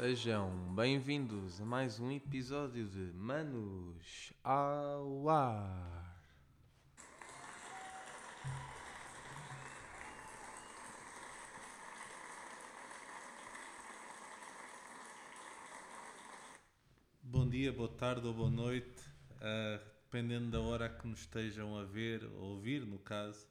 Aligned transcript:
Sejam 0.00 0.52
bem-vindos 0.76 1.60
a 1.60 1.64
mais 1.64 1.98
um 1.98 2.12
episódio 2.12 2.86
de 2.86 3.12
Manos 3.14 4.32
ao 4.44 5.28
Ar. 5.28 6.22
Bom 17.20 17.48
dia, 17.48 17.72
boa 17.72 17.88
tarde 17.88 18.24
ou 18.24 18.32
boa 18.32 18.48
noite, 18.48 19.02
uh, 19.32 19.84
dependendo 20.04 20.52
da 20.52 20.60
hora 20.60 20.88
que 20.88 21.08
nos 21.08 21.22
estejam 21.22 21.76
a 21.76 21.82
ver 21.82 22.22
ou 22.36 22.52
ouvir, 22.52 22.86
no 22.86 23.00
caso. 23.00 23.48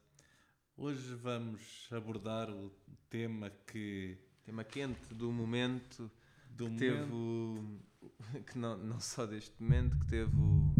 Hoje 0.78 1.14
vamos 1.14 1.86
abordar 1.92 2.48
o 2.48 2.70
tema 3.10 3.50
que. 3.66 4.16
Tema 4.46 4.64
quente 4.64 5.12
do 5.12 5.30
momento 5.30 6.10
Do 6.58 6.68
que 6.70 6.76
teve 6.76 7.12
o, 7.12 7.78
que 8.44 8.58
não, 8.58 8.76
não 8.76 9.00
só 9.00 9.24
deste 9.24 9.54
momento, 9.62 9.96
que 9.96 10.06
teve 10.06 10.36
o, 10.36 10.74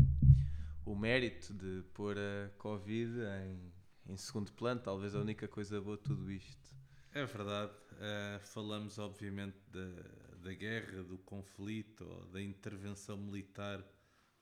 o 0.85 0.97
mérito 0.97 1.55
de 1.55 1.85
pôr 1.95 2.19
a 2.19 2.51
Covid 2.59 3.13
em, 3.47 4.13
em 4.13 4.17
segundo 4.17 4.53
plano, 4.53 4.81
talvez 4.81 5.15
a 5.15 5.21
única 5.21 5.47
coisa 5.47 5.81
boa 5.81 5.97
de 5.97 6.03
tudo 6.03 6.31
isto. 6.33 6.77
É 7.13 7.25
verdade, 7.25 7.73
uh, 7.93 8.41
falamos 8.49 8.99
obviamente 8.99 9.57
da, 9.71 10.43
da 10.43 10.53
guerra, 10.53 11.05
do 11.05 11.17
conflito, 11.19 12.05
ou 12.05 12.27
da 12.27 12.43
intervenção 12.43 13.17
militar, 13.17 13.85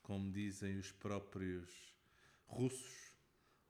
como 0.03 0.33
dizem 0.33 0.79
os 0.79 0.91
próprios 0.91 1.95
russos, 2.47 3.06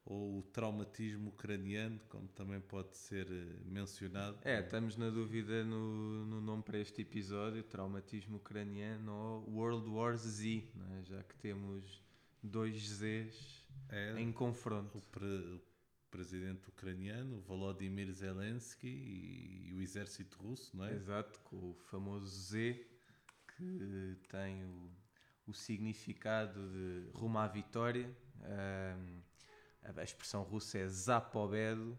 ou 0.07 0.39
o 0.39 0.43
traumatismo 0.43 1.31
ucraniano, 1.31 1.99
como 2.09 2.29
também 2.29 2.61
pode 2.61 2.97
ser 2.97 3.27
eh, 3.31 3.59
mencionado. 3.65 4.39
É, 4.45 4.61
estamos 4.61 4.97
na 4.97 5.11
dúvida 5.11 5.65
no, 5.65 6.25
no 6.27 6.41
nome 6.41 6.63
para 6.63 6.79
este 6.79 7.03
episódio, 7.03 7.63
traumatismo 7.65 8.37
ucraniano 8.37 9.13
ou 9.13 9.51
World 9.51 9.89
War 9.91 10.17
Z, 10.17 10.65
é? 10.99 11.03
já 11.05 11.23
que 11.25 11.35
temos 11.37 12.01
dois 12.43 12.77
Zs 12.77 13.67
É, 13.91 14.19
em 14.21 14.31
o, 14.31 14.33
confronto. 14.33 15.01
pre- 15.11 15.27
o 15.27 15.61
presidente 16.11 16.69
ucraniano, 16.69 17.41
Volodymyr 17.41 18.11
Zelensky, 18.13 18.87
e, 18.89 19.75
o 19.75 19.83
exército 19.83 20.39
russo, 20.41 20.77
não 20.77 20.85
é? 20.85 20.95
Exato, 20.95 21.41
com 21.41 21.71
o 21.71 21.75
famoso 21.75 22.27
Z, 22.29 22.87
que 23.57 24.17
tem 24.29 24.65
o, 24.65 24.91
o 25.49 25.53
significado 25.53 26.61
de 26.71 27.11
rumo 27.13 27.39
à 27.39 27.49
vitória. 27.49 28.09
Ahm, 28.43 29.21
a 29.97 30.03
expressão 30.03 30.43
russa 30.43 30.79
é 30.79 30.89
Zapobedo. 30.89 31.99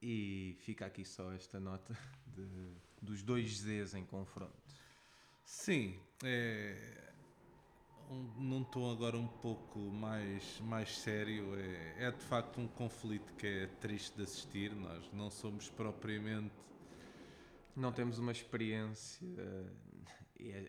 E 0.00 0.56
fica 0.60 0.84
aqui 0.86 1.04
só 1.04 1.32
esta 1.32 1.60
nota 1.60 1.96
de- 2.26 2.74
dos 3.00 3.22
dois 3.22 3.58
Zs 3.58 3.94
em 3.94 4.04
confronto. 4.04 4.56
Sim, 5.44 6.00
é, 6.24 7.12
um- 8.10 8.22
num 8.42 8.64
tom 8.64 8.90
agora 8.90 9.16
um 9.16 9.28
pouco 9.28 9.78
mais, 9.78 10.58
mais 10.60 10.98
sério, 10.98 11.54
é, 11.56 12.06
é 12.06 12.10
de 12.10 12.22
facto 12.24 12.60
um 12.60 12.66
conflito 12.68 13.32
que 13.34 13.46
é 13.46 13.66
triste 13.66 14.16
de 14.16 14.22
assistir. 14.22 14.74
Nós 14.74 15.10
não 15.12 15.30
somos 15.30 15.68
propriamente. 15.70 16.54
Não 17.74 17.92
temos 17.92 18.18
uma 18.18 18.32
experiência, 18.32 19.26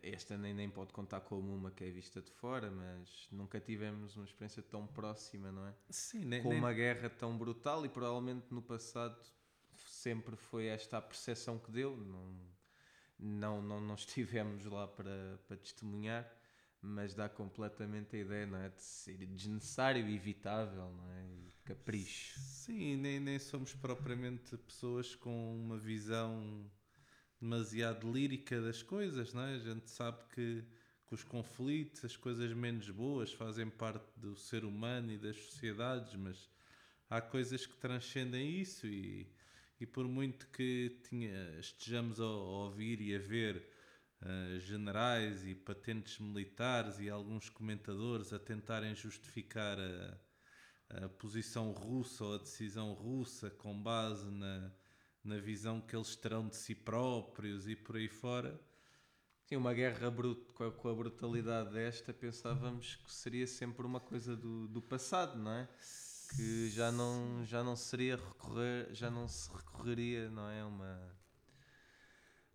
esta 0.03 0.38
nem, 0.38 0.53
nem 0.53 0.69
pode 0.69 0.94
contar 0.94 1.22
como 1.22 1.53
uma 1.53 1.72
que 1.72 1.84
é 1.84 1.89
vista 1.91 2.22
de 2.22 2.31
fora, 2.31 2.69
mas 2.72 3.28
nunca 3.31 3.59
tivemos 3.59 4.16
uma 4.16 4.25
experiência 4.25 4.61
tão 4.63 4.85
próxima, 4.88 5.51
não 5.51 5.67
é? 5.67 5.73
Sim, 5.89 6.25
nem, 6.25 6.44
Com 6.44 6.50
nem- 6.50 6.59
uma 6.59 6.73
guerra 6.73 7.09
tão 7.09 7.38
brutal 7.38 7.85
e 7.85 7.89
provavelmente 7.89 8.47
no 8.51 8.61
passado 8.61 9.17
sempre 9.75 10.35
foi 10.35 10.67
esta 10.67 10.97
a 10.97 11.01
percepção 11.01 11.59
que 11.59 11.72
deu. 11.72 11.95
Não, 11.97 12.35
não, 13.19 13.61
não, 13.61 13.81
não 13.81 13.95
estivemos 13.95 14.66
lá 14.66 14.88
para, 14.88 15.39
para 15.47 15.57
testemunhar, 15.57 16.29
mas 16.81 17.13
dá 17.16 17.29
completamente 17.29 18.16
a 18.16 18.19
ideia, 18.19 18.45
não 18.47 18.57
é? 18.59 18.69
De 18.69 18.81
ser 18.84 19.17
desnecessário 19.28 20.07
e 20.07 20.16
evitável, 20.16 20.91
não 20.91 21.11
é? 21.11 21.28
Capricho. 21.66 22.40
Sim, 22.40 22.97
nem, 22.97 23.19
nem 23.19 23.40
somos 23.40 23.73
propriamente 23.73 24.57
pessoas 24.57 25.16
com 25.16 25.55
uma 25.55 25.78
visão 25.78 26.69
demasiado 27.43 28.09
lírica 28.09 28.61
das 28.61 28.81
coisas, 28.81 29.33
não 29.33 29.43
é? 29.43 29.55
A 29.55 29.59
gente 29.59 29.89
sabe 29.89 30.23
que, 30.33 30.63
que 31.05 31.13
os 31.13 31.23
conflitos, 31.23 32.05
as 32.05 32.15
coisas 32.15 32.53
menos 32.53 32.89
boas, 32.89 33.33
fazem 33.33 33.69
parte 33.69 34.07
do 34.15 34.33
ser 34.37 34.63
humano 34.63 35.11
e 35.11 35.17
das 35.17 35.35
sociedades, 35.35 36.15
mas 36.15 36.49
há 37.09 37.19
coisas 37.19 37.65
que 37.65 37.75
transcendem 37.75 38.49
isso 38.61 38.87
e, 38.87 39.27
e 39.77 39.85
por 39.85 40.07
muito 40.07 40.47
que 40.47 40.97
tinha, 41.09 41.59
estejamos 41.59 42.21
a, 42.21 42.23
a 42.23 42.27
ouvir 42.27 43.01
e 43.01 43.13
a 43.13 43.19
ver 43.19 43.67
eh, 44.21 44.59
generais 44.61 45.45
e 45.45 45.53
patentes 45.53 46.19
militares 46.19 46.97
e 46.99 47.09
alguns 47.09 47.49
comentadores 47.49 48.31
a 48.31 48.39
tentarem 48.39 48.95
justificar 48.95 49.77
a, 49.77 51.05
a 51.05 51.09
posição 51.09 51.73
russa 51.73 52.23
ou 52.23 52.35
a 52.35 52.37
decisão 52.37 52.93
russa 52.93 53.49
com 53.49 53.77
base 53.83 54.31
na, 54.31 54.71
na 55.23 55.38
visão 55.39 55.81
que 55.81 55.95
eles 55.95 56.16
terão 56.16 56.47
de 56.47 56.56
si 56.56 56.75
próprios 56.75 57.67
e 57.67 57.75
por 57.75 57.95
aí 57.95 58.07
fora. 58.07 58.59
Sim, 59.45 59.57
uma 59.57 59.73
guerra 59.73 60.09
brut, 60.09 60.41
com, 60.53 60.63
a, 60.66 60.72
com 60.72 60.89
a 60.89 60.94
brutalidade 60.95 61.72
desta, 61.72 62.13
pensávamos 62.13 62.95
que 62.97 63.13
seria 63.13 63.45
sempre 63.47 63.85
uma 63.85 64.00
coisa 64.00 64.35
do, 64.35 64.67
do 64.67 64.81
passado, 64.81 65.38
não 65.38 65.51
é? 65.51 65.67
Que 66.35 66.69
já 66.69 66.91
não, 66.91 67.45
já 67.45 67.63
não 67.63 67.75
seria 67.75 68.16
recorrer, 68.16 68.94
já 68.94 69.11
não 69.11 69.28
se 69.28 69.51
recorreria, 69.53 70.29
não 70.29 70.50
é? 70.50 70.63
Uma, 70.63 71.16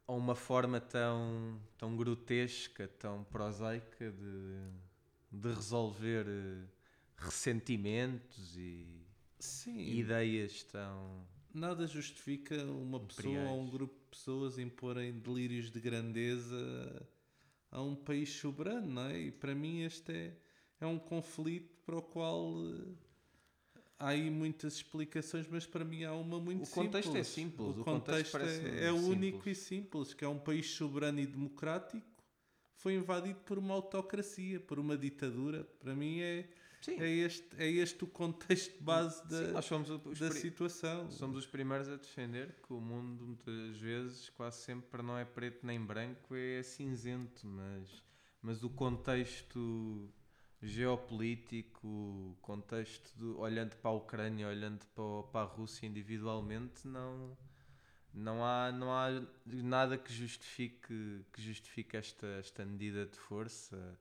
a 0.07 0.13
uma 0.13 0.35
forma 0.35 0.81
tão, 0.81 1.61
tão 1.77 1.97
grotesca, 1.97 2.89
tão 2.89 3.25
prosaica 3.25 4.11
de, 4.11 4.71
de 5.31 5.49
resolver 5.55 6.27
eh, 6.27 6.65
ressentimentos 7.17 8.57
e 8.57 9.07
Sim, 9.39 9.79
ideias 9.79 10.63
tão. 10.65 11.27
Nada 11.55 11.87
justifica 11.87 12.55
uma 12.65 13.01
pessoa 13.01 13.51
ou 13.51 13.61
um 13.61 13.69
grupo 13.71 13.95
de 13.95 14.07
pessoas 14.11 14.59
imporem 14.59 15.13
delírios 15.19 15.71
de 15.71 15.81
grandeza 15.81 17.07
a 17.71 17.83
um 17.83 17.95
país 17.95 18.31
soberano, 18.31 18.87
não 18.87 19.07
é? 19.07 19.19
E 19.19 19.31
para 19.33 19.55
mim 19.55 19.83
este 19.83 20.13
é, 20.13 20.37
é 20.81 20.87
um 20.87 20.99
conflito 20.99 21.77
para 21.85 21.97
o 21.99 22.03
qual 22.03 22.55
eh, 22.65 22.95
há 23.99 24.09
aí 24.09 24.31
muitas 24.31 24.75
explicações, 24.75 25.47
mas 25.49 25.67
para 25.67 25.85
mim 25.85 26.05
há 26.05 26.15
uma 26.15 26.39
muito 26.41 26.65
O 26.65 26.71
contexto 26.71 27.17
é 27.17 27.23
simples. 27.25 27.27
simples, 27.27 27.77
O 27.77 27.81
o 27.81 27.85
contexto 27.85 28.33
contexto 28.39 28.67
é, 28.67 28.87
é 28.87 28.93
único 28.93 29.39
simples. 29.39 29.59
e 29.59 29.65
simples, 29.65 30.15
que 30.15 30.25
é 30.25 30.29
um 30.29 30.39
país 30.39 30.71
soberano 30.71 31.21
e 31.21 31.27
democrático 31.27 32.07
foi 32.75 32.95
invadido 32.95 33.41
por 33.41 33.59
uma 33.59 33.75
autocracia, 33.75 34.61
por 34.61 34.79
uma 34.79 34.97
ditadura. 34.97 35.65
Para 35.81 35.95
mim 35.97 36.21
é, 36.21 36.49
Sim, 36.81 37.01
é, 37.01 37.09
este, 37.09 37.45
é 37.59 37.69
este 37.69 38.05
o 38.05 38.07
contexto 38.07 38.83
base 38.83 39.27
da, 39.29 39.47
sim, 39.47 39.53
nós 39.53 39.65
somos 39.65 39.91
os 39.91 40.19
da 40.19 40.31
situação. 40.31 41.11
Somos 41.11 41.37
os 41.37 41.47
primeiros 41.47 41.89
a 41.89 41.97
defender 41.97 42.55
que 42.67 42.73
o 42.73 42.81
mundo 42.81 43.25
muitas 43.27 43.77
vezes, 43.79 44.29
quase 44.31 44.59
sempre, 44.59 45.03
não 45.03 45.19
é 45.19 45.25
preto 45.25 45.67
nem 45.67 45.81
branco, 45.81 46.35
é 46.35 46.63
cinzento, 46.63 47.47
mas, 47.47 48.03
mas 48.41 48.63
o 48.63 48.71
contexto 48.71 50.09
geopolítico, 50.63 51.87
o 51.87 52.37
contexto, 52.41 53.17
do- 53.17 53.39
olhando 53.41 53.77
para 53.77 53.91
a 53.91 53.95
Ucrânia, 53.95 54.49
olhando 54.49 54.85
para, 54.95 55.23
para 55.33 55.41
a 55.43 55.45
Rússia 55.45 55.87
individualmente, 55.87 56.87
não, 56.87 57.37
não, 58.13 58.45
há, 58.45 58.73
não 58.73 58.93
há 58.93 59.09
nada 59.47 59.97
que 59.99 60.13
justifique, 60.13 61.25
que 61.33 61.43
justifique 61.43 61.97
esta, 61.97 62.27
esta 62.39 62.65
medida 62.65 63.07
de 63.07 63.19
força. 63.19 63.99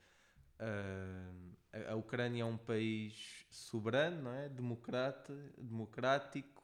Ah, 0.60 1.32
a- 1.74 1.92
a 1.94 1.96
Ucrânia 1.96 2.42
é 2.44 2.46
um 2.46 2.58
país 2.58 3.46
soberano, 3.52 4.24
não 4.24 4.32
é? 4.34 4.50
Democrata, 4.50 5.34
democrático, 5.58 6.64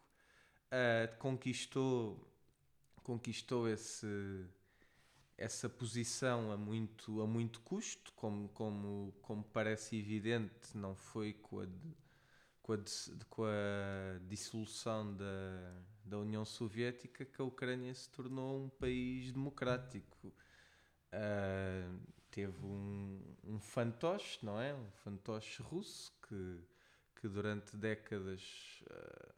ah, 0.72 1.08
conquistou, 1.20 2.28
conquistou 3.04 3.70
esse, 3.70 4.08
essa 5.38 5.70
posição 5.70 6.52
a 6.52 6.58
muito, 6.58 7.22
a 7.22 7.28
muito 7.28 7.60
custo, 7.62 8.14
como, 8.16 8.50
como, 8.50 9.14
como 9.22 9.44
parece 9.44 9.98
evidente, 9.98 10.76
não 10.78 10.96
foi 10.96 11.34
com 11.34 11.60
a, 11.62 11.68
com 12.62 12.74
a, 12.74 12.78
com 13.30 13.44
a 13.46 14.20
dissolução 14.28 15.16
da, 15.16 15.26
da 16.06 16.18
União 16.20 16.46
Soviética 16.46 17.26
que 17.26 17.42
a 17.42 17.46
Ucrânia 17.46 17.94
se 17.94 18.10
tornou 18.10 18.66
um 18.66 18.70
país 18.70 19.32
democrático. 19.32 20.34
Ah, 21.12 21.90
teve 22.34 22.66
um, 22.66 23.22
um 23.44 23.60
fantoche, 23.60 24.44
não 24.44 24.60
é? 24.60 24.74
Um 24.74 24.90
fantoche 24.92 25.62
russo 25.62 26.12
que, 26.28 26.60
que 27.22 27.28
durante 27.28 27.78
décadas 27.78 28.84
ah, 28.90 29.36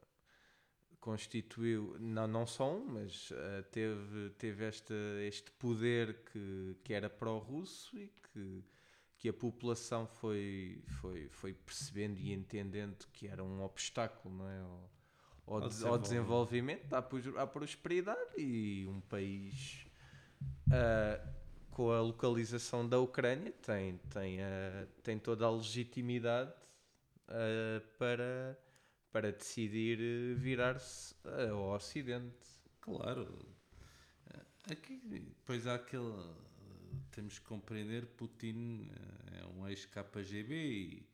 constituiu, 1.01 1.97
não, 1.99 2.25
não 2.27 2.47
só 2.47 2.73
um, 2.73 2.85
mas 2.85 3.31
ah, 3.33 3.63
teve, 3.69 4.29
teve 4.37 4.63
esta, 4.65 4.93
este 5.21 5.51
poder 5.51 6.23
que, 6.31 6.77
que 6.83 6.93
era 6.93 7.09
pró-russo 7.09 7.97
e 7.97 8.07
que, 8.31 8.63
que 9.17 9.27
a 9.29 9.33
população 9.33 10.07
foi, 10.07 10.81
foi, 10.87 11.27
foi 11.29 11.53
percebendo 11.53 12.17
e 12.19 12.31
entendendo 12.31 13.05
que 13.11 13.27
era 13.27 13.43
um 13.43 13.61
obstáculo 13.61 14.33
não 14.35 14.47
é? 14.49 14.59
ao, 14.61 14.91
ao, 15.47 15.59
Ao 15.63 15.69
des- 15.69 15.83
ao 15.83 15.97
desenvolvimento. 15.97 16.87
desenvolvimento, 16.87 16.93
à, 17.37 17.41
à 17.43 17.47
prosperidade 17.47 18.39
e 18.39 18.87
um 18.87 19.01
país 19.01 19.85
ah, 20.71 21.19
com 21.75 21.91
a 21.91 21.99
localização 21.99 22.87
da 22.87 22.97
Ucrânia, 23.01 23.51
tem, 23.61 23.97
tem, 24.09 24.41
a, 24.41 24.87
tem 25.03 25.19
toda 25.19 25.45
a 25.45 25.51
legitimidade 25.51 26.53
uh, 27.27 27.85
para, 27.97 28.57
para 29.11 29.33
decidir 29.33 29.99
eh, 29.99 30.33
virar-se 30.35 31.13
ao 31.51 31.75
Ocidente. 31.75 32.47
Claro. 32.79 33.45
Aqui, 34.71 35.01
depois 35.03 35.67
há 35.67 35.75
aquele. 35.75 36.13
Temos 37.11 37.39
que 37.39 37.45
compreender: 37.45 38.05
Putin 38.05 38.89
é 39.33 39.45
um 39.45 39.67
ex-KGB 39.67 40.55
e 40.55 41.09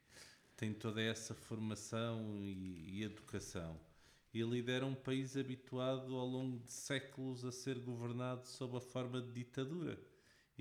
tem 0.56 0.76
toda 0.76 1.02
essa 1.02 1.34
formação 1.34 2.38
e, 2.38 3.00
e 3.00 3.04
educação 3.04 3.80
e 4.32 4.44
lidera 4.44 4.86
um 4.86 4.96
país 4.96 5.36
habituado 5.36 6.16
ao 6.16 6.26
longo 6.28 6.60
de 6.60 6.72
séculos 6.72 7.44
a 7.44 7.52
ser 7.52 7.80
governado 7.80 8.48
sob 8.48 8.78
a 8.78 8.80
forma 8.80 9.20
de 9.22 9.32
ditadura 9.32 10.11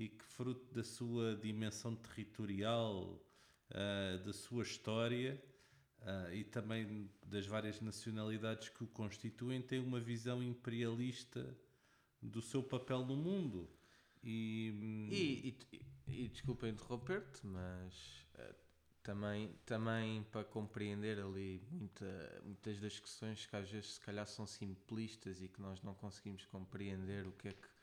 e 0.01 0.09
que, 0.09 0.25
fruto 0.25 0.73
da 0.73 0.83
sua 0.83 1.35
dimensão 1.35 1.95
territorial, 1.95 3.21
uh, 3.69 4.23
da 4.23 4.33
sua 4.33 4.63
história 4.63 5.41
uh, 6.01 6.33
e 6.33 6.43
também 6.43 7.09
das 7.23 7.45
várias 7.45 7.79
nacionalidades 7.81 8.69
que 8.69 8.83
o 8.83 8.87
constituem, 8.87 9.61
tem 9.61 9.79
uma 9.79 9.99
visão 9.99 10.41
imperialista 10.41 11.55
do 12.19 12.41
seu 12.41 12.63
papel 12.63 13.05
no 13.05 13.15
mundo. 13.15 13.69
E, 14.23 14.71
hum, 14.73 15.07
e, 15.11 15.57
e, 15.71 16.23
e 16.23 16.27
desculpa 16.29 16.67
interromper-te, 16.67 17.45
mas 17.45 18.25
uh, 18.35 18.55
também, 19.03 19.53
também 19.65 20.23
para 20.23 20.43
compreender 20.43 21.19
ali 21.19 21.61
muita, 21.69 22.41
muitas 22.43 22.79
das 22.79 22.99
questões 22.99 23.45
que 23.45 23.55
às 23.55 23.69
vezes 23.69 23.93
se 23.93 23.99
calhar 23.99 24.25
são 24.25 24.47
simplistas 24.47 25.43
e 25.43 25.47
que 25.47 25.61
nós 25.61 25.79
não 25.83 25.93
conseguimos 25.93 26.43
compreender 26.47 27.27
o 27.27 27.31
que 27.33 27.49
é 27.49 27.53
que 27.53 27.80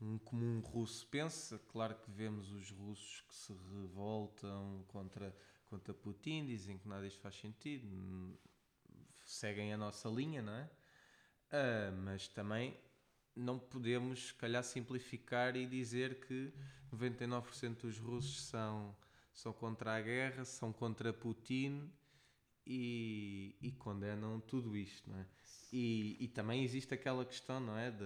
um 0.00 0.18
comum 0.18 0.60
russo 0.60 1.06
pensa. 1.06 1.58
Claro 1.68 1.94
que 1.96 2.10
vemos 2.10 2.50
os 2.52 2.70
russos 2.70 3.22
que 3.22 3.34
se 3.34 3.52
revoltam 3.52 4.84
contra, 4.88 5.34
contra 5.66 5.92
Putin, 5.94 6.46
dizem 6.46 6.78
que 6.78 6.88
nada 6.88 7.04
disto 7.04 7.20
faz 7.20 7.36
sentido, 7.36 8.38
seguem 9.24 9.72
a 9.72 9.76
nossa 9.76 10.08
linha, 10.08 10.42
não 10.42 10.54
é? 10.54 10.70
Uh, 11.50 11.96
mas 12.04 12.28
também 12.28 12.76
não 13.34 13.58
podemos, 13.58 14.28
se 14.28 14.34
calhar, 14.34 14.62
simplificar 14.62 15.56
e 15.56 15.66
dizer 15.66 16.20
que 16.26 16.52
99% 16.92 17.82
dos 17.82 17.98
russos 17.98 18.42
são, 18.42 18.94
são 19.32 19.52
contra 19.52 19.94
a 19.94 20.00
guerra, 20.00 20.44
são 20.44 20.72
contra 20.72 21.12
Putin 21.12 21.90
e, 22.66 23.56
e 23.60 23.72
condenam 23.72 24.40
tudo 24.40 24.76
isto, 24.76 25.08
não 25.08 25.18
é? 25.18 25.26
E, 25.72 26.16
e 26.20 26.28
também 26.28 26.62
existe 26.64 26.92
aquela 26.94 27.24
questão, 27.24 27.60
não 27.60 27.76
é? 27.76 27.90
De, 27.90 28.04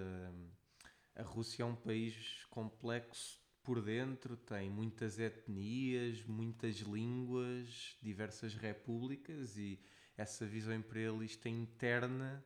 a 1.15 1.23
Rússia 1.23 1.63
é 1.63 1.67
um 1.67 1.75
país 1.75 2.45
complexo 2.51 3.41
por 3.63 3.81
dentro, 3.81 4.37
tem 4.37 4.69
muitas 4.69 5.19
etnias, 5.19 6.25
muitas 6.25 6.77
línguas, 6.77 7.97
diversas 8.03 8.55
repúblicas 8.55 9.57
e 9.57 9.79
essa 10.17 10.45
visão 10.45 10.75
imperialista 10.75 11.49
interna 11.49 12.45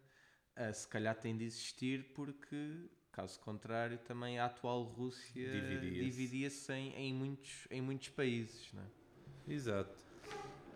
uh, 0.56 0.72
se 0.72 0.86
calhar 0.88 1.14
tem 1.14 1.36
de 1.36 1.44
existir 1.44 2.12
porque, 2.14 2.88
caso 3.12 3.40
contrário, 3.40 3.98
também 3.98 4.38
a 4.38 4.46
atual 4.46 4.82
Rússia 4.82 5.50
dividia-se 5.50 6.26
dividia 6.26 6.50
em, 6.76 6.92
em, 6.94 7.14
muitos, 7.14 7.66
em 7.70 7.80
muitos 7.80 8.08
países. 8.10 8.72
Não 8.72 8.82
é? 8.82 9.52
Exato. 9.52 9.96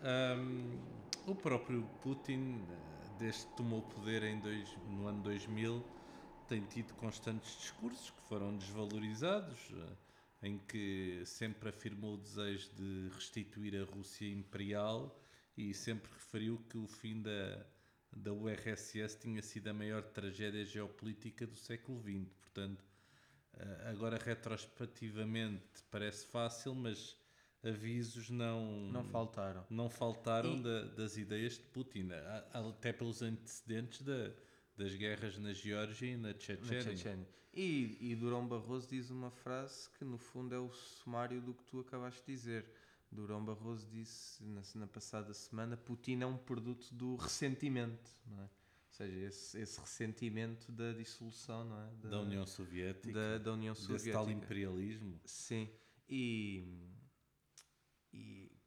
Um, 0.03 0.79
o 1.27 1.35
próprio 1.35 1.83
Putin, 2.01 2.65
desde 3.19 3.45
que 3.45 3.55
tomou 3.57 3.79
o 3.79 3.83
poder 3.83 4.23
em 4.23 4.39
dois, 4.39 4.75
no 4.87 5.07
ano 5.07 5.21
2000, 5.21 5.85
tem 6.51 6.65
tido 6.65 6.93
constantes 6.95 7.57
discursos 7.59 8.09
que 8.09 8.21
foram 8.23 8.57
desvalorizados, 8.57 9.57
eh, 9.71 10.47
em 10.49 10.57
que 10.57 11.23
sempre 11.25 11.69
afirmou 11.69 12.15
o 12.15 12.17
desejo 12.17 12.69
de 12.75 13.07
restituir 13.15 13.81
a 13.81 13.85
Rússia 13.85 14.27
imperial 14.29 15.17
e 15.55 15.73
sempre 15.73 16.11
referiu 16.11 16.57
que 16.69 16.77
o 16.77 16.85
fim 16.87 17.21
da, 17.21 17.65
da 18.11 18.33
URSS 18.33 19.17
tinha 19.17 19.41
sido 19.41 19.69
a 19.69 19.73
maior 19.73 20.03
tragédia 20.03 20.65
geopolítica 20.65 21.47
do 21.47 21.55
século 21.55 22.01
XX. 22.01 22.29
Portanto, 22.41 22.83
eh, 23.53 23.89
agora 23.89 24.17
retrospectivamente 24.17 25.81
parece 25.89 26.25
fácil, 26.25 26.75
mas 26.75 27.15
avisos 27.63 28.29
não 28.29 28.91
não 28.91 29.05
faltaram 29.05 29.63
não 29.69 29.87
faltaram 29.87 30.57
e... 30.57 30.63
da, 30.63 30.83
das 30.95 31.15
ideias 31.15 31.53
de 31.59 31.63
Putin 31.67 32.09
até 32.51 32.91
pelos 32.91 33.21
antecedentes 33.21 34.01
da 34.01 34.33
das 34.81 34.95
guerras 34.95 35.37
na 35.37 35.53
Geórgia 35.53 36.07
e 36.07 36.17
na 36.17 36.33
Chechênia. 36.37 37.27
E, 37.53 37.97
e 37.99 38.15
Durão 38.15 38.47
Barroso 38.47 38.87
diz 38.87 39.09
uma 39.09 39.29
frase 39.29 39.89
que 39.97 40.05
no 40.05 40.17
fundo 40.17 40.55
é 40.55 40.59
o 40.59 40.71
sumário 40.71 41.41
do 41.41 41.53
que 41.53 41.63
tu 41.65 41.79
acabaste 41.79 42.21
de 42.25 42.31
dizer. 42.31 42.65
Durão 43.11 43.43
Barroso 43.43 43.87
disse 43.91 44.41
na, 44.43 44.61
na 44.75 44.87
passada 44.87 45.33
semana 45.33 45.75
Putin 45.75 46.21
é 46.21 46.25
um 46.25 46.37
produto 46.37 46.93
do 46.93 47.17
ressentimento, 47.17 48.09
não 48.25 48.39
é? 48.39 48.43
Ou 48.43 48.97
seja, 48.97 49.19
esse, 49.19 49.59
esse 49.59 49.79
ressentimento 49.79 50.71
da 50.71 50.93
dissolução, 50.93 51.63
não 51.65 51.79
é? 51.79 51.91
Da, 52.01 52.09
da 52.09 52.21
União 52.21 52.45
Soviética. 52.45 53.13
Da, 53.13 53.37
da 53.37 53.53
União 53.53 53.75
Soviética. 53.75 54.03
Desse 54.03 54.11
tal 54.11 54.31
imperialismo. 54.31 55.19
Sim. 55.25 55.69
E, 56.09 56.63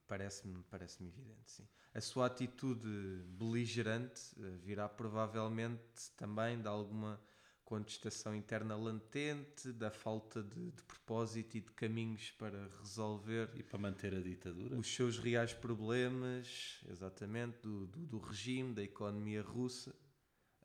parece-me 0.06 0.62
parece 0.64 1.04
evidente, 1.04 1.50
sim. 1.50 1.66
A 1.92 2.00
sua 2.00 2.26
atitude 2.26 2.88
beligerante 3.26 4.20
eh, 4.38 4.56
virá 4.62 4.88
provavelmente 4.88 6.10
também 6.16 6.60
de 6.60 6.68
alguma 6.68 7.20
contestação 7.64 8.34
interna 8.34 8.76
latente, 8.76 9.72
da 9.72 9.90
falta 9.90 10.42
de, 10.42 10.70
de, 10.70 10.82
propósito 10.82 11.56
e 11.56 11.60
de 11.60 11.72
caminhos 11.72 12.30
para 12.32 12.68
resolver 12.78 13.50
e 13.54 13.62
para 13.62 13.78
manter 13.78 14.14
a 14.14 14.20
ditadura? 14.20 14.76
os 14.76 14.94
seus 14.94 15.18
reais 15.18 15.54
problemas, 15.54 16.80
exatamente 16.88 17.58
do, 17.62 17.86
do, 17.86 18.06
do 18.06 18.18
regime, 18.18 18.74
da 18.74 18.82
economia 18.82 19.42
russa, 19.42 19.94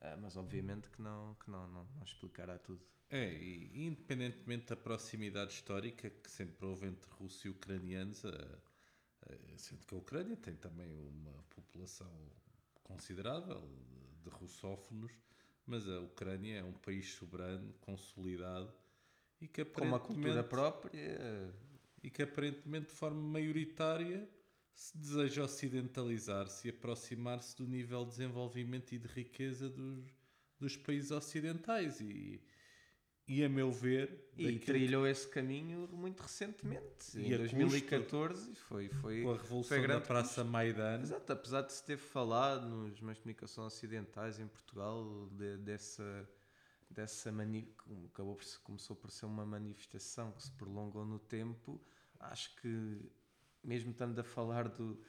ah, 0.02 0.16
mas 0.20 0.36
obviamente 0.36 0.90
que 0.90 1.00
não 1.00 1.34
que 1.34 1.50
não, 1.50 1.66
não, 1.68 1.84
não 1.84 2.04
explicará 2.04 2.58
tudo. 2.58 2.82
É, 3.08 3.32
e 3.34 3.86
independentemente 3.86 4.66
da 4.66 4.76
proximidade 4.76 5.52
histórica 5.52 6.08
que 6.08 6.30
sempre 6.30 6.64
houve 6.64 6.86
entre 6.86 7.10
russos 7.10 7.44
e 7.44 7.48
ucranianos, 7.48 8.24
a, 8.24 8.58
sendo 9.56 9.84
que 9.84 9.94
a 9.94 9.98
Ucrânia 9.98 10.36
tem 10.36 10.54
também 10.56 10.98
uma 10.98 11.42
população 11.54 12.10
considerável 12.82 13.62
de 14.22 14.30
russófonos, 14.30 15.12
mas 15.66 15.88
a 15.88 16.00
Ucrânia 16.00 16.58
é 16.58 16.64
um 16.64 16.72
país 16.72 17.12
soberano, 17.12 17.72
consolidado 17.80 18.72
e 19.40 19.48
que 19.48 19.64
com 19.64 19.84
uma 19.84 20.00
cultura 20.00 20.42
própria. 20.42 21.54
e 22.02 22.10
que 22.10 22.22
aparentemente 22.22 22.88
de 22.88 22.92
forma 22.92 23.20
maioritária 23.20 24.28
se 24.74 24.96
deseja 24.96 25.44
ocidentalizar-se 25.44 26.68
e 26.68 26.70
aproximar-se 26.70 27.56
do 27.56 27.66
nível 27.66 28.04
de 28.04 28.10
desenvolvimento 28.12 28.92
e 28.92 28.98
de 28.98 29.08
riqueza 29.08 29.68
dos, 29.68 30.04
dos 30.58 30.76
países 30.76 31.10
ocidentais. 31.10 32.00
E, 32.00 32.40
e 33.30 33.44
a 33.44 33.48
meu 33.48 33.70
ver. 33.70 34.28
E 34.36 34.58
trilhou 34.58 35.04
que... 35.04 35.10
esse 35.10 35.28
caminho 35.28 35.88
muito 35.92 36.20
recentemente. 36.20 37.16
E 37.16 37.32
em 37.32 37.36
2014 37.36 38.48
custo, 38.48 38.64
foi, 38.64 38.88
foi. 38.88 39.22
Com 39.22 39.30
a 39.30 39.36
revolução 39.36 39.78
foi 39.78 39.86
da 39.86 40.00
Praça 40.00 40.42
Maidan. 40.42 41.00
Exato, 41.00 41.32
apesar 41.32 41.62
de 41.62 41.72
se 41.72 41.84
ter 41.84 41.96
falado 41.96 42.66
nos 42.66 43.00
meios 43.00 43.18
de 43.18 43.22
comunicação 43.22 43.66
ocidentais 43.66 44.40
em 44.40 44.48
Portugal 44.48 45.28
de, 45.30 45.56
dessa. 45.58 46.28
Dessa 46.90 47.30
mani 47.30 47.72
acabou 48.12 48.34
por, 48.34 48.44
começou 48.64 48.96
por 48.96 49.12
ser 49.12 49.26
uma 49.26 49.46
manifestação 49.46 50.32
que 50.32 50.42
se 50.42 50.50
prolongou 50.50 51.04
no 51.04 51.20
tempo. 51.20 51.80
Acho 52.18 52.52
que, 52.56 52.98
mesmo 53.62 53.92
estando 53.92 54.18
a 54.18 54.24
falar 54.24 54.68
do, 54.68 55.00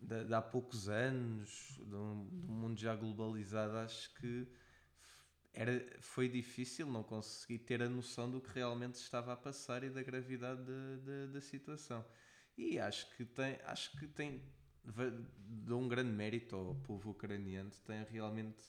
de, 0.00 0.24
de 0.24 0.34
há 0.34 0.42
poucos 0.42 0.88
anos, 0.88 1.80
de 1.80 1.94
um, 1.94 2.28
de 2.28 2.50
um 2.50 2.54
mundo 2.54 2.80
já 2.80 2.96
globalizado, 2.96 3.76
acho 3.76 4.12
que 4.14 4.48
era, 5.58 5.84
foi 5.98 6.28
difícil 6.28 6.86
não 6.86 7.02
conseguir 7.02 7.58
ter 7.58 7.82
a 7.82 7.88
noção 7.88 8.30
do 8.30 8.40
que 8.40 8.54
realmente 8.54 8.94
estava 8.94 9.32
a 9.32 9.36
passar 9.36 9.82
e 9.82 9.90
da 9.90 10.04
gravidade 10.04 10.62
da 11.32 11.40
situação. 11.40 12.04
E 12.56 12.78
acho 12.78 13.10
que 13.16 13.24
tem, 13.24 13.58
acho 13.64 13.90
que 13.98 14.06
tem, 14.06 14.40
dou 14.84 15.80
um 15.80 15.88
grande 15.88 16.12
mérito 16.12 16.54
ao 16.54 16.76
povo 16.76 17.10
ucraniano, 17.10 17.72
tem 17.84 18.04
realmente 18.04 18.62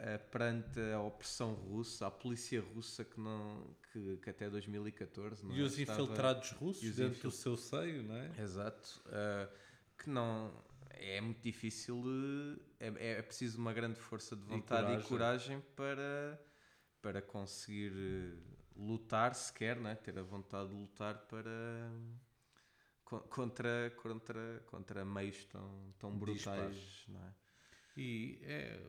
uh, 0.00 0.30
perante 0.30 0.78
a 0.94 1.00
opressão 1.00 1.54
russa, 1.54 2.06
a 2.06 2.10
polícia 2.10 2.60
russa 2.60 3.06
que 3.06 3.18
não 3.18 3.74
que, 3.90 4.18
que 4.18 4.28
até 4.28 4.50
2014 4.50 5.46
não 5.46 5.56
e 5.56 5.62
os 5.62 5.78
estava, 5.78 6.02
infiltrados 6.02 6.50
russos 6.50 6.94
dentro 6.94 7.12
infil... 7.12 7.30
do 7.30 7.36
seu 7.36 7.56
seio, 7.56 8.02
não 8.02 8.16
é? 8.16 8.32
Exato, 8.38 9.02
uh, 9.06 9.50
que 9.96 10.10
não 10.10 10.52
é 10.98 11.20
muito 11.20 11.40
difícil, 11.40 12.02
é, 12.78 13.18
é 13.18 13.22
preciso 13.22 13.58
uma 13.58 13.72
grande 13.72 13.98
força 13.98 14.36
de 14.36 14.42
vontade 14.42 14.92
e 14.92 15.02
coragem, 15.02 15.04
e 15.04 15.08
coragem 15.08 15.60
para, 15.74 16.40
para 17.00 17.22
conseguir 17.22 17.92
eh, 17.96 18.36
lutar 18.76 19.34
sequer, 19.34 19.76
né? 19.76 19.94
ter 19.94 20.18
a 20.18 20.22
vontade 20.22 20.70
de 20.70 20.74
lutar 20.74 21.18
para 21.26 21.90
contra, 23.04 23.90
contra, 23.96 24.62
contra 24.66 25.04
meios 25.04 25.44
tão, 25.46 25.94
tão 25.98 26.18
brutais. 26.18 27.06
É? 27.08 27.32
E 27.96 28.38
é, 28.42 28.80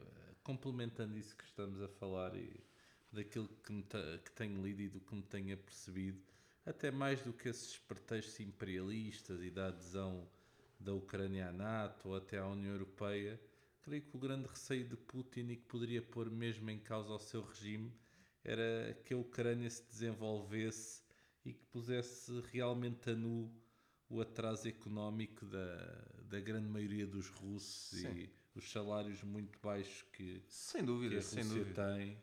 complementando 0.43 1.17
isso 1.17 1.35
que 1.35 1.45
estamos 1.45 1.81
a 1.81 1.87
falar 1.87 2.35
e 2.35 2.61
daquilo 3.11 3.47
que, 3.47 3.71
me 3.71 3.83
que 3.83 4.31
tenho 4.35 4.61
lido 4.61 4.81
e 4.81 4.89
do 4.89 4.99
que 4.99 5.15
me 5.15 5.23
tenho 5.23 5.53
apercebido, 5.53 6.21
até 6.65 6.91
mais 6.91 7.21
do 7.21 7.33
que 7.33 7.49
esses 7.49 7.77
pretextos 7.77 8.39
imperialistas 8.39 9.41
e 9.41 9.49
da 9.49 9.67
adesão 9.67 10.27
da 10.79 10.93
Ucrânia 10.93 11.49
à 11.49 11.51
NATO 11.51 12.09
ou 12.09 12.15
até 12.15 12.37
à 12.37 12.47
União 12.47 12.71
Europeia, 12.71 13.39
creio 13.81 14.03
que 14.03 14.15
o 14.15 14.19
grande 14.19 14.47
receio 14.47 14.87
de 14.87 14.95
Putin 14.95 15.49
e 15.49 15.57
que 15.57 15.65
poderia 15.65 16.01
pôr 16.01 16.29
mesmo 16.29 16.69
em 16.69 16.79
causa 16.79 17.11
o 17.11 17.19
seu 17.19 17.41
regime 17.41 17.93
era 18.43 18.93
que 19.05 19.13
a 19.13 19.17
Ucrânia 19.17 19.69
se 19.69 19.85
desenvolvesse 19.87 21.03
e 21.43 21.53
que 21.53 21.65
pusesse 21.65 22.41
realmente 22.51 23.09
a 23.09 23.15
nu 23.15 23.53
o 24.09 24.21
atraso 24.21 24.67
económico 24.67 25.45
da, 25.45 25.75
da 26.23 26.39
grande 26.39 26.67
maioria 26.67 27.05
dos 27.05 27.29
russos 27.29 27.99
Sim. 27.99 28.07
e 28.07 28.39
os 28.55 28.71
salários 28.71 29.23
muito 29.23 29.59
baixos 29.59 30.01
que, 30.11 30.41
sem 30.47 30.83
dúvida, 30.83 31.11
que 31.11 31.19
a 31.19 31.21
sem 31.21 31.43
Rússia 31.43 31.59
dúvida. 31.59 31.95
tem. 31.95 32.17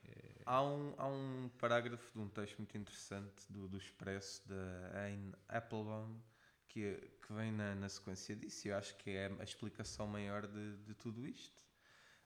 Há 0.44 0.62
um, 0.62 0.94
há 0.96 1.06
um 1.06 1.50
parágrafo 1.58 2.12
de 2.12 2.18
um 2.18 2.28
texto 2.28 2.58
muito 2.58 2.76
interessante 2.76 3.44
do, 3.48 3.68
do 3.68 3.76
Expresso 3.76 4.46
da 4.48 5.06
Anne 5.06 5.32
Applebaum 5.48 6.20
que, 6.68 7.00
que 7.26 7.32
vem 7.32 7.50
na, 7.52 7.74
na 7.74 7.88
sequência 7.88 8.36
disso. 8.36 8.68
Eu 8.68 8.76
acho 8.76 8.96
que 8.96 9.10
é 9.10 9.26
a 9.38 9.42
explicação 9.42 10.06
maior 10.06 10.46
de, 10.46 10.76
de 10.78 10.94
tudo 10.94 11.26
isto, 11.26 11.60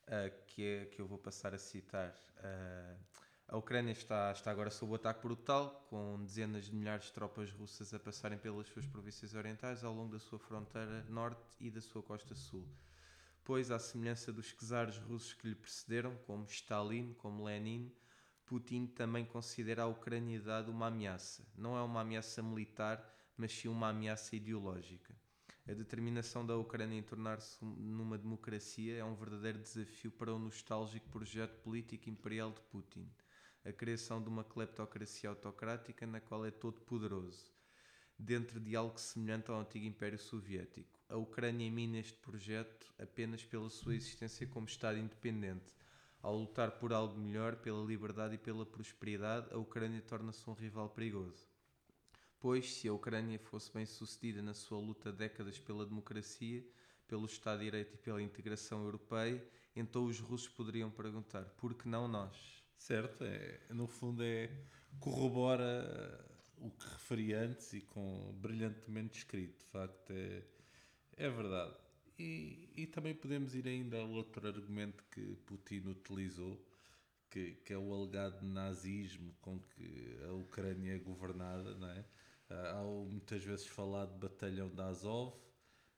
uh, 0.07 0.47
que, 0.47 0.65
é, 0.65 0.85
que 0.87 1.01
eu 1.01 1.07
vou 1.07 1.19
passar 1.19 1.55
a 1.55 1.59
citar. 1.59 2.15
Uh, 2.37 2.97
a 3.49 3.57
Ucrânia 3.57 3.91
está, 3.91 4.31
está 4.31 4.51
agora 4.51 4.71
sob 4.71 4.95
ataque 4.95 5.23
brutal, 5.23 5.85
com 5.91 6.23
dezenas 6.23 6.67
de 6.67 6.75
milhares 6.75 7.07
de 7.07 7.13
tropas 7.13 7.51
russas 7.51 7.93
a 7.93 7.99
passarem 7.99 8.39
pelas 8.39 8.69
suas 8.69 8.87
províncias 8.87 9.35
orientais 9.35 9.83
ao 9.83 9.93
longo 9.93 10.13
da 10.13 10.21
sua 10.21 10.39
fronteira 10.39 11.05
norte 11.09 11.57
e 11.59 11.69
da 11.69 11.81
sua 11.81 12.01
costa 12.01 12.35
sul. 12.37 12.65
Pois, 13.43 13.73
à 13.73 13.79
semelhança 13.81 14.33
dos 14.33 14.53
czares 14.53 14.99
russos 14.99 15.35
que 15.35 15.49
lhe 15.49 15.57
precederam, 15.57 16.15
como 16.27 16.45
Stalin, 16.45 17.13
como 17.15 17.43
Lenin, 17.43 17.93
Putin 18.45 18.87
também 18.87 19.25
considera 19.25 19.83
a 19.83 19.87
ucraniedade 19.87 20.71
uma 20.71 20.87
ameaça. 20.87 21.45
Não 21.57 21.77
é 21.77 21.83
uma 21.83 22.03
ameaça 22.03 22.43
militar, 22.43 23.05
mas 23.41 23.53
sim 23.53 23.69
uma 23.69 23.89
ameaça 23.89 24.37
ideológica. 24.37 25.15
A 25.67 25.73
determinação 25.73 26.45
da 26.45 26.57
Ucrânia 26.57 26.99
em 26.99 27.03
tornar-se 27.03 27.65
numa 27.65 28.19
democracia 28.19 28.97
é 28.97 29.05
um 29.05 29.15
verdadeiro 29.15 29.59
desafio 29.59 30.11
para 30.11 30.35
o 30.35 30.39
nostálgico 30.39 31.09
projeto 31.09 31.57
político 31.63 32.11
imperial 32.11 32.53
de 32.53 32.61
Putin 32.63 33.11
a 33.65 33.73
criação 33.73 34.23
de 34.23 34.29
uma 34.29 34.43
cleptocracia 34.43 35.29
autocrática 35.29 36.07
na 36.07 36.21
qual 36.21 36.47
é 36.47 36.51
todo 36.51 36.81
poderoso, 36.81 37.53
dentro 38.19 38.59
de 38.59 38.75
algo 38.75 38.99
semelhante 38.99 39.51
ao 39.51 39.61
antigo 39.61 39.85
Império 39.85 40.19
Soviético. 40.19 40.99
A 41.09 41.17
Ucrânia 41.17 41.71
mina 41.71 41.99
este 41.99 42.17
projeto 42.19 42.93
apenas 42.99 43.45
pela 43.45 43.69
sua 43.69 43.95
existência 43.95 44.47
como 44.47 44.67
Estado 44.67 44.99
independente. 44.99 45.75
Ao 46.23 46.37
lutar 46.37 46.73
por 46.73 46.93
algo 46.93 47.19
melhor, 47.19 47.57
pela 47.57 47.85
liberdade 47.85 48.35
e 48.35 48.39
pela 48.39 48.65
prosperidade, 48.65 49.53
a 49.53 49.59
Ucrânia 49.59 50.03
torna-se 50.03 50.49
um 50.49 50.55
rival 50.55 50.89
perigoso. 50.91 51.50
Pois, 52.41 52.73
se 52.73 52.89
a 52.89 52.93
Ucrânia 52.95 53.39
fosse 53.39 53.71
bem 53.71 53.85
sucedida 53.85 54.41
na 54.41 54.55
sua 54.55 54.79
luta 54.81 55.13
décadas 55.13 55.59
pela 55.59 55.85
democracia, 55.85 56.67
pelo 57.07 57.27
Estado 57.27 57.59
de 57.59 57.67
Direito 57.67 57.95
e 57.95 57.99
pela 57.99 58.23
integração 58.23 58.83
europeia, 58.83 59.47
então 59.77 60.07
os 60.07 60.19
russos 60.21 60.49
poderiam 60.49 60.91
perguntar: 60.91 61.45
por 61.59 61.75
que 61.75 61.87
não 61.87 62.09
nós? 62.09 62.65
Certo, 62.79 63.25
é, 63.25 63.61
no 63.69 63.87
fundo 63.87 64.23
é 64.23 64.51
corrobora 64.99 66.27
o 66.57 66.71
que 66.71 66.89
referi 66.89 67.35
antes 67.35 67.75
e 67.75 67.83
com 67.83 68.33
brilhantemente 68.41 69.19
escrito, 69.19 69.59
de 69.59 69.71
facto 69.71 70.11
é, 70.11 70.43
é 71.19 71.29
verdade. 71.29 71.75
E, 72.19 72.71
e 72.75 72.87
também 72.87 73.15
podemos 73.15 73.55
ir 73.55 73.69
ainda 73.69 73.99
ao 73.99 74.09
outro 74.09 74.47
argumento 74.49 75.05
que 75.11 75.37
Putin 75.45 75.89
utilizou, 75.89 76.59
que, 77.29 77.53
que 77.67 77.73
é 77.75 77.79
o 77.79 77.95
alegado 77.95 78.43
nazismo 78.43 79.35
com 79.43 79.61
que 79.61 80.19
a 80.27 80.33
Ucrânia 80.33 80.95
é 80.95 80.99
governada, 80.99 81.75
não 81.75 81.89
é? 81.91 82.03
Há 82.51 82.83
muitas 82.83 83.45
vezes 83.45 83.67
falado 83.67 84.13
de 84.13 84.19
batalhão 84.19 84.69
da 84.75 84.87
Azov, 84.87 85.35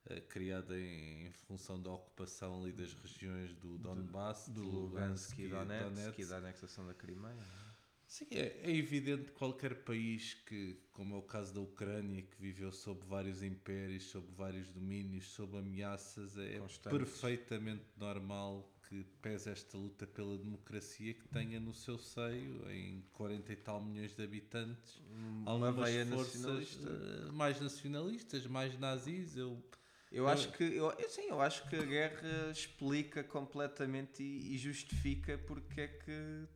eh, 0.07 0.21
criada 0.21 0.79
em, 0.79 1.27
em, 1.27 1.33
função 1.33 1.81
da 1.81 1.91
ocupação 1.91 2.61
ali 2.61 2.73
das 2.73 2.93
regiões 2.93 3.55
do 3.55 3.79
Donbass, 3.79 4.49
do, 4.49 4.63
do 4.63 4.71
Lugansk 4.71 5.39
e 5.39 5.49
Donetsk, 5.49 5.85
Donetsk 5.85 6.19
e 6.21 6.27
da 6.27 6.37
anexação 6.37 6.87
da 6.87 6.95
Crimeia. 6.95 7.35
É? 7.41 7.63
Sim, 8.07 8.27
é, 8.31 8.61
é, 8.65 8.77
evidente 8.77 9.31
que 9.31 9.33
qualquer 9.33 9.85
país 9.85 10.35
que, 10.35 10.79
como 10.93 11.15
é 11.15 11.19
o 11.19 11.23
caso 11.23 11.55
da 11.55 11.61
Ucrânia, 11.61 12.21
que 12.21 12.37
viveu 12.39 12.71
sob 12.71 13.03
vários 13.07 13.43
impérios, 13.43 14.05
sob 14.05 14.31
vários 14.37 14.69
domínios, 14.69 15.29
sob 15.29 15.57
ameaças, 15.57 16.37
é 16.37 16.59
Constantes. 16.59 16.99
perfeitamente 16.99 17.87
normal 17.97 18.71
que 18.93 19.05
pese 19.23 19.49
esta 19.49 19.79
luta 19.79 20.07
pela 20.07 20.37
democracia 20.37 21.15
que 21.15 21.27
tenha 21.29 21.59
no 21.59 21.73
seu 21.73 21.97
seio, 21.99 22.71
em 22.71 23.03
40 23.13 23.51
e 23.51 23.57
tal 23.57 23.83
milhões 23.83 24.15
de 24.15 24.23
habitantes, 24.23 25.01
uma 25.47 25.51
algumas 25.69 25.91
forças 26.09 26.43
nacionalista. 26.43 26.89
Eh, 26.91 27.33
mais 27.33 27.61
nacionalistas, 27.61 28.47
mais 28.47 28.79
nazis. 28.79 29.35
Eu 29.35 29.63
eu 30.11 30.29
acho 30.29 30.53
que 30.53 30.63
eu, 30.63 30.95
sim, 31.09 31.29
eu 31.31 31.41
acho 31.41 31.67
que 31.71 31.75
a 31.75 31.83
guerra 31.83 32.51
explica 32.51 33.25
completamente 33.25 34.23
e, 34.23 34.55
e, 34.55 34.59
justifica 34.59 35.39
porque 35.39 35.81
é 35.81 35.89
que 35.89 36.49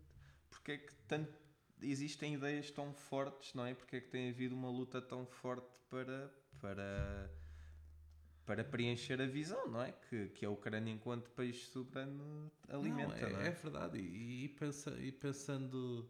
porque 0.50 0.72
é 0.72 0.76
que 0.76 0.92
tanto 1.08 1.32
existem 1.80 2.34
ideias 2.34 2.70
tão 2.70 2.92
fortes, 2.92 3.54
não 3.54 3.64
é? 3.64 3.72
Porque 3.72 3.96
é 3.96 4.00
que 4.02 4.08
tem 4.08 4.28
havido 4.28 4.54
uma 4.54 4.68
luta 4.68 5.00
tão 5.00 5.24
forte 5.24 5.70
para 5.88 6.30
para 6.60 7.30
para 8.46 8.62
preencher 8.62 9.20
a 9.20 9.26
visão, 9.26 9.68
não 9.68 9.82
é? 9.82 9.92
Que, 10.08 10.28
que 10.28 10.46
a 10.46 10.50
Ucrânia, 10.50 10.92
enquanto 10.92 11.28
país 11.30 11.66
soberano, 11.66 12.50
alimenta. 12.68 13.16
Não, 13.20 13.28
é, 13.28 13.32
não 13.32 13.40
é? 13.40 13.48
é 13.48 13.50
verdade. 13.50 13.98
E, 13.98 14.44
e, 14.44 14.48
pensa, 14.48 14.96
e 15.00 15.10
pensando 15.10 16.08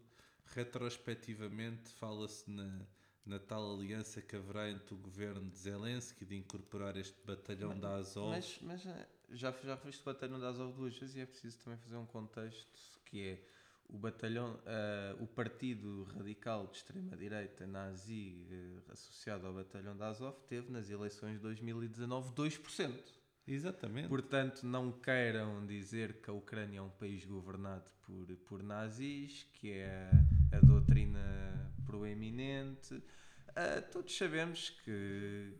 retrospectivamente, 0.53 1.89
fala-se 1.93 2.49
na, 2.49 2.85
na 3.25 3.39
tal 3.39 3.73
aliança 3.75 4.21
que 4.21 4.35
haverá 4.35 4.69
entre 4.69 4.93
o 4.93 4.97
governo 4.97 5.49
de 5.49 5.57
Zelensky 5.57 6.25
de 6.25 6.35
incorporar 6.35 6.95
este 6.95 7.19
batalhão 7.25 7.69
mas, 7.69 7.79
da 7.79 7.95
Azov. 7.95 8.29
Mas, 8.29 8.59
mas 8.61 8.85
eh, 8.85 9.07
já, 9.31 9.51
já 9.51 9.75
foste 9.75 10.01
o 10.01 10.05
batalhão 10.05 10.39
da 10.39 10.49
Azov 10.49 10.75
duas 10.75 10.95
vezes 10.95 11.15
e 11.15 11.21
é 11.21 11.25
preciso 11.25 11.57
também 11.59 11.79
fazer 11.79 11.97
um 11.97 12.05
contexto 12.05 13.01
que 13.03 13.21
é 13.21 13.43
o 13.89 13.97
batalhão, 13.97 14.55
uh, 14.55 15.23
o 15.23 15.27
partido 15.27 16.03
radical 16.15 16.67
de 16.67 16.77
extrema-direita 16.77 17.65
nazi 17.65 18.45
uh, 18.51 18.91
associado 18.91 19.47
ao 19.47 19.53
batalhão 19.53 19.95
da 19.95 20.07
Azov 20.07 20.37
teve 20.47 20.69
nas 20.71 20.89
eleições 20.89 21.35
de 21.35 21.39
2019 21.39 22.33
2%. 22.33 23.17
Exatamente. 23.47 24.09
Portanto, 24.09 24.65
não 24.65 24.91
queiram 24.91 25.65
dizer 25.65 26.21
que 26.21 26.29
a 26.29 26.33
Ucrânia 26.33 26.79
é 26.79 26.81
um 26.81 26.89
país 26.89 27.23
governado 27.23 27.89
por, 28.05 28.27
por 28.45 28.61
nazis, 28.61 29.47
que 29.53 29.71
é 29.71 30.11
a, 30.51 30.57
a 30.57 30.59
doutrina 30.59 31.73
proeminente. 31.85 32.93
Uh, 32.93 33.81
todos 33.89 34.15
sabemos 34.17 34.69
que, 34.69 35.53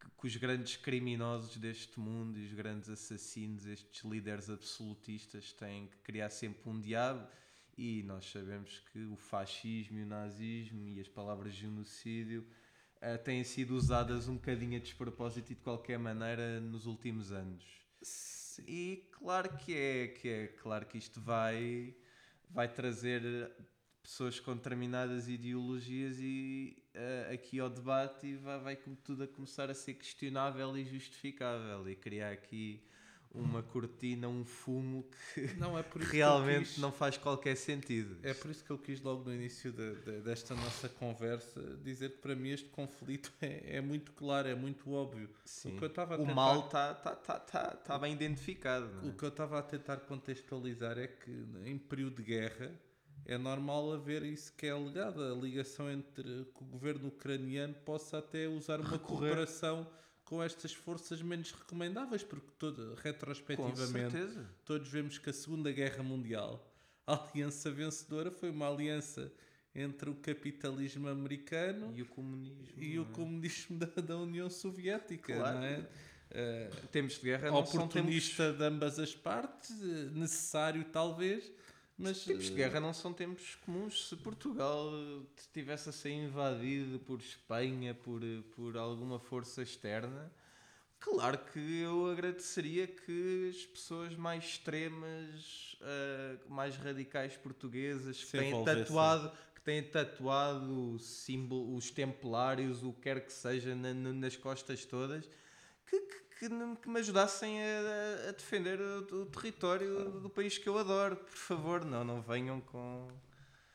que, 0.00 0.10
que, 0.18 0.26
os 0.26 0.36
grandes 0.36 0.76
criminosos 0.78 1.58
deste 1.58 2.00
mundo 2.00 2.38
e 2.38 2.46
os 2.46 2.54
grandes 2.54 2.88
assassinos, 2.88 3.66
estes 3.66 4.02
líderes 4.02 4.48
absolutistas, 4.48 5.52
têm 5.52 5.88
que 5.88 5.98
criar 5.98 6.30
sempre 6.30 6.68
um 6.70 6.80
diabo. 6.80 7.28
E 7.76 8.02
nós 8.04 8.30
sabemos 8.30 8.82
que 8.90 9.04
o 9.04 9.16
fascismo 9.16 9.98
e 9.98 10.02
o 10.02 10.06
nazismo 10.06 10.88
e 10.88 10.98
as 10.98 11.08
palavras 11.08 11.52
genocídio 11.52 12.46
uh, 12.96 13.22
têm 13.22 13.44
sido 13.44 13.74
usadas 13.74 14.28
um 14.28 14.34
bocadinho 14.34 14.76
a 14.76 14.80
despropósito 14.80 15.52
e 15.52 15.54
de 15.54 15.60
qualquer 15.60 15.98
maneira 15.98 16.58
nos 16.58 16.86
últimos 16.86 17.32
anos. 17.32 17.64
Sim. 18.00 18.64
E 18.66 19.08
claro 19.12 19.56
que 19.58 19.74
é, 19.74 20.08
que 20.08 20.28
é 20.28 20.46
claro 20.48 20.86
que 20.86 20.96
isto 20.96 21.20
vai, 21.20 21.94
vai 22.48 22.66
trazer 22.66 23.52
pessoas 24.02 24.40
com 24.40 24.54
determinadas 24.54 25.28
ideologias 25.28 26.16
e 26.20 26.82
uh, 26.94 27.34
aqui 27.34 27.58
ao 27.58 27.68
debate 27.68 28.28
e 28.28 28.36
vai, 28.36 28.60
vai 28.60 28.76
tudo 28.76 29.24
a 29.24 29.28
começar 29.28 29.68
a 29.68 29.74
ser 29.74 29.94
questionável 29.94 30.78
e 30.78 30.84
justificável 30.84 31.88
e 31.90 31.96
criar 31.96 32.30
aqui 32.30 32.82
uma 33.36 33.62
cortina, 33.62 34.28
um 34.28 34.44
fumo 34.44 35.04
que 35.34 35.54
não, 35.58 35.78
é 35.78 35.84
realmente 36.10 36.58
que 36.58 36.74
quis, 36.74 36.78
não 36.78 36.90
faz 36.90 37.16
qualquer 37.16 37.56
sentido. 37.56 38.16
É 38.22 38.32
por 38.32 38.50
isso 38.50 38.64
que 38.64 38.70
eu 38.70 38.78
quis 38.78 39.00
logo 39.00 39.24
no 39.24 39.34
início 39.34 39.72
de, 39.72 39.94
de, 39.96 40.20
desta 40.20 40.54
nossa 40.54 40.88
conversa 40.88 41.60
dizer 41.82 42.12
que 42.12 42.18
para 42.18 42.34
mim 42.34 42.50
este 42.50 42.68
conflito 42.70 43.32
é, 43.40 43.76
é 43.76 43.80
muito 43.80 44.12
claro, 44.12 44.48
é 44.48 44.54
muito 44.54 44.90
óbvio. 44.92 45.28
Sim. 45.44 45.74
O, 45.74 45.78
que 45.78 45.84
eu 45.84 45.88
estava 45.88 46.14
a 46.14 46.18
tentar, 46.18 46.32
o 46.32 46.34
mal 46.34 46.60
está 46.60 46.94
tá, 46.94 47.14
tá, 47.14 47.38
tá, 47.38 47.70
tá 47.70 47.98
bem 47.98 48.12
identificado. 48.12 48.90
É? 49.04 49.08
O 49.08 49.12
que 49.12 49.22
eu 49.22 49.28
estava 49.28 49.58
a 49.58 49.62
tentar 49.62 49.98
contextualizar 49.98 50.98
é 50.98 51.06
que 51.06 51.30
em 51.64 51.78
período 51.78 52.16
de 52.16 52.22
guerra 52.22 52.72
é 53.24 53.36
normal 53.36 53.92
haver 53.92 54.22
isso 54.22 54.52
que 54.56 54.66
é 54.66 54.70
alegado, 54.70 55.22
a 55.22 55.34
ligação 55.34 55.90
entre 55.90 56.22
que 56.22 56.62
o 56.62 56.64
governo 56.64 57.08
ucraniano 57.08 57.74
possa 57.84 58.18
até 58.18 58.46
usar 58.46 58.80
uma 58.80 58.90
Recorrer. 58.90 59.18
cooperação 59.18 59.86
com 60.26 60.42
estas 60.42 60.74
forças 60.74 61.22
menos 61.22 61.52
recomendáveis, 61.52 62.22
porque 62.22 62.50
todo, 62.58 62.94
retrospectivamente 62.96 64.16
todos 64.64 64.88
vemos 64.88 65.18
que 65.18 65.30
a 65.30 65.32
Segunda 65.32 65.72
Guerra 65.72 66.02
Mundial, 66.02 66.68
a 67.06 67.14
aliança 67.14 67.70
vencedora 67.70 68.30
foi 68.30 68.50
uma 68.50 68.68
aliança 68.68 69.32
entre 69.72 70.10
o 70.10 70.16
capitalismo 70.16 71.08
americano 71.08 71.92
e 71.94 72.02
o 72.02 72.06
comunismo, 72.06 72.66
e 72.76 72.98
o 72.98 73.02
é? 73.02 73.14
comunismo 73.14 73.78
da, 73.78 73.86
da, 74.02 74.16
União 74.16 74.50
Soviética, 74.50 75.36
claro. 75.36 75.58
não 75.58 75.64
é? 75.64 75.78
Uh, 75.78 76.86
tempos 76.88 77.14
de 77.14 77.20
guerra 77.20 77.56
oportunista 77.56 78.46
tempos... 78.46 78.58
de 78.58 78.64
ambas 78.64 78.98
as 78.98 79.14
partes, 79.14 79.70
necessário 80.12 80.84
talvez, 80.86 81.52
Mas 81.98 82.24
tempos 82.24 82.44
de 82.46 82.52
eh, 82.52 82.56
guerra 82.56 82.78
não 82.80 82.92
são 82.92 83.12
tempos 83.12 83.54
comuns. 83.64 84.08
Se 84.08 84.16
Portugal 84.16 84.90
estivesse 85.36 85.88
a 85.88 85.92
ser 85.92 86.10
invadido 86.10 86.98
por 87.00 87.18
Espanha, 87.20 87.94
por, 87.94 88.20
por 88.54 88.76
alguma 88.76 89.18
força 89.18 89.62
externa, 89.62 90.30
claro 91.00 91.38
que 91.52 91.80
eu 91.80 92.10
agradeceria 92.10 92.86
que 92.86 93.48
as 93.50 93.64
pessoas 93.64 94.14
mais 94.14 94.44
extremas, 94.44 95.76
eh, 95.80 96.36
mais 96.48 96.76
radicais 96.76 97.36
portuguesas, 97.36 98.22
que 98.24 98.30
têm 98.40 98.50
tatuado, 98.84 99.32
que 99.54 99.60
têm 99.62 99.82
tatuado 99.82 100.98
símbolo, 100.98 101.74
os 101.76 101.90
templários, 101.90 102.82
o 102.82 102.92
que 102.92 103.00
quer 103.02 103.24
que 103.24 103.32
seja, 103.32 103.74
na- 103.74 103.94
na- 103.94 104.12
nas 104.12 104.36
costas 104.36 104.84
todas, 104.84 105.26
que, 105.86 105.98
que- 106.00 106.25
que 106.38 106.48
me- 106.48 106.76
que 106.76 106.88
me 106.88 106.98
ajudassem 107.00 107.58
a, 107.62 108.28
a 108.28 108.32
defender 108.32 108.80
o, 108.80 109.22
o 109.22 109.26
território 109.26 110.20
do 110.20 110.28
país 110.30 110.58
que 110.58 110.68
eu 110.68 110.76
adoro. 110.78 111.16
Por 111.16 111.36
favor, 111.36 111.84
não, 111.84 112.04
não 112.04 112.20
venham 112.22 112.60
com, 112.60 113.08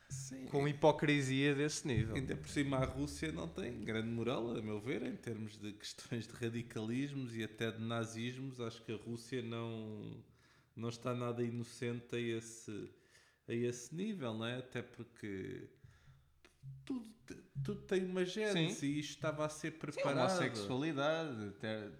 sim, 0.08 0.46
com 0.46 0.66
hipocrisia 0.68 1.54
desse 1.54 1.86
nível. 1.86 2.14
Ainda 2.14 2.36
por 2.36 2.48
cima 2.48 2.78
a 2.78 2.84
Rússia 2.84 3.32
não 3.32 3.48
tem 3.48 3.82
grande 3.84 4.08
moral, 4.08 4.56
a 4.56 4.62
meu 4.62 4.80
ver, 4.80 5.02
em 5.02 5.16
termos 5.16 5.58
de 5.58 5.72
questões 5.72 6.26
de 6.26 6.34
radicalismos 6.34 7.36
e 7.36 7.42
até 7.42 7.70
de 7.70 7.80
nazismos. 7.82 8.60
Acho 8.60 8.82
que 8.84 8.92
a 8.92 8.96
Rússia 8.96 9.42
não, 9.42 10.22
não 10.76 10.88
está 10.88 11.14
nada 11.14 11.42
inocente 11.42 12.14
a 12.14 12.20
esse, 12.20 12.90
a 13.48 13.52
esse 13.52 13.94
nível, 13.94 14.34
não 14.34 14.46
é? 14.46 14.58
Até 14.58 14.82
porque 14.82 15.68
tudo, 16.84 17.12
tudo 17.64 17.80
tem 17.82 18.04
uma 18.04 18.24
gênese 18.24 18.76
Sim. 18.80 18.86
e 18.86 19.00
isto 19.00 19.10
estava 19.16 19.44
a 19.46 19.48
ser 19.48 19.72
Sim, 19.72 19.76
a 19.76 19.80
preparado. 19.80 20.30
homossexualidade 20.30 21.48
até- 21.48 21.90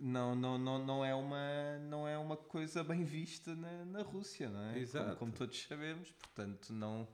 não, 0.00 0.34
não, 0.34 0.58
não, 0.58 0.84
não, 0.84 1.04
é 1.04 1.14
uma, 1.14 1.78
não 1.88 2.08
é 2.08 2.16
uma 2.16 2.36
coisa 2.36 2.82
bem 2.82 3.04
vista 3.04 3.54
na, 3.54 3.84
na 3.84 4.02
Rússia, 4.02 4.48
não 4.48 4.62
é? 4.62 4.72
Como, 4.72 4.78
Exato. 4.78 5.16
como 5.16 5.32
todos 5.32 5.62
sabemos, 5.62 6.10
portanto, 6.12 6.72
não, 6.72 7.06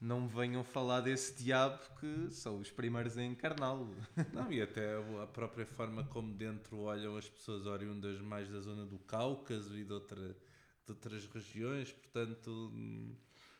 não 0.00 0.26
venham 0.28 0.62
falar 0.64 1.00
desse 1.00 1.42
diabo 1.42 1.78
que 1.98 2.30
são 2.30 2.58
os 2.58 2.70
primeiros 2.70 3.18
a 3.18 3.24
encarná-lo. 3.24 3.94
Não, 4.32 4.50
e 4.50 4.62
até 4.62 4.96
a 5.22 5.26
própria 5.26 5.66
forma 5.66 6.04
como 6.04 6.32
dentro 6.32 6.78
olham 6.78 7.16
as 7.16 7.28
pessoas 7.28 7.66
oriundas 7.66 8.18
mais 8.20 8.48
da 8.48 8.60
zona 8.60 8.86
do 8.86 8.98
Cáucaso 9.00 9.76
e 9.76 9.84
de, 9.84 9.92
outra, 9.92 10.16
de 10.16 10.92
outras 10.92 11.26
regiões, 11.26 11.92
portanto, 11.92 12.72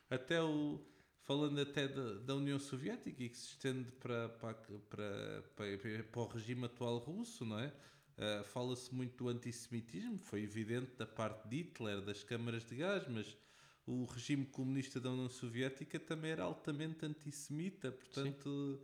até 0.09 0.41
o. 0.41 0.83
Falando 1.23 1.61
até 1.61 1.87
da, 1.87 2.13
da 2.15 2.35
União 2.35 2.57
Soviética 2.57 3.23
e 3.23 3.29
que 3.29 3.37
se 3.37 3.49
estende 3.49 3.91
para, 3.91 4.27
para, 4.27 4.55
para, 4.55 5.43
para, 5.55 6.03
para 6.03 6.21
o 6.21 6.27
regime 6.27 6.65
atual 6.65 6.97
russo, 6.97 7.45
não 7.45 7.59
é? 7.59 7.71
Ah, 8.21 8.43
Fala-se 8.43 8.93
muito 8.93 9.17
do 9.23 9.29
antissemitismo, 9.29 10.19
foi 10.19 10.43
evidente 10.43 10.91
da 10.95 11.07
parte 11.07 11.47
de 11.47 11.57
Hitler, 11.57 12.01
das 12.01 12.23
câmaras 12.23 12.63
de 12.63 12.75
gás, 12.75 13.07
mas 13.07 13.35
o 13.85 14.05
regime 14.05 14.45
comunista 14.45 14.99
da 14.99 15.09
União 15.09 15.27
Soviética 15.29 15.99
também 15.99 16.29
era 16.31 16.43
altamente 16.43 17.03
antissemita, 17.03 17.91
portanto, 17.91 18.79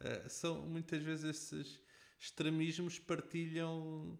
ah, 0.00 0.28
são 0.28 0.62
muitas 0.66 1.02
vezes 1.02 1.24
esses 1.24 1.80
extremismos 2.18 2.98
partilham 2.98 4.18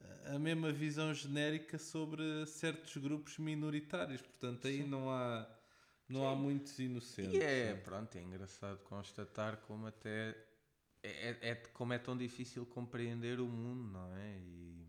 ah, 0.00 0.36
a 0.36 0.38
mesma 0.38 0.72
visão 0.72 1.12
genérica 1.12 1.78
sobre 1.78 2.46
certos 2.46 2.96
grupos 2.96 3.36
minoritários, 3.38 4.22
portanto, 4.22 4.66
aí 4.66 4.82
Sim. 4.82 4.88
não 4.88 5.10
há 5.10 5.46
não 6.08 6.26
há 6.28 6.34
muitos 6.36 6.78
inocentes. 6.78 7.34
E 7.34 7.40
é, 7.42 7.76
sim. 7.76 7.82
pronto, 7.82 8.16
é 8.16 8.22
engraçado 8.22 8.78
constatar 8.84 9.58
como 9.58 9.86
até 9.88 10.45
é, 11.06 11.38
é, 11.42 11.48
é- 11.50 11.54
como 11.72 11.92
é 11.92 11.98
tão 11.98 12.16
difícil 12.16 12.66
compreender 12.66 13.40
o 13.40 13.46
mundo, 13.48 13.84
não 13.92 14.14
é? 14.16 14.38
E, 14.38 14.86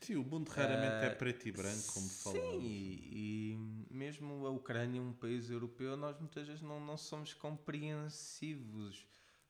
Sim, 0.00 0.16
o 0.16 0.24
mundo 0.24 0.48
raramente 0.50 1.04
é 1.04 1.10
Ah, 1.10 1.16
preto 1.18 1.46
e 1.48 1.52
branco, 1.52 1.92
como 1.92 2.08
Sim, 2.08 2.18
falamos. 2.22 2.64
e, 2.64 3.54
e 3.90 3.94
mesmo 3.94 4.46
a 4.46 4.50
Ucrânia, 4.50 5.00
um 5.02 5.12
país 5.12 5.50
europeu, 5.50 5.96
nós 5.96 6.18
muitas 6.18 6.46
vezes 6.46 6.62
não, 6.62 6.80
não 6.84 6.96
somos 6.96 7.34
compreensivos. 7.34 9.06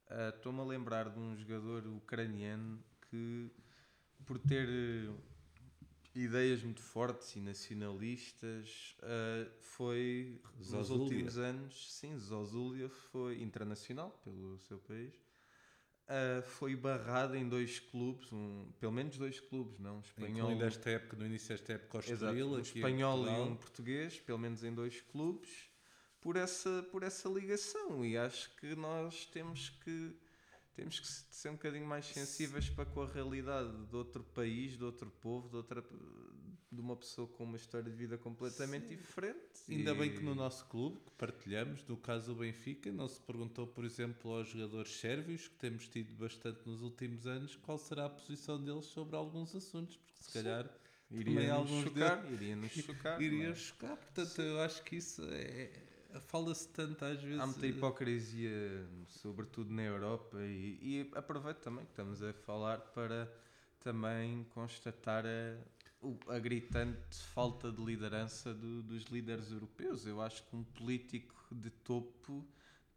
Ah, 0.08 0.30
Estou-me 0.34 0.60
a 0.60 0.64
lembrar 0.64 1.10
de 1.10 1.18
um 1.18 1.36
jogador 1.36 1.86
ucraniano 1.86 2.82
que, 3.10 3.50
por 4.26 4.38
ter 4.38 4.68
eh, 4.68 5.14
ideias 6.14 6.62
muito 6.62 6.82
fortes 6.82 7.36
e 7.36 7.40
nacionalistas, 7.40 8.96
ah, 9.02 9.50
foi 9.60 10.40
nos 10.58 10.90
últimos 10.90 11.38
anos, 11.38 11.92
sim, 11.92 12.16
Zozulia 12.18 12.88
foi 12.88 13.42
internacional 13.42 14.10
pelo 14.24 14.58
seu 14.58 14.78
país. 14.78 15.27
Ah, 16.09 16.42
foi 16.42 16.75
barrado 16.75 17.37
em 17.37 17.47
dois 17.47 17.79
clubes, 17.79 18.33
um, 18.33 18.73
pelo 18.81 18.92
menos 18.92 19.18
dois 19.18 19.38
clubes, 19.40 19.79
não? 19.79 19.99
Um 19.99 20.01
espanhol, 20.01 20.51
Incluindo 20.51 20.64
esta 20.64 20.88
época, 20.88 21.16
no 21.16 21.27
início 21.27 21.49
desta 21.51 21.75
época, 21.75 21.99
Estoril, 21.99 22.53
um 22.53 22.59
em 22.59 22.62
espanhol 22.62 23.27
e 23.27 23.31
um 23.31 23.55
português, 23.55 24.18
pelo 24.18 24.38
menos 24.38 24.64
em 24.64 24.73
dois 24.73 25.03
clubes, 25.03 25.68
por 26.18 26.37
essa, 26.37 26.83
por 26.90 27.03
essa 27.03 27.29
ligação. 27.29 28.03
E 28.07 28.16
acho 28.16 28.51
que 28.57 28.75
nós 28.75 29.27
temos 29.27 29.68
que, 29.85 30.16
temos 30.75 30.99
que 30.99 31.07
ser 31.07 31.51
um 31.51 31.57
bocadinho 31.57 31.87
mais 31.87 32.07
sensíveis 32.07 32.71
para 32.71 32.87
com 32.87 33.03
a 33.03 33.07
realidade 33.07 33.71
de 33.87 33.94
outro 33.94 34.25
país, 34.25 34.79
de 34.79 34.85
outro 34.85 35.11
povo, 35.11 35.51
de, 35.51 35.57
outra, 35.57 35.85
de 36.78 36.84
uma 36.84 36.96
pessoa 36.96 37.26
com 37.28 37.42
uma 37.44 37.56
história 37.56 37.90
de 37.90 37.96
vida 37.96 38.16
completamente 38.16 38.86
Sim. 38.86 38.96
diferente. 38.96 39.38
Ainda 39.68 39.94
bem 39.94 40.14
que 40.14 40.22
no 40.22 40.32
E- 40.32 40.34
nosso 40.34 40.64
clube, 40.66 41.00
que 41.00 41.10
partilhamos, 41.12 41.84
no 41.86 41.96
caso 41.96 42.32
do 42.32 42.40
Benfica, 42.40 42.90
não 42.92 43.08
se 43.08 43.20
perguntou, 43.20 43.66
por 43.66 43.84
exemplo, 43.84 44.32
aos 44.32 44.48
jogadores 44.48 44.92
sérvios, 44.92 45.48
que 45.48 45.56
temos 45.56 45.88
tido 45.88 46.14
bastante 46.14 46.60
nos 46.66 46.80
últimos 46.82 47.26
anos, 47.26 47.56
qual 47.56 47.78
será 47.78 48.06
a 48.06 48.10
posição 48.10 48.62
deles 48.62 48.86
sobre 48.86 49.16
alguns 49.16 49.54
assuntos, 49.54 49.96
porque 49.96 50.22
se 50.22 50.30
Sim. 50.30 50.32
calhar 50.32 50.70
também 51.24 51.50
Iria-nos 51.50 51.50
alguns 51.50 51.82
chocar, 51.82 52.24
iria-nos 52.32 52.72
chocar. 52.72 53.20
não 53.20 53.24
é? 53.24 53.24
iriam 53.24 53.54
chocar. 53.54 53.96
Portanto, 53.96 54.40
eu 54.40 54.60
acho 54.60 54.82
que 54.84 54.96
isso 54.96 55.22
é. 55.30 55.70
Fala-se 56.26 56.68
tanto 56.70 57.04
às 57.04 57.22
vezes. 57.22 57.40
Há 57.40 57.46
muita 57.46 57.66
hipocrisia, 57.66 58.86
sobretudo 59.06 59.70
na 59.72 59.82
Europa, 59.82 60.38
e, 60.42 60.78
e 60.80 61.10
aproveito 61.14 61.58
também 61.58 61.84
que 61.84 61.92
estamos 61.92 62.22
a 62.22 62.32
falar 62.32 62.78
para 62.78 63.30
também 63.80 64.44
constatar 64.54 65.24
a, 65.26 65.58
a 66.28 66.38
gritante 66.38 67.16
falta 67.34 67.70
de 67.72 67.84
liderança 67.84 68.54
do- 68.54 68.82
dos 68.82 69.04
líderes 69.04 69.50
europeus. 69.50 70.06
Eu 70.06 70.20
acho 70.20 70.42
que 70.44 70.56
um 70.56 70.64
político 70.64 71.34
de 71.54 71.70
topo 71.70 72.46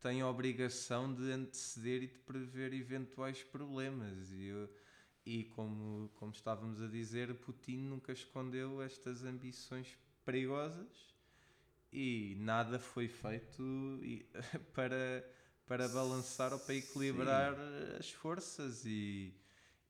tem 0.01 0.21
a 0.21 0.29
obrigação 0.29 1.13
de 1.13 1.31
anteceder 1.31 2.03
e 2.03 2.07
de 2.07 2.19
prever 2.19 2.73
eventuais 2.73 3.43
problemas. 3.43 4.31
E, 4.31 4.45
eu- 4.45 4.69
e 5.25 5.43
como, 5.45 6.09
como 6.15 6.31
estávamos 6.31 6.81
a 6.81 6.87
dizer, 6.87 7.33
Putin 7.35 7.77
nunca 7.77 8.11
escondeu 8.11 8.81
estas 8.81 9.23
ambições 9.23 9.97
perigosas 10.25 11.13
e 11.91 12.35
nada 12.39 12.79
foi 12.79 13.07
feito 13.07 13.63
para, 14.73 15.25
para 15.67 15.87
balançar 15.89 16.53
ou 16.53 16.59
para 16.59 16.75
equilibrar 16.75 17.55
as 17.99 18.11
forças 18.11 18.85
e, 18.85 19.33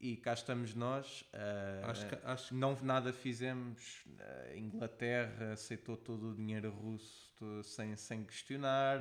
e 0.01 0.17
cá 0.17 0.33
estamos 0.33 0.73
nós 0.73 1.23
ah, 1.31 1.91
Acho 1.91 2.07
que, 2.07 2.17
acho 2.23 2.55
não 2.55 2.75
nada 2.81 3.13
fizemos 3.13 4.03
a 4.51 4.57
Inglaterra 4.57 5.53
aceitou 5.53 5.95
todo 5.95 6.31
o 6.31 6.35
dinheiro 6.35 6.71
russo 6.71 7.31
to- 7.37 7.63
sem, 7.63 7.95
sem 7.95 8.23
questionar 8.25 8.99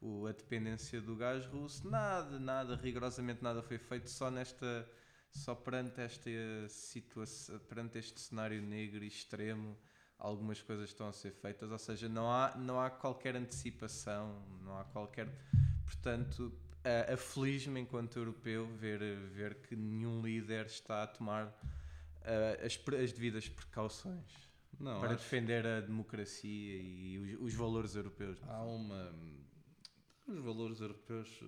o, 0.00 0.26
a 0.26 0.32
dependência 0.32 1.00
do 1.00 1.14
gás 1.16 1.46
russo 1.46 1.88
nada, 1.88 2.38
nada, 2.38 2.74
rigorosamente 2.76 3.42
nada 3.42 3.62
foi 3.62 3.78
feito 3.78 4.10
só 4.10 4.30
nesta 4.30 4.88
só 5.32 5.54
perante 5.54 6.00
esta 6.00 6.28
situação 6.68 7.58
perante 7.60 7.98
este 7.98 8.20
cenário 8.20 8.60
negro 8.60 9.04
e 9.04 9.06
extremo 9.06 9.78
algumas 10.18 10.60
coisas 10.60 10.90
estão 10.90 11.08
a 11.08 11.12
ser 11.14 11.30
feitas, 11.32 11.70
ou 11.70 11.78
seja, 11.78 12.06
não 12.08 12.30
há, 12.30 12.54
não 12.56 12.78
há 12.78 12.90
qualquer 12.90 13.34
antecipação, 13.36 14.44
não 14.62 14.78
há 14.78 14.84
qualquer. 14.84 15.26
Portanto, 15.84 16.52
a- 16.84 17.12
aflige-me 17.14 17.80
enquanto 17.80 18.16
europeu 18.18 18.66
ver, 18.66 19.00
ver 19.30 19.54
que 19.56 19.76
nenhum 19.76 20.20
líder 20.22 20.66
está 20.66 21.02
a 21.02 21.06
tomar 21.06 21.46
ah, 22.22 22.64
as, 22.64 22.78
as 23.02 23.12
devidas 23.12 23.48
precauções 23.48 24.50
não, 24.78 24.98
para 25.00 25.14
acho 25.14 25.22
defender 25.22 25.66
a 25.66 25.80
democracia 25.80 26.76
e 26.76 27.18
os, 27.18 27.48
os 27.48 27.54
valores 27.54 27.94
europeus. 27.94 28.38
há 28.42 28.58
fundo. 28.60 28.70
uma. 28.76 29.14
Os 30.26 30.38
valores 30.38 30.80
europeus, 30.80 31.40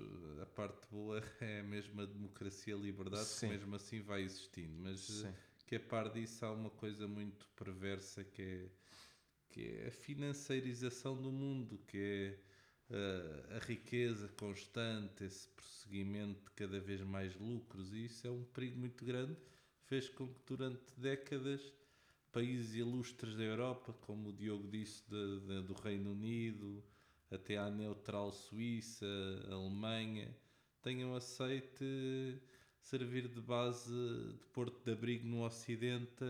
a 0.42 0.46
parte 0.46 0.86
boa 0.90 1.22
é 1.40 1.62
mesmo 1.62 2.00
a 2.02 2.04
democracia 2.04 2.74
e 2.74 2.76
a 2.76 2.80
liberdade, 2.80 3.26
Sim. 3.26 3.46
que 3.46 3.52
mesmo 3.52 3.76
assim 3.76 4.00
vai 4.00 4.22
existindo. 4.22 4.74
Mas 4.82 5.00
Sim. 5.00 5.32
que 5.66 5.76
a 5.76 5.80
par 5.80 6.10
disso 6.10 6.44
há 6.44 6.52
uma 6.52 6.68
coisa 6.70 7.06
muito 7.06 7.46
perversa 7.54 8.24
que 8.24 8.42
é, 8.42 8.68
que 9.50 9.66
é 9.66 9.86
a 9.86 9.90
financeirização 9.92 11.16
do 11.16 11.30
mundo, 11.30 11.78
que 11.86 11.96
é 11.96 12.30
uh, 12.30 12.51
a 13.56 13.58
riqueza 13.64 14.28
constante, 14.38 15.24
esse 15.24 15.48
prosseguimento 15.48 16.44
de 16.44 16.50
cada 16.52 16.80
vez 16.80 17.00
mais 17.02 17.34
lucros, 17.36 17.92
e 17.92 18.04
isso 18.06 18.26
é 18.26 18.30
um 18.30 18.44
perigo 18.44 18.78
muito 18.78 19.04
grande. 19.04 19.36
Fez 19.84 20.08
com 20.08 20.26
que 20.28 20.40
durante 20.46 20.92
décadas 20.98 21.72
países 22.30 22.74
ilustres 22.74 23.36
da 23.36 23.42
Europa, 23.42 23.92
como 24.00 24.30
o 24.30 24.32
Diogo 24.32 24.66
disse, 24.68 25.02
de- 25.10 25.40
de- 25.40 25.62
do 25.62 25.74
Reino 25.74 26.12
Unido, 26.12 26.82
até 27.30 27.56
à 27.58 27.70
neutral 27.70 28.32
Suíça, 28.32 29.06
Alemanha, 29.50 30.34
tenham 30.82 31.14
aceito 31.14 31.84
servir 32.80 33.28
de 33.28 33.40
base 33.40 33.92
de 34.38 34.44
porto 34.52 34.82
de 34.84 34.92
abrigo 34.92 35.26
no 35.26 35.44
Ocidente 35.44 36.24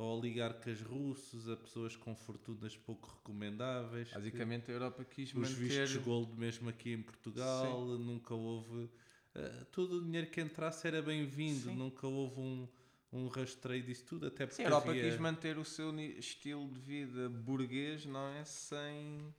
a 0.00 0.04
oligarcas 0.14 0.80
russos, 0.80 1.48
a 1.48 1.56
pessoas 1.56 1.94
com 1.94 2.14
fortunas 2.16 2.76
pouco 2.76 3.08
recomendáveis. 3.18 4.08
que- 4.08 4.14
Basicamente 4.14 4.70
a 4.70 4.74
Europa 4.74 5.04
quis 5.04 5.28
os 5.34 5.50
manter... 5.50 5.54
vistos 5.58 5.96
gold 6.02 6.34
mesmo 6.38 6.68
aqui 6.70 6.92
em 6.92 7.02
Portugal, 7.02 7.86
nunca 7.98 8.34
houve. 8.34 8.88
eh, 9.34 9.66
todo 9.70 9.98
o 9.98 10.04
dinheiro 10.04 10.28
que 10.30 10.40
entrasse 10.40 10.86
era 10.88 11.00
bem-vindo, 11.02 11.68
Sim. 11.70 11.76
nunca 11.76 12.06
houve 12.06 12.40
um, 12.40 12.68
um 13.12 13.28
rastreio 13.28 13.82
disso 13.82 14.04
tudo, 14.06 14.26
até 14.26 14.46
porque 14.46 14.56
Sim, 14.56 14.62
a 14.62 14.66
Europa 14.66 14.90
havia- 14.90 15.02
quis 15.08 15.18
manter 15.20 15.58
o 15.58 15.64
seu 15.64 15.94
estilo 16.00 16.68
de 16.68 16.80
vida 16.80 17.28
burguês, 17.28 18.04
não 18.06 18.26
é? 18.28 18.44
Sem, 18.44 19.32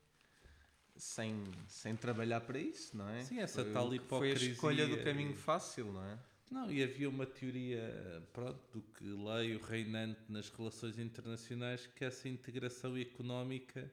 sem, 0.95 1.43
sem 1.67 1.95
trabalhar 1.95 2.41
para 2.41 2.59
isso, 2.59 2.95
não 2.95 3.09
é? 3.09 3.23
Sim, 3.23 3.39
essa 3.39 3.63
Foi 3.63 3.73
tal 3.73 3.89
que 3.89 3.97
Foi 4.07 4.31
a 4.31 4.33
escolha 4.35 4.85
do 4.87 4.93
hipocrisia 4.93 5.03
caminho 5.03 5.33
fácil, 5.35 5.91
não 5.91 6.03
é? 6.05 6.19
Não, 6.51 6.69
e 6.69 6.83
havia 6.83 7.09
uma 7.09 7.25
teoria, 7.25 8.27
pronto, 8.33 8.61
do 8.73 8.81
que 8.81 9.05
leio 9.05 9.57
reinante 9.63 10.19
nas 10.29 10.49
relações 10.49 10.99
internacionais, 10.99 11.87
que 11.87 12.03
essa 12.03 12.27
integração 12.27 12.97
económica 12.97 13.89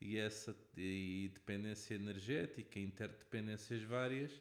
e 0.00 0.16
essa 0.16 0.56
e 0.76 1.30
dependência 1.34 1.94
energética, 1.94 2.80
interdependências 2.80 3.82
várias, 3.82 4.32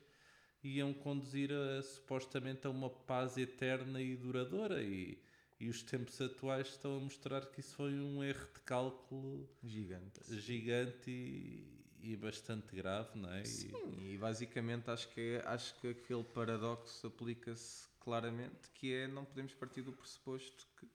iam 0.64 0.94
conduzir 0.94 1.52
a, 1.52 1.82
supostamente 1.84 2.66
a 2.66 2.70
uma 2.70 2.90
paz 2.90 3.38
eterna 3.38 4.02
e 4.02 4.16
duradoura 4.16 4.82
e, 4.82 5.22
e 5.60 5.68
os 5.70 5.84
tempos 5.84 6.22
atuais 6.22 6.70
estão 6.70 6.96
a 6.96 7.00
mostrar 7.02 7.46
que 7.48 7.60
isso 7.60 7.76
foi 7.76 7.94
um 8.00 8.24
erro 8.24 8.48
de 8.54 8.60
cálculo 8.62 9.50
Gigante. 9.62 10.22
gigante 10.30 11.12
e, 11.12 11.79
e 12.02 12.16
bastante 12.16 12.76
grave, 12.76 13.18
não 13.18 13.32
é? 13.32 13.42
E- 13.42 13.46
Sim, 13.46 14.12
e 14.14 14.18
basicamente 14.18 14.90
acho 14.90 15.10
que, 15.10 15.20
é- 15.22 15.44
acho 15.48 15.80
que 15.80 15.90
aquele 15.90 16.24
paradoxo 16.24 17.08
aplica-se 17.08 17.88
claramente, 18.00 18.70
que 18.74 18.94
é 18.94 19.08
não 19.08 19.26
podemos 19.26 19.54
partir 19.54 19.82
do 19.82 19.92
pressuposto 19.94 20.68
que 20.78 20.88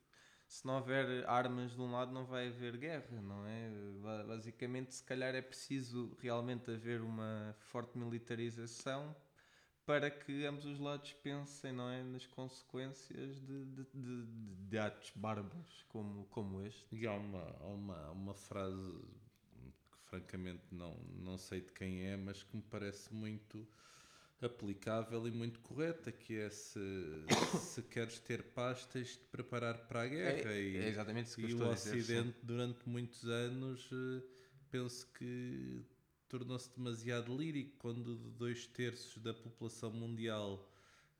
se 0.46 0.66
não 0.66 0.76
houver 0.76 1.26
armas 1.28 1.72
de 1.72 1.80
um 1.80 1.90
lado 1.90 2.12
não 2.12 2.24
vai 2.26 2.48
haver 2.48 2.76
guerra, 2.76 3.20
não 3.22 3.46
é? 3.46 3.70
Ba- 4.02 4.24
Basicamente, 4.24 4.94
se 4.94 5.02
calhar 5.02 5.34
é 5.34 5.42
preciso 5.42 6.16
realmente 6.20 6.70
haver 6.70 7.00
uma 7.00 7.54
forte 7.60 7.96
militarização 7.98 9.16
para 9.86 10.10
que 10.10 10.46
ambos 10.46 10.64
os 10.64 10.78
lados 10.78 11.12
pensem, 11.14 11.72
não 11.72 11.88
é, 11.90 12.02
nas 12.02 12.26
consequências 12.26 13.40
de, 13.40 13.64
de, 13.66 13.84
de, 13.94 14.26
de- 14.68 14.78
atos 14.78 15.12
bárbaros 15.14 15.84
como, 15.88 16.24
como 16.26 16.62
este. 16.62 16.86
E 16.94 17.06
há 17.06 17.12
uma, 17.12 17.44
uma, 17.64 18.10
uma 18.10 18.34
frase 18.34 19.02
francamente 20.14 20.62
não, 20.70 20.96
não 21.18 21.36
sei 21.36 21.60
de 21.60 21.72
quem 21.72 22.04
é, 22.06 22.16
mas 22.16 22.42
que 22.42 22.56
me 22.56 22.62
parece 22.62 23.12
muito 23.12 23.66
aplicável 24.40 25.26
e 25.26 25.30
muito 25.30 25.60
correta, 25.60 26.12
que 26.12 26.36
é 26.36 26.50
se, 26.50 26.78
se 27.58 27.82
queres 27.82 28.18
ter 28.20 28.42
paz 28.52 28.86
tens 28.86 29.08
de 29.08 29.18
te 29.18 29.26
preparar 29.26 29.86
para 29.88 30.02
a 30.02 30.06
guerra. 30.06 30.50
É, 30.50 30.62
e 30.62 30.76
é 30.76 30.88
exatamente 30.88 31.28
isso 31.28 31.38
que 31.38 31.46
eu 31.46 31.48
estou 31.48 31.66
o 31.66 31.70
a 31.70 31.74
dizer. 31.74 31.96
sim. 32.02 32.24
Ocidente 32.24 32.38
durante 32.42 32.88
muitos 32.88 33.24
anos 33.24 33.90
eh, 33.92 34.22
penso 34.70 35.12
que 35.12 35.84
tornou-se 36.28 36.74
demasiado 36.76 37.36
lírico 37.36 37.76
quando 37.78 38.16
dois 38.16 38.66
terços 38.66 39.22
da 39.22 39.32
população 39.34 39.90
mundial 39.92 40.70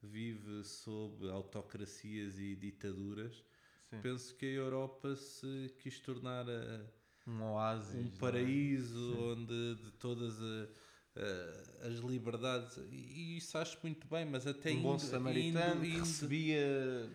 vive 0.02 0.64
sob 0.64 1.28
autocracias 1.30 2.38
e 2.38 2.54
ditaduras. 2.54 3.44
Sim. 3.90 4.02
Penso 4.02 4.34
que 4.36 4.46
a 4.46 4.48
Europa 4.50 5.16
se 5.16 5.74
quis 5.78 5.98
tornar 6.00 6.48
a- 6.48 6.86
Um 7.26 7.42
oásis. 7.42 7.94
um 7.94 8.02
não 8.02 8.08
é? 8.08 8.18
paraíso 8.18 9.18
onde 9.32 9.74
de 9.76 9.90
todas 9.92 10.40
a- 10.42 10.68
a- 11.16 11.86
as 11.88 11.94
liberdades 12.00 12.76
e, 12.90 13.36
isso 13.38 13.56
acho 13.56 13.78
muito 13.82 14.06
bem, 14.08 14.24
mas 14.26 14.46
até 14.46 14.72
um 14.72 14.82
bom 14.82 14.94
indo- 14.94 15.00
samaritano 15.02 15.84
indo- 15.84 15.86
indo- 15.86 15.98
recebia 16.00 17.10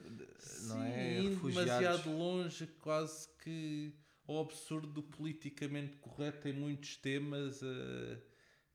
não 0.67 0.77
Sim, 0.77 0.83
é, 0.83 1.19
indo 1.19 1.29
refugiados. 1.35 1.65
demasiado 1.65 2.17
longe, 2.17 2.67
quase 2.79 3.27
que 3.43 3.93
ao 4.27 4.39
absurdo 4.41 4.87
do 4.87 5.03
politicamente 5.03 5.97
correto 5.97 6.47
em 6.47 6.53
muitos 6.53 6.95
temas, 6.97 7.61
eh, 7.63 8.21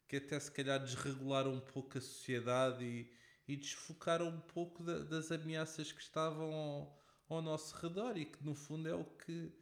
que 0.09 0.17
até 0.17 0.39
se 0.39 0.51
calhar 0.51 0.79
desregularam 0.81 1.55
um 1.55 1.61
pouco 1.61 1.97
a 1.97 2.01
sociedade 2.01 2.85
e, 2.85 3.11
e 3.47 3.57
desfocaram 3.57 4.29
um 4.29 4.41
pouco 4.41 4.83
da- 4.83 4.99
das 5.05 5.31
ameaças 5.33 5.91
que 5.93 6.01
estavam 6.03 6.53
ao, 6.53 6.99
ao 7.29 7.43
nosso 7.43 7.75
redor 7.77 8.17
e 8.17 8.25
que 8.25 8.45
no 8.45 8.55
fundo 8.55 8.89
é 8.89 8.95
o 8.95 9.05
que 9.05 9.53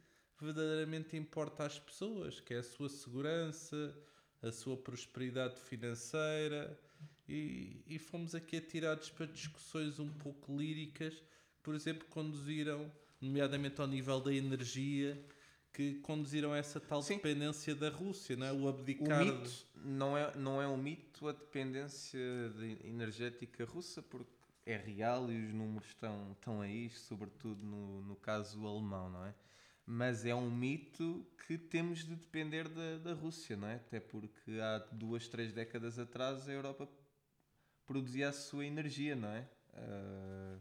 verdadeiramente 0.43 1.15
importa 1.17 1.65
às 1.65 1.79
pessoas, 1.79 2.39
que 2.39 2.53
é 2.53 2.57
a 2.57 2.63
sua 2.63 2.89
segurança, 2.89 3.95
a 4.41 4.51
sua 4.51 4.77
prosperidade 4.77 5.59
financeira 5.59 6.77
e, 7.27 7.81
e 7.87 7.97
fomos 7.99 8.35
aqui 8.35 8.57
atirados 8.57 9.09
para 9.09 9.25
discussões 9.25 9.99
um 9.99 10.09
pouco 10.11 10.55
líricas 10.57 11.23
por 11.63 11.73
exemplo, 11.73 12.05
conduziram, 12.09 12.91
nomeadamente 13.21 13.79
ao 13.79 13.87
nível 13.87 14.19
da 14.19 14.33
energia, 14.33 15.17
que 15.71 15.95
conduziram 16.01 16.51
a 16.51 16.57
essa 16.57 16.79
tal 16.79 17.01
Sim. 17.01 17.15
dependência 17.15 17.73
da 17.73 17.89
Rússia, 17.89 18.35
não 18.35 18.45
é? 18.45 18.51
o 18.51 18.63
O 18.63 18.67
abdicar. 18.67 19.25
mito 19.25 19.65
não 19.75 20.15
é, 20.17 20.35
não 20.35 20.61
é 20.61 20.67
um 20.67 20.77
mito 20.77 21.27
a 21.27 21.31
dependência 21.31 22.19
de- 22.57 22.85
energética 22.85 23.63
russa, 23.65 24.03
porque 24.03 24.29
é 24.65 24.75
real 24.75 25.31
e 25.31 25.47
os 25.47 25.53
números 25.53 25.87
estão, 25.87 26.33
estão 26.33 26.61
aí, 26.61 26.89
sobretudo 26.89 27.65
no, 27.65 28.01
no 28.01 28.15
caso 28.17 28.67
alemão, 28.67 29.09
não 29.09 29.25
é? 29.25 29.33
Mas 29.85 30.25
é 30.25 30.33
um 30.33 30.49
mito 30.49 31.25
que 31.45 31.57
temos 31.57 32.05
de 32.05 32.15
depender 32.15 32.69
da, 32.69 32.97
da 32.99 33.13
Rússia, 33.13 33.57
não 33.57 33.67
é? 33.67 33.75
Até 33.75 33.99
porque 33.99 34.51
há 34.61 34.79
duas, 34.91 35.27
três 35.27 35.51
décadas 35.51 35.99
atrás 35.99 36.47
a 36.47 36.53
Europa 36.53 36.87
produzia 37.85 38.29
a 38.29 38.33
sua 38.33 38.65
energia, 38.65 39.15
não 39.15 39.29
é? 39.29 39.45
Ah, 39.73 40.57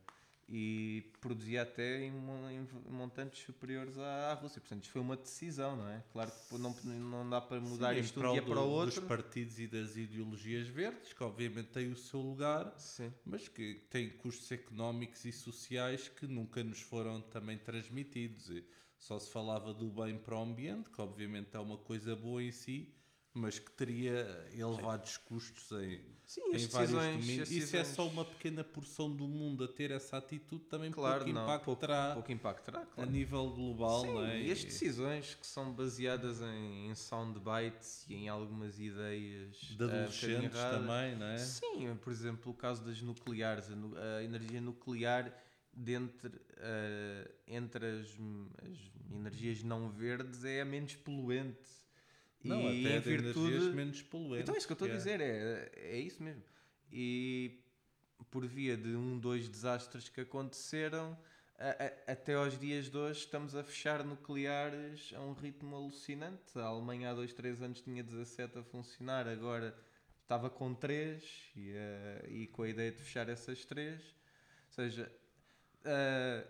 e 0.49 1.11
produzia 1.21 1.63
até 1.63 2.03
em, 2.05 2.13
em 2.13 2.69
montantes 2.93 3.43
superiores 3.43 3.97
à, 3.97 4.33
à 4.33 4.35
Rússia. 4.35 4.61
Portanto, 4.61 4.83
isto 4.83 4.93
foi 4.93 5.01
uma 5.01 5.17
decisão, 5.17 5.77
não 5.77 5.89
é? 5.89 6.03
Claro 6.13 6.31
que 6.31 6.59
não, 6.59 6.75
não 6.99 7.31
dá 7.31 7.41
para 7.41 7.61
mudar 7.61 7.95
Sim, 7.95 8.01
isto 8.01 8.21
de 8.21 8.27
um 8.27 8.33
dia 8.33 8.43
do- 8.43 8.49
para 8.51 8.61
o 8.61 8.69
outro. 8.69 9.01
Dos 9.01 9.09
partidos 9.09 9.59
e 9.61 9.67
das 9.67 9.97
ideologias 9.97 10.67
verdes, 10.69 11.13
que 11.13 11.23
obviamente 11.23 11.69
têm 11.69 11.91
o 11.91 11.97
seu 11.97 12.21
lugar, 12.21 12.75
Sim. 12.77 13.11
mas 13.25 13.49
que 13.49 13.75
têm 13.89 14.11
custos 14.11 14.51
económicos 14.53 15.25
e 15.25 15.33
sociais 15.33 16.09
que 16.09 16.27
nunca 16.27 16.63
nos 16.63 16.81
foram 16.83 17.23
também 17.23 17.57
transmitidos. 17.57 18.51
E 18.51 18.63
só 19.03 19.19
se 19.19 19.29
falava 19.31 19.75
do 19.75 19.91
bem 19.91 20.17
para 20.17 20.37
o 20.39 20.43
ambiente, 20.43 20.89
que 20.89 21.01
obviamente 21.01 21.57
é 21.57 21.59
uma 21.59 21.77
coisa 21.77 22.15
boa 22.15 22.41
em 22.41 22.53
si, 22.53 22.95
mas 23.35 23.59
que 23.59 23.71
teria 23.73 24.49
elevados 24.53 25.17
custos 25.17 25.73
em, 25.73 26.01
Sim, 26.25 26.41
em 26.53 26.67
vários 26.69 26.71
decisões, 26.71 27.21
domínios. 27.21 27.51
Isso 27.51 27.77
é 27.77 27.83
só 27.83 28.07
uma 28.07 28.25
pequena 28.25 28.63
porção 28.63 29.11
do 29.11 29.27
mundo 29.27 29.65
a 29.65 29.69
ter 29.69 29.91
essa 29.91 30.19
atitude, 30.19 30.67
também 30.67 30.93
Claro, 30.93 31.25
pouco 31.25 31.33
não, 31.33 31.43
impacto 31.43 31.65
pouco, 31.65 31.81
terá 31.81 32.15
pouco 32.15 32.31
impacto 32.31 32.65
terá, 32.65 32.83
a 32.83 32.87
claro. 32.87 33.11
nível 33.11 33.51
global, 33.51 34.03
Sim, 34.03 34.25
é? 34.25 34.41
e 34.43 34.53
as 34.53 34.63
decisões 34.63 35.35
que 35.35 35.47
são 35.49 35.73
baseadas 35.73 36.41
em, 36.41 36.89
em 36.89 36.95
soundbites 36.95 38.07
e 38.09 38.15
em 38.15 38.29
algumas 38.29 38.79
ideias 38.79 39.57
de 39.57 39.83
ah, 39.83 39.87
adolescentes 39.87 40.61
também, 40.61 41.17
não 41.17 41.27
é? 41.27 41.39
Sim, 41.39 41.99
por 42.01 42.13
exemplo, 42.13 42.53
o 42.53 42.55
caso 42.55 42.85
das 42.85 43.03
nucleares, 43.03 43.69
a, 43.69 44.19
a 44.19 44.23
energia 44.23 44.61
nuclear 44.61 45.37
dentre, 45.73 46.33
ah, 46.59 47.31
entre 47.47 47.87
as, 47.87 48.07
as 48.09 48.79
energias 49.15 49.63
não 49.63 49.91
verdes 49.91 50.45
é 50.45 50.61
a 50.61 50.65
menos 50.65 50.95
poluente. 50.97 51.71
Não, 52.45 52.61
e 52.73 52.87
até 52.87 52.97
em 52.97 53.01
de 53.01 53.09
virtude 53.23 53.53
energias 53.55 53.75
menos 53.75 54.03
poluentes. 54.03 54.43
Então 54.43 54.55
é 54.55 54.59
isso 54.59 54.67
que 54.67 54.73
eu 54.73 54.75
estou 54.75 54.89
a 54.89 54.91
é. 54.91 54.97
dizer, 54.97 55.21
é, 55.21 55.71
é 55.77 55.99
isso 55.99 56.23
mesmo. 56.23 56.43
E 56.91 57.61
por 58.31 58.45
via 58.47 58.77
de 58.77 58.97
um, 58.97 59.19
dois 59.19 59.49
desastres 59.49 60.09
que 60.09 60.21
aconteceram, 60.23 61.17
a- 61.59 61.71
a- 62.09 62.13
até 62.13 62.35
aos 62.35 62.59
dias 62.59 62.91
de 62.91 62.97
hoje 62.97 63.21
estamos 63.21 63.55
a 63.55 63.63
fechar 63.63 64.05
nucleares 64.05 65.13
a 65.15 65.21
um 65.21 65.33
ritmo 65.35 65.77
alucinante. 65.77 66.59
A 66.59 66.65
Alemanha 66.65 67.11
há 67.11 67.15
dois, 67.15 67.33
três 67.33 67.63
anos 67.63 67.81
tinha 67.81 68.03
17 68.03 68.59
a 68.59 68.63
funcionar, 68.65 69.29
agora 69.29 69.77
estava 70.23 70.51
com 70.51 70.75
3 70.75 71.23
e, 71.55 71.71
eh, 71.75 72.27
e 72.29 72.47
com 72.49 72.63
a 72.63 72.69
ideia 72.69 72.91
de 72.91 72.99
fechar 72.99 73.29
essas 73.29 73.65
três. 73.65 74.01
Ou 74.69 74.75
seja, 74.75 75.13
eh, 75.85 76.45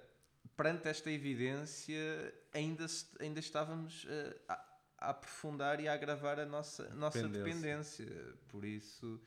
perante 0.57 0.89
esta 0.89 1.11
evidência, 1.11 2.35
ainda, 2.53 2.87
ainda 3.21 3.41
estávamos 3.41 4.07
eh, 4.09 4.37
a, 4.49 4.55
a 4.99 5.11
aprofundar 5.11 5.81
e 5.81 5.89
a 5.89 5.95
agravar 5.95 6.39
a 6.39 6.47
nossa, 6.47 6.89
nossa 6.95 7.27
Dependência. 7.29 8.05
dependência. 8.05 8.35
Por 8.49 8.65
isso, 8.65 9.21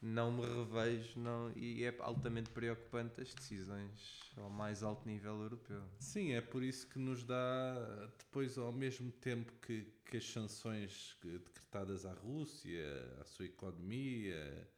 não 0.00 0.32
me 0.32 0.44
revejo 0.44 1.18
não, 1.20 1.52
e 1.54 1.84
é 1.84 1.94
altamente 2.00 2.50
preocupante 2.50 3.20
as 3.20 3.32
decisões 3.32 4.32
ao 4.36 4.50
mais 4.50 4.82
alto 4.82 5.06
nível 5.06 5.40
europeu. 5.40 5.82
Sim, 6.00 6.32
é 6.32 6.40
por 6.40 6.62
isso 6.62 6.88
que 6.88 6.98
nos 6.98 7.22
dá, 7.22 7.74
depois, 8.18 8.58
ao 8.58 8.72
mesmo 8.72 9.12
tempo 9.12 9.52
que, 9.64 9.86
que 10.04 10.16
as 10.16 10.24
sanções 10.28 11.16
decretadas 11.22 12.04
à 12.04 12.12
Rússia, 12.12 12.84
à 13.20 13.24
sua 13.24 13.46
economia, 13.46 14.68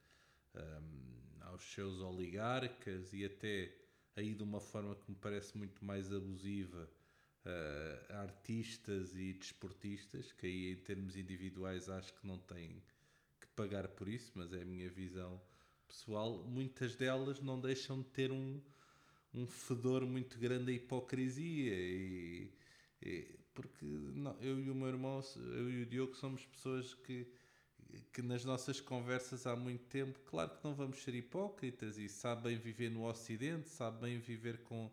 hum, 0.54 1.14
aos 1.40 1.64
seus 1.72 2.00
oligarcas 2.00 3.12
e 3.14 3.24
até 3.24 3.72
aí 4.16 4.34
de 4.34 4.42
uma 4.42 4.60
forma 4.60 4.94
que 4.94 5.10
me 5.10 5.16
parece 5.16 5.56
muito 5.56 5.84
mais 5.84 6.12
abusiva 6.12 6.88
a 8.10 8.20
artistas 8.22 9.14
e 9.16 9.34
desportistas, 9.34 10.32
que 10.32 10.46
aí 10.46 10.72
em 10.72 10.76
termos 10.76 11.16
individuais 11.16 11.88
acho 11.88 12.14
que 12.14 12.26
não 12.26 12.38
têm 12.38 12.82
que 13.40 13.46
pagar 13.48 13.88
por 13.88 14.08
isso, 14.08 14.32
mas 14.34 14.52
é 14.52 14.62
a 14.62 14.64
minha 14.64 14.88
visão 14.88 15.40
pessoal, 15.86 16.42
muitas 16.44 16.96
delas 16.96 17.40
não 17.40 17.60
deixam 17.60 18.00
de 18.00 18.08
ter 18.08 18.32
um, 18.32 18.60
um 19.34 19.46
fedor 19.46 20.06
muito 20.06 20.38
grande 20.38 20.72
a 20.72 20.74
hipocrisia 20.74 21.74
e, 21.74 22.50
e 23.02 23.38
porque 23.52 23.84
não, 23.84 24.36
eu 24.40 24.58
e 24.58 24.70
o 24.70 24.74
meu 24.74 24.88
irmão, 24.88 25.20
eu 25.36 25.70
e 25.70 25.82
o 25.82 25.86
Diogo 25.86 26.16
somos 26.16 26.44
pessoas 26.46 26.94
que 26.94 27.26
que 28.12 28.22
nas 28.22 28.44
nossas 28.44 28.80
conversas 28.80 29.46
há 29.46 29.56
muito 29.56 29.84
tempo, 29.84 30.18
claro 30.26 30.50
que 30.50 30.64
não 30.64 30.74
vamos 30.74 31.02
ser 31.02 31.14
hipócritas 31.14 31.98
e 31.98 32.08
sabem 32.08 32.56
viver 32.56 32.90
no 32.90 33.06
Ocidente, 33.06 33.68
sabem 33.68 34.18
viver 34.18 34.62
com, 34.62 34.90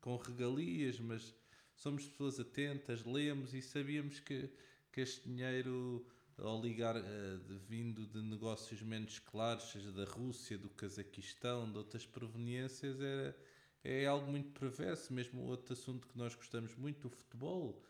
com 0.00 0.16
regalias, 0.16 0.98
mas 0.98 1.34
somos 1.74 2.06
pessoas 2.06 2.38
atentas, 2.38 3.04
lemos 3.04 3.54
e 3.54 3.62
sabíamos 3.62 4.20
que, 4.20 4.50
que 4.92 5.00
este 5.00 5.28
dinheiro 5.28 6.06
ao 6.38 6.60
ligar 6.60 6.96
uh, 6.96 7.38
de, 7.46 7.58
vindo 7.68 8.06
de 8.06 8.20
negócios 8.22 8.82
menos 8.82 9.18
claros, 9.18 9.70
seja 9.70 9.92
da 9.92 10.04
Rússia, 10.04 10.58
do 10.58 10.68
Cazaquistão, 10.70 11.70
de 11.70 11.78
outras 11.78 12.06
proveniências, 12.06 13.00
era, 13.00 13.36
é 13.84 14.06
algo 14.06 14.30
muito 14.30 14.58
perverso. 14.58 15.12
Mesmo 15.12 15.42
outro 15.42 15.72
assunto 15.72 16.06
que 16.08 16.16
nós 16.16 16.34
gostamos 16.34 16.74
muito, 16.76 17.06
o 17.06 17.10
futebol. 17.10 17.82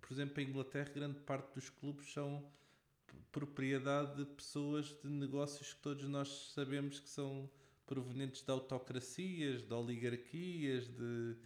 Por 0.00 0.12
exemplo, 0.12 0.40
em 0.40 0.48
Inglaterra, 0.48 0.90
grande 0.94 1.20
parte 1.20 1.54
dos 1.54 1.70
clubes 1.70 2.12
são 2.12 2.44
propriedade 3.30 4.16
de 4.16 4.24
pessoas 4.24 4.86
de 5.02 5.08
negócios 5.08 5.72
que 5.72 5.80
todos 5.80 6.04
nós 6.08 6.52
sabemos 6.54 7.00
que 7.00 7.08
são 7.08 7.48
provenientes 7.86 8.42
de 8.42 8.50
autocracias, 8.50 9.62
de 9.62 9.74
oligarquias, 9.74 10.88
de, 10.88 11.36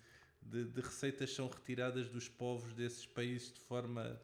de, 0.42 0.64
de 0.64 0.80
receitas 0.80 1.32
são 1.32 1.48
retiradas 1.48 2.08
dos 2.08 2.28
povos 2.28 2.72
desses 2.74 3.06
países 3.06 3.52
de 3.52 3.60
forma 3.60 4.20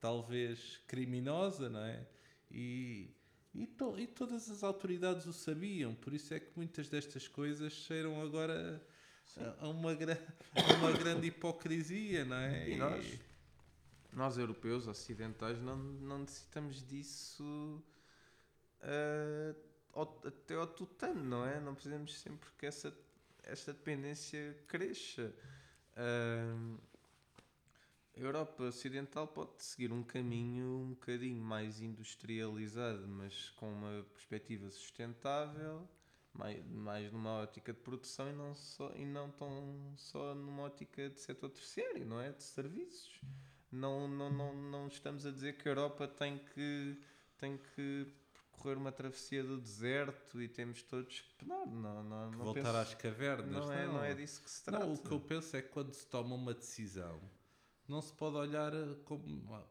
talvez 0.00 0.80
criminosa, 0.86 1.68
não 1.68 1.80
é? 1.80 2.06
E, 2.50 3.10
e, 3.54 3.66
to, 3.66 3.98
e, 3.98 4.06
todas 4.06 4.50
as 4.50 4.62
autoridades 4.62 5.26
o 5.26 5.32
sabiam, 5.32 5.94
por 5.94 6.12
isso 6.14 6.32
é 6.32 6.40
que 6.40 6.50
muitas 6.54 6.88
destas 6.88 7.26
coisas 7.26 7.72
cheiram 7.72 8.20
agora 8.22 8.82
a, 9.36 9.64
a 9.64 9.68
uma, 9.68 9.90
a 9.92 10.74
uma 10.74 10.92
grande 10.92 11.26
hipocrisia, 11.28 12.24
não 12.24 12.36
é? 12.36 12.70
E 12.70 12.76
nós, 12.76 13.04
nós 14.16 14.38
europeus, 14.38 14.88
ocidentais, 14.88 15.60
não, 15.60 15.76
não 15.76 16.20
necessitamos 16.20 16.82
disso 16.82 17.84
uh, 18.80 20.26
até 20.26 20.54
ao 20.54 20.66
tutano, 20.66 21.22
não 21.22 21.44
é? 21.44 21.60
Não 21.60 21.74
precisamos 21.74 22.18
sempre 22.18 22.48
que 22.58 22.64
essa, 22.64 22.96
esta 23.42 23.74
dependência 23.74 24.56
cresça. 24.66 25.34
Uh, 25.92 26.78
a 28.16 28.20
Europa 28.20 28.62
Ocidental 28.62 29.28
pode 29.28 29.62
seguir 29.62 29.92
um 29.92 30.02
caminho 30.02 30.64
um 30.64 30.90
bocadinho 30.94 31.42
mais 31.42 31.82
industrializado, 31.82 33.06
mas 33.06 33.50
com 33.50 33.70
uma 33.70 34.02
perspectiva 34.14 34.70
sustentável, 34.70 35.86
mais, 36.32 36.64
mais 36.64 37.12
numa 37.12 37.32
ótica 37.42 37.70
de 37.70 37.80
produção 37.80 38.30
e 38.30 38.32
não, 38.32 38.54
só, 38.54 38.90
e 38.94 39.04
não 39.04 39.30
tão 39.30 39.92
só 39.98 40.34
numa 40.34 40.62
ótica 40.62 41.10
de 41.10 41.20
setor 41.20 41.50
terciário, 41.50 42.06
não 42.06 42.18
é? 42.18 42.32
De 42.32 42.42
serviços. 42.42 43.20
Não, 43.70 44.08
não, 44.08 44.30
não, 44.30 44.54
não 44.54 44.88
estamos 44.88 45.26
a 45.26 45.30
dizer 45.30 45.56
que 45.58 45.68
a 45.68 45.72
Europa 45.72 46.06
tem 46.06 46.38
que, 46.54 46.98
tem 47.38 47.58
que 47.58 48.06
percorrer 48.32 48.76
uma 48.76 48.92
travessia 48.92 49.42
do 49.42 49.58
deserto 49.60 50.40
e 50.40 50.48
temos 50.48 50.82
todos 50.82 51.20
que 51.20 51.34
penar. 51.34 51.66
Não, 51.66 52.02
não, 52.02 52.30
não 52.30 52.44
Voltar 52.44 52.62
penso, 52.62 52.76
às 52.76 52.94
cavernas. 52.94 53.66
Não, 53.66 53.72
é, 53.72 53.86
não 53.86 54.04
é 54.04 54.14
disso 54.14 54.42
que 54.42 54.50
se 54.50 54.64
trata. 54.64 54.84
Não, 54.84 54.94
o 54.94 54.98
que 54.98 55.10
eu 55.10 55.20
penso 55.20 55.56
é 55.56 55.62
que 55.62 55.68
quando 55.68 55.92
se 55.92 56.06
toma 56.06 56.34
uma 56.34 56.54
decisão, 56.54 57.20
não 57.88 58.00
se 58.00 58.12
pode 58.12 58.36
olhar 58.36 58.72
como. 59.04 59.24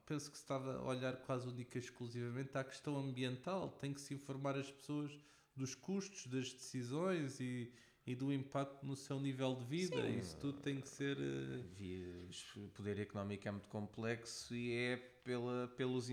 Penso 0.05 0.31
que 0.31 0.38
se 0.38 0.43
está 0.43 0.55
a 0.55 0.81
olhar 0.84 1.17
quase 1.17 1.47
única 1.47 1.77
e 1.77 1.81
exclusivamente 1.81 2.58
à 2.58 2.63
questão 2.63 2.97
ambiental. 2.97 3.69
Tem 3.69 3.93
que 3.93 4.01
se 4.01 4.13
informar 4.13 4.55
as 4.58 4.71
pessoas 4.71 5.17
dos 5.55 5.73
custos 5.73 6.27
das 6.27 6.53
decisões 6.53 7.39
e, 7.39 7.73
e 8.05 8.13
do 8.13 8.31
impacto 8.31 8.85
no 8.85 8.95
seu 8.95 9.19
nível 9.19 9.55
de 9.55 9.65
vida. 9.65 10.01
Sim, 10.01 10.17
Isso 10.19 10.37
tudo 10.37 10.59
tem 10.59 10.79
que 10.79 10.87
ser. 10.87 11.17
Uh... 11.17 12.29
O 12.57 12.67
poder 12.69 12.99
económico 12.99 13.47
é 13.47 13.51
muito 13.51 13.67
complexo 13.67 14.53
e 14.55 14.73
é 14.73 14.97
pela, 15.23 15.67
pelos 15.69 16.09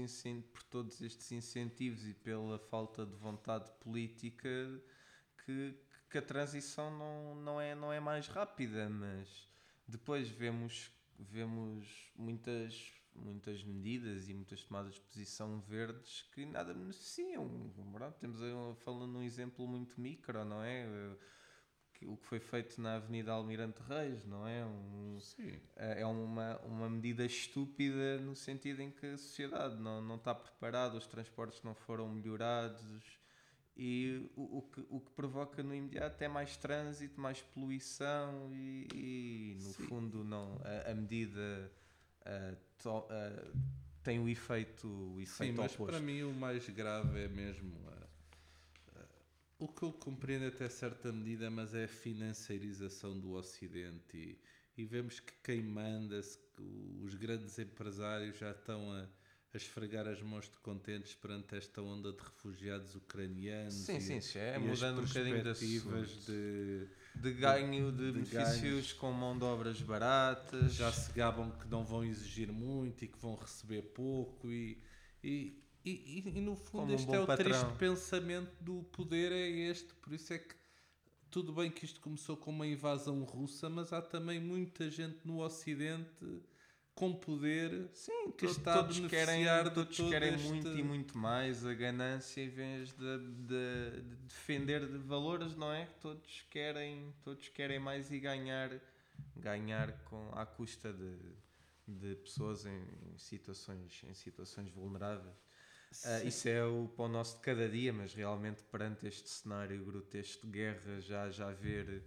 por 0.52 0.62
todos 0.64 1.00
estes 1.00 1.31
incentivos 1.33 2.07
e 2.07 2.14
pela 2.14 2.59
falta 2.59 3.05
de 3.05 3.14
vontade 3.16 3.70
política 3.81 4.48
que, 5.44 5.74
que 6.11 6.18
a 6.18 6.22
transição 6.22 6.90
não, 6.96 7.35
não, 7.37 7.61
é, 7.61 7.74
não 7.74 7.92
é 7.92 8.00
mais 8.00 8.26
rápida. 8.26 8.88
Mas 8.88 9.48
depois 9.87 10.28
vemos, 10.28 10.90
vemos 11.18 12.11
muitas 12.16 12.92
muitas 13.14 13.62
medidas 13.62 14.31
e 14.31 14.33
muitas 14.33 14.64
tomadas 14.64 14.94
de 14.94 15.00
posição 15.02 15.61
verdes 15.61 16.22
que 16.33 16.46
nada 16.46 16.72
beneficiam. 16.72 17.70
Temos 18.18 18.40
falando 18.78 19.12
num 19.12 19.22
exemplo 19.22 19.66
muito 19.66 20.00
micro, 20.00 20.42
não 20.46 20.62
é? 20.62 20.87
O 22.07 22.17
que 22.17 22.27
foi 22.27 22.41
feito 22.41 22.81
na 22.81 22.97
Avenida 22.97 23.33
Almirante 23.33 23.81
Reis, 23.88 24.25
não 24.27 24.47
é? 24.47 24.65
Um, 24.65 25.19
Sim. 25.21 25.59
É, 25.77 26.03
é 26.03 26.07
uma, 26.07 26.59
uma 26.61 26.91
medida 26.91 27.25
estúpida 27.25 28.19
no 28.19 28.35
sentido 28.35 28.83
em 28.83 28.91
que 28.91 29.07
a 29.07 29.19
sociedade 29.19 29.77
não, 29.77 30.01
não 30.01 30.17
está 30.17 30.35
preparada, 30.35 30.97
os 30.97 31.07
transportes 31.07 31.62
não 31.62 31.75
foram 31.75 32.09
melhorados 32.09 33.19
e 33.77 34.31
o, 34.37 34.59
o, 34.59 34.62
que, 34.62 34.87
o 34.91 35.01
que 35.01 35.11
provoca 35.12 35.62
no 35.62 35.75
imediato 35.75 36.23
é 36.23 36.29
mais 36.29 36.57
trânsito, 36.57 37.21
mais 37.21 37.41
poluição 37.41 38.51
e, 38.53 38.87
e 38.95 39.57
no 39.62 39.73
Sim. 39.73 39.87
fundo 39.87 40.25
não, 40.25 40.61
a, 40.65 40.91
a 40.91 40.95
medida 40.95 41.73
to, 42.79 43.07
tem 44.03 44.19
o 44.19 44.29
efeito, 44.29 44.87
o 44.88 45.21
efeito 45.21 45.53
Sim, 45.53 45.59
mas 45.59 45.75
oposto. 45.75 45.93
para 45.93 46.01
mim 46.01 46.23
o 46.23 46.33
mais 46.35 46.69
grave 46.69 47.25
é 47.25 47.29
mesmo 47.29 47.73
o 49.62 49.68
que 49.68 49.85
eu 49.85 49.92
compreendo 49.92 50.46
até 50.46 50.68
certa 50.68 51.12
medida, 51.12 51.48
mas 51.48 51.72
é 51.72 51.85
a 51.85 51.88
financiarização 51.88 53.18
do 53.18 53.33
Ocidente 53.35 54.16
e, 54.16 54.38
e 54.77 54.85
vemos 54.85 55.20
que 55.20 55.33
quem 55.42 55.62
manda, 55.62 56.20
os 57.01 57.14
grandes 57.14 57.57
empresários 57.61 58.37
já 58.37 58.51
estão 58.51 58.90
a, 58.90 59.03
a 59.55 59.57
esfregar 59.57 60.09
as 60.09 60.20
mãos 60.20 60.46
de 60.46 60.57
contentes 60.57 61.14
perante 61.14 61.55
esta 61.55 61.81
onda 61.81 62.12
de 62.12 62.18
refugiados 62.18 62.96
ucranianos. 62.96 63.75
Sim, 63.75 63.98
e, 63.98 64.20
sim, 64.20 64.38
é 64.38 64.59
mudando 64.59 65.01
um 65.01 65.05
bocadinho 65.05 65.44
das 65.44 65.61
de, 65.61 66.88
de 67.14 67.33
ganho 67.33 67.92
de, 67.92 67.98
de, 67.98 68.07
de 68.07 68.12
benefícios 68.12 68.61
ganhos. 68.61 68.92
com 68.94 69.12
mão 69.12 69.38
de 69.38 69.44
obras 69.44 69.81
baratas. 69.81 70.75
Já 70.75 70.90
se 70.90 71.12
gabam 71.12 71.53
que 71.53 71.68
não 71.68 71.85
vão 71.85 72.05
exigir 72.05 72.51
muito 72.51 73.05
e 73.05 73.09
que 73.09 73.18
vão 73.18 73.37
receber 73.37 73.83
pouco 73.83 74.51
e, 74.51 74.83
e 75.22 75.62
e, 75.85 76.23
e, 76.25 76.38
e 76.38 76.40
no 76.40 76.57
fundo 76.57 76.83
Como 76.83 76.95
este 76.95 77.11
um 77.11 77.14
é 77.14 77.21
o 77.21 77.27
patrão. 77.27 77.51
triste 77.51 77.79
pensamento 77.79 78.53
do 78.61 78.83
poder 78.85 79.33
é 79.33 79.49
este, 79.49 79.92
por 79.95 80.12
isso 80.12 80.33
é 80.33 80.38
que 80.38 80.55
tudo 81.31 81.53
bem 81.53 81.71
que 81.71 81.85
isto 81.85 81.99
começou 82.01 82.37
com 82.37 82.51
uma 82.51 82.66
invasão 82.66 83.25
russa, 83.25 83.68
mas 83.68 83.92
há 83.92 84.03
também 84.03 84.38
muita 84.38 84.90
gente 84.90 85.18
no 85.25 85.42
Ocidente 85.42 86.42
com 86.95 87.14
poder 87.14 87.88
Sim, 87.95 88.33
que 88.33 88.47
todo, 88.47 88.51
está 88.51 88.75
todos 88.75 89.03
a 89.03 89.09
querem, 89.09 89.45
de 89.45 89.71
todos 89.71 89.97
querem 89.97 90.35
este... 90.35 90.49
muito 90.49 90.68
e 90.68 90.83
muito 90.83 91.16
mais 91.16 91.64
a 91.64 91.73
ganância 91.73 92.42
em 92.42 92.51
vez 92.51 92.92
de, 92.92 93.18
de, 93.18 94.03
de, 94.03 94.16
defender 94.27 94.87
de 94.87 94.99
valores, 94.99 95.57
não 95.57 95.73
é? 95.73 95.87
Todos 96.01 96.45
querem, 96.51 97.14
todos 97.23 97.49
querem 97.49 97.79
mais 97.79 98.12
e 98.12 98.21
ganhar, 98.21 98.71
ganhar 99.37 99.92
com, 100.05 100.31
à 100.33 100.45
custa 100.45 100.92
de, 100.92 101.16
de 101.88 102.14
pessoas 102.16 102.66
em 102.66 102.85
situações, 103.16 104.03
em 104.05 104.14
situações 104.14 104.71
vulneráveis. 104.71 105.35
Uh, 106.05 106.26
isso 106.26 106.48
é 106.48 106.64
o 106.64 106.88
pão 106.88 107.07
nosso 107.07 107.37
de 107.37 107.42
cada 107.42 107.68
dia, 107.68 107.92
mas 107.92 108.14
realmente 108.14 108.62
perante 108.64 109.07
este 109.07 109.28
cenário 109.28 109.85
grotesco 109.85 110.46
de 110.46 110.52
guerra, 110.52 111.00
já, 111.00 111.31
já 111.31 111.52
ver, 111.52 112.02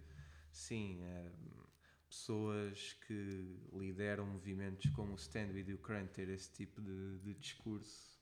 sim, 0.50 1.00
uh, 1.02 1.66
pessoas 2.08 2.94
que 3.06 3.58
lideram 3.72 4.26
movimentos 4.26 4.90
como 4.90 5.12
o 5.12 5.16
Stand 5.16 5.52
With 5.52 5.72
Ukraine 5.72 6.08
ter 6.08 6.28
esse 6.28 6.50
tipo 6.50 6.80
de, 6.80 7.18
de 7.18 7.34
discurso, 7.34 8.18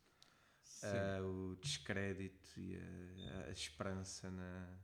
uh, 0.82 1.24
o 1.24 1.56
descrédito 1.56 2.60
e 2.60 2.76
a, 2.76 3.46
a, 3.48 3.50
esperança 3.50 4.30
na, 4.30 4.78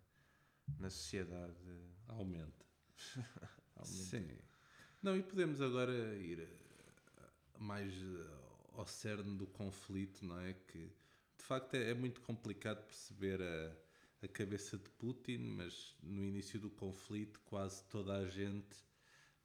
na 0.78 0.88
sociedade 0.88 1.54
aumenta. 2.08 2.64
aumenta. 3.76 3.84
Sim. 3.84 4.38
Não, 5.02 5.16
e 5.16 5.22
podemos 5.22 5.60
agora 5.60 5.92
ir 6.16 6.48
mais 7.58 7.92
ao 8.74 8.86
cerne 8.86 9.36
do 9.36 9.46
conflito, 9.46 10.24
não 10.24 10.40
é? 10.40 10.54
Que 10.54 10.90
de 11.38 11.44
facto 11.44 11.74
é, 11.74 11.90
é 11.90 11.94
muito 11.94 12.20
complicado 12.20 12.84
perceber 12.84 13.40
a, 13.42 13.76
a 14.22 14.28
cabeça 14.28 14.76
de 14.76 14.88
Putin, 14.90 15.38
mas 15.38 15.94
no 16.02 16.24
início 16.24 16.58
do 16.60 16.70
conflito 16.70 17.40
quase 17.44 17.82
toda 17.84 18.16
a 18.16 18.26
gente 18.28 18.84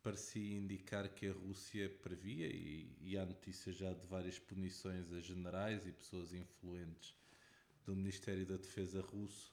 parecia 0.05 0.55
indicar 0.55 1.09
que 1.09 1.27
a 1.27 1.33
Rússia 1.33 1.89
previa, 2.03 2.45
e, 2.45 2.95
e 3.01 3.17
há 3.17 3.25
notícias 3.25 3.75
já 3.75 3.91
de 3.91 4.05
várias 4.05 4.37
punições 4.37 5.11
a 5.11 5.19
generais 5.19 5.87
e 5.87 5.91
pessoas 5.91 6.31
influentes 6.31 7.15
do 7.83 7.95
Ministério 7.95 8.45
da 8.45 8.55
Defesa 8.55 9.01
russo, 9.01 9.51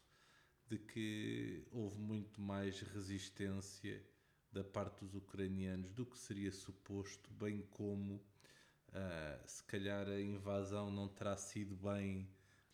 de 0.69 0.77
que 0.77 1.65
houve 1.71 1.99
muito 1.99 2.39
mais 2.39 2.81
resistência 2.81 4.05
da 4.53 4.63
parte 4.63 5.01
dos 5.01 5.15
ucranianos 5.15 5.91
do 5.93 6.05
que 6.05 6.19
seria 6.19 6.53
suposto, 6.53 7.31
bem 7.33 7.63
como 7.71 8.23
Uh, 8.93 9.49
se 9.49 9.65
calhar 9.65 10.07
a 10.07 10.21
invasão 10.21 10.91
não 10.91 11.09
terá 11.09 11.37
sido 11.37 11.75
bem 11.77 12.29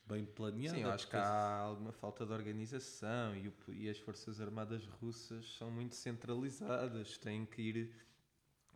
bem 0.04 0.24
planeada. 0.24 0.76
Sim, 0.76 0.82
eu 0.82 0.90
acho 0.90 1.06
que 1.06 1.16
há 1.16 1.58
alguma 1.58 1.92
falta 1.92 2.24
de 2.24 2.32
organização 2.32 3.36
e, 3.36 3.48
o- 3.48 3.54
e 3.68 3.88
as 3.90 3.98
Forças 3.98 4.40
Armadas 4.40 4.86
russas 4.86 5.54
são 5.56 5.70
muito 5.70 5.94
centralizadas, 5.94 7.18
têm 7.18 7.44
que 7.44 7.60
ir 7.60 7.94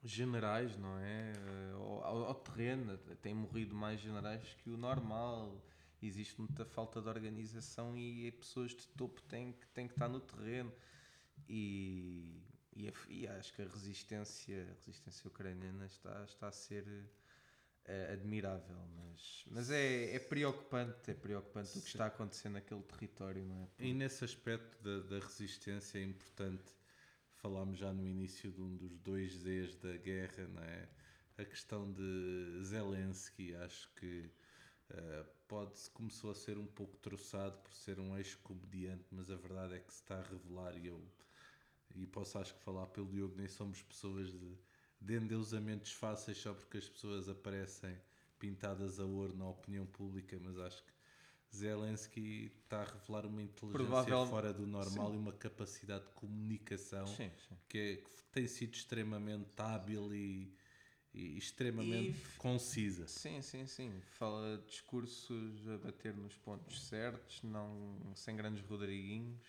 generais, 0.04 0.76
não 0.76 0.98
é? 0.98 1.32
Eh, 1.32 1.72
Ao, 1.74 2.24
ao- 2.26 2.34
terreno, 2.34 2.96
têm 3.22 3.34
morrido 3.34 3.74
mais 3.74 3.98
generais 4.00 4.54
que 4.62 4.70
o 4.70 4.76
normal. 4.76 5.64
Existe 6.02 6.38
muita 6.38 6.64
falta 6.64 7.00
de 7.00 7.08
organização 7.08 7.96
e 7.96 8.30
pessoas 8.32 8.72
de 8.72 8.86
topo 8.88 9.22
têm 9.22 9.52
que, 9.52 9.66
têm 9.68 9.86
que 9.86 9.94
estar 9.94 10.08
no 10.08 10.20
terreno. 10.20 10.72
E, 11.48 12.42
e, 12.74 12.92
e 13.08 13.26
acho 13.28 13.52
que 13.54 13.62
a 13.62 13.66
resistência, 13.68 14.68
a 14.70 14.74
resistência 14.74 15.28
ucraniana 15.28 15.86
está, 15.86 16.24
está 16.24 16.48
a 16.48 16.52
ser 16.52 16.84
eh, 17.84 18.12
admirável, 18.12 18.76
mas, 18.96 19.44
mas 19.50 19.70
é, 19.70 20.14
é 20.14 20.18
preocupante, 20.18 21.10
é 21.10 21.14
preocupante 21.14 21.70
o 21.70 21.72
que 21.72 21.78
Sim. 21.80 21.88
está 21.88 22.04
a 22.04 22.08
acontecer 22.08 22.48
naquele 22.48 22.82
território, 22.82 23.44
não 23.44 23.62
é? 23.62 23.68
E 23.78 23.92
nesse 23.92 24.24
aspecto 24.24 24.82
da, 24.82 25.00
da 25.08 25.24
resistência 25.24 25.98
é 25.98 26.02
importante, 26.02 26.64
falámos 27.34 27.78
já 27.78 27.92
no 27.92 28.06
início 28.06 28.50
de 28.50 28.60
um 28.60 28.76
dos 28.76 28.98
dois 28.98 29.32
Zs 29.32 29.76
da 29.76 29.96
guerra, 29.96 30.46
não 30.48 30.62
é? 30.62 30.88
a 31.38 31.44
questão 31.44 31.90
de 31.90 32.62
Zelensky, 32.62 33.54
acho 33.56 33.90
que 33.94 34.30
eh, 34.90 35.24
pode 35.48 35.72
começou 35.90 36.30
a 36.30 36.34
ser 36.34 36.58
um 36.58 36.66
pouco 36.66 36.96
troçado 36.98 37.56
por 37.62 37.72
ser 37.72 37.98
um 37.98 38.16
ex-comediante, 38.16 39.04
mas 39.10 39.30
a 39.30 39.36
verdade 39.36 39.74
é 39.74 39.78
que 39.80 39.92
se 39.92 40.00
está 40.00 40.18
a 40.18 40.22
revelar 40.22 40.76
e 40.76 40.86
eu 40.86 41.02
e 41.94 42.06
posso 42.06 42.38
acho 42.38 42.54
que 42.54 42.62
falar 42.62 42.86
pelo 42.86 43.08
Diogo, 43.10 43.36
nem 43.36 43.48
somos 43.48 43.82
pessoas 43.82 44.32
de, 44.32 44.56
de 45.04 45.16
endeusamentos 45.16 45.92
fáceis 45.92 46.38
só 46.38 46.54
porque 46.54 46.78
as 46.78 46.88
pessoas 46.88 47.28
aparecem 47.28 47.96
pintadas 48.38 48.98
a 49.00 49.04
ouro 49.04 49.36
na 49.36 49.48
opinião 49.48 49.86
pública, 49.86 50.38
mas 50.40 50.58
acho 50.58 50.82
que 50.84 50.92
Zelensky 51.54 52.50
está 52.64 52.82
a 52.82 52.84
revelar 52.84 53.26
uma 53.26 53.42
inteligência 53.42 53.84
Provavel- 53.84 54.26
fora 54.26 54.52
do 54.52 54.66
normal 54.66 55.08
Sim. 55.08 55.14
e 55.14 55.18
uma 55.18 55.32
capacidade 55.32 56.04
de 56.06 56.10
comunicação 56.12 57.06
Sim, 57.06 57.30
sim. 57.48 57.56
que, 57.68 57.78
é- 57.78 57.96
que 57.96 58.10
tem 58.32 58.46
sido 58.46 58.74
extremamente 58.74 59.50
hábil 59.58 60.14
e, 60.14 60.54
e 61.12 61.36
extremamente 61.36 62.16
E- 62.16 62.38
concisa. 62.38 63.06
Sim, 63.06 63.42
sim, 63.42 63.66
sim. 63.66 64.00
Fala 64.12 64.56
discursos 64.66 65.68
a 65.68 65.76
bater 65.78 66.16
nos 66.16 66.34
pontos 66.36 66.80
certos, 66.86 67.42
não 67.42 68.12
sem 68.14 68.34
grandes 68.34 68.62
rodriguinhos. 68.64 69.40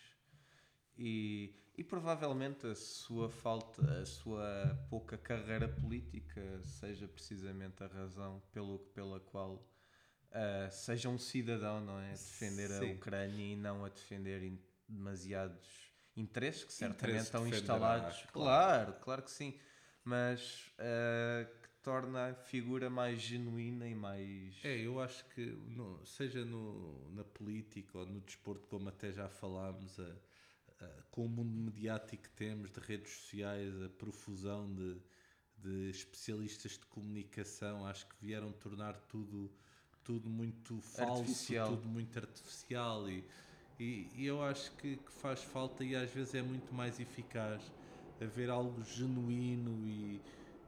E, 0.98 1.56
e 1.76 1.84
provavelmente 1.84 2.68
a 2.68 2.76
sua 2.76 3.30
falta, 3.30 3.82
a 4.02 4.06
sua 4.06 4.78
pouca 4.90 5.18
carreira 5.18 5.68
política 5.68 6.42
seja 6.64 7.08
precisamente 7.08 7.84
a 7.84 7.88
razão 7.88 8.42
pelo, 8.52 8.80
pela 8.94 9.20
qual 9.20 9.68
ah, 10.32 10.70
seja 10.70 11.10
um 11.10 11.18
cidadão, 11.18 11.82
não 11.82 12.00
é? 12.00 12.14
A 12.14 12.18
defender 12.18 12.72
a 12.72 12.80
Sim. 12.80 12.94
Ucrânia 12.94 13.54
e 13.54 13.56
não 13.56 13.86
a 13.86 13.90
defender 13.90 14.44
in- 14.44 14.60
demasiados 14.88 15.92
interesses 16.16 16.64
que 16.64 16.74
certamente 16.74 16.96
Interesses 16.98 17.28
estão 17.28 17.48
instalados. 17.48 18.26
claro. 18.32 18.32
Claro, 18.32 18.94
claro 19.02 19.24
que 19.24 19.32
sim. 19.32 19.60
Mas 20.04 20.72
ah, 20.80 21.46
que 21.62 21.70
torna 21.82 22.30
a 22.30 22.34
figura 22.36 22.90
mais 22.90 23.22
genuína 23.22 23.88
e 23.88 23.96
mais. 23.96 24.56
É, 24.64 24.78
eu 24.78 25.00
acho 25.02 25.26
que 25.30 25.46
no- 25.46 26.06
seja 26.06 26.46
no, 26.46 27.10
na 27.12 27.24
política 27.24 27.98
ou 28.00 28.06
no 28.06 28.22
desporto, 28.22 28.68
como 28.68 28.90
até 28.90 29.12
já 29.12 29.28
falámos, 29.30 30.00
a- 30.00 30.04
a- 30.04 30.16
com 31.12 31.26
o 31.26 31.30
mundo 31.30 31.56
mediático 31.56 32.24
que 32.24 32.30
temos, 32.32 32.72
de 32.72 32.80
redes 32.80 33.12
sociais, 33.12 33.82
a 33.84 33.90
profusão 33.90 34.74
de, 34.74 34.98
de 35.58 35.90
especialistas 35.90 36.72
de 36.74 36.86
comunicação, 36.88 37.86
acho 37.86 38.08
que 38.08 38.16
vieram 38.20 38.52
tornar 38.52 39.00
tudo, 39.08 39.52
tudo 40.04 40.30
muito 40.30 40.82
falso, 40.82 41.22
Artificial. 41.22 41.70
tudo 41.70 41.88
muito 41.88 42.18
artificial 42.18 43.10
e, 43.10 43.24
e, 43.80 44.10
e 44.16 44.26
eu 44.26 44.42
acho 44.42 44.72
que, 44.78 44.98
que 44.98 45.12
faz 45.12 45.44
falta 45.44 45.84
e 45.84 45.96
às 45.96 46.10
vezes 46.12 46.34
é 46.34 46.42
muito 46.42 46.74
mais 46.74 47.00
eficaz 47.00 47.62
haver 48.20 48.50
algo 48.50 48.84
genuíno 48.84 49.88
e, 49.88 50.22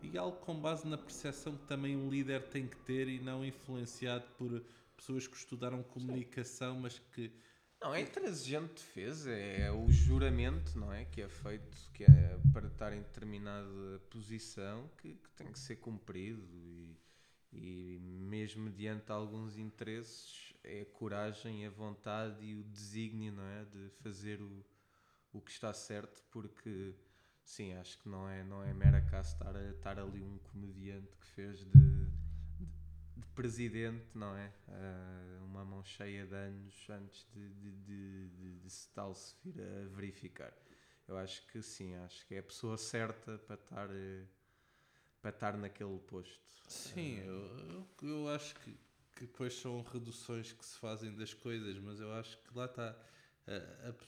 e 0.04 0.18
algo 0.18 0.38
com 0.38 0.56
base 0.60 0.88
na 0.88 0.98
percepção 0.98 1.58
que 1.58 1.66
também 1.66 1.96
um 1.96 2.10
líder 2.10 2.44
tem 2.50 2.68
que 2.68 2.78
ter 2.78 3.08
e 3.08 3.20
não 3.20 3.44
influenciado 3.44 4.26
por 4.38 4.64
pessoas 4.96 5.28
que 5.28 5.36
estudaram 5.36 5.82
comunicação, 5.84 6.80
mas 6.80 7.00
que 7.14 7.32
Não, 7.86 7.94
é 7.94 8.02
intransigente 8.02 8.74
defesa, 8.74 9.32
é 9.32 9.72
o 9.72 9.92
juramento, 9.92 10.76
não 10.76 10.92
é? 10.92 11.06
Que 11.06 11.22
é 11.22 11.30
feito 11.30 11.78
que 11.94 12.04
é 12.04 12.36
para 12.52 12.66
estar 12.66 12.92
em 12.92 13.04
determinada 13.04 14.02
posição 14.10 14.90
que, 14.98 15.14
que 15.14 15.30
tem 15.38 15.52
que 15.52 15.60
ser 15.60 15.76
cumprido 15.76 16.44
e, 16.52 16.98
e 17.54 18.00
mesmo 18.02 18.64
mediante 18.64 19.12
alguns 19.12 19.56
interesses 19.60 20.52
é 20.64 20.82
a 20.82 20.86
coragem, 20.86 21.64
a 21.68 21.70
vontade 21.70 22.44
e 22.44 22.56
o 22.56 22.64
desígnio, 22.64 23.34
não 23.34 23.46
é? 23.46 23.66
De 23.66 23.88
fazer 24.02 24.42
o, 24.42 24.66
o 25.32 25.40
que 25.40 25.52
está 25.52 25.72
certo, 25.72 26.24
porque 26.32 26.96
sim, 27.44 27.74
acho 27.74 28.00
que 28.00 28.10
não 28.10 28.28
é, 28.28 28.44
não 28.44 28.64
é 28.64 28.74
mera 28.74 29.00
caso 29.00 29.34
estar, 29.34 29.56
estar 29.70 30.00
ali 30.00 30.24
um 30.24 30.40
comediante 30.40 31.16
que 31.18 31.28
fez 31.28 31.60
de 31.60 32.08
presidente, 33.36 34.06
não 34.16 34.36
é? 34.36 34.52
Ah, 34.70 35.40
uma 35.44 35.66
mão 35.66 35.84
cheia 35.84 36.26
de 36.26 36.36
anos 36.36 36.88
antes 36.90 37.26
de, 37.34 37.50
de, 37.50 37.72
de, 37.72 38.28
de, 38.30 38.60
de 38.60 38.70
se 38.70 38.90
tal 38.94 39.14
se 39.16 39.36
vir 39.44 39.62
a 39.62 39.88
verificar. 39.96 40.54
Eu 41.08 41.18
acho 41.18 41.46
que 41.48 41.62
sim, 41.62 41.96
acho 41.98 42.26
que 42.28 42.36
é 42.36 42.40
a 42.40 42.44
pessoa 42.44 42.78
certa 42.78 43.38
para 43.38 43.56
estar, 43.56 43.90
eh, 43.92 44.26
para 45.22 45.30
estar 45.32 45.58
naquele 45.58 46.00
posto. 46.00 46.42
Sim, 46.68 47.20
eu, 47.20 47.58
eu, 47.70 48.10
eu 48.10 48.30
acho 48.30 48.56
que, 48.56 48.72
que 49.16 49.22
depois 49.22 49.54
são 49.56 49.82
reduções 49.84 50.52
que 50.52 50.66
se 50.66 50.78
fazem 50.80 51.16
das 51.16 51.34
coisas, 51.34 51.78
mas 51.80 52.00
eu 52.00 52.12
acho 52.14 52.38
que 52.40 52.58
lá 52.58 52.66
está. 52.66 52.96
a- 53.48 53.90
a 53.90 53.94
pe- 53.94 54.06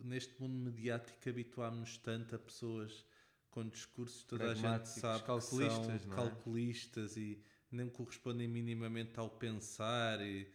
neste 0.00 0.40
mundo 0.40 0.54
mediático 0.54 1.28
habituámos-nos 1.28 1.98
tanto 1.98 2.34
a 2.34 2.38
pessoas 2.38 3.04
com 3.50 3.66
discursos 3.68 4.22
toda 4.24 4.50
a 4.50 4.54
gente 4.54 4.88
sabe 4.88 5.24
calculistas, 5.24 6.02
que 6.02 6.08
são 6.08 6.10
não 6.10 6.18
é? 6.24 6.36
calculistas 6.36 7.16
e 7.16 7.42
não 7.74 7.88
correspondem 7.88 8.48
minimamente 8.48 9.18
ao 9.18 9.28
pensar 9.28 10.20
e 10.20 10.50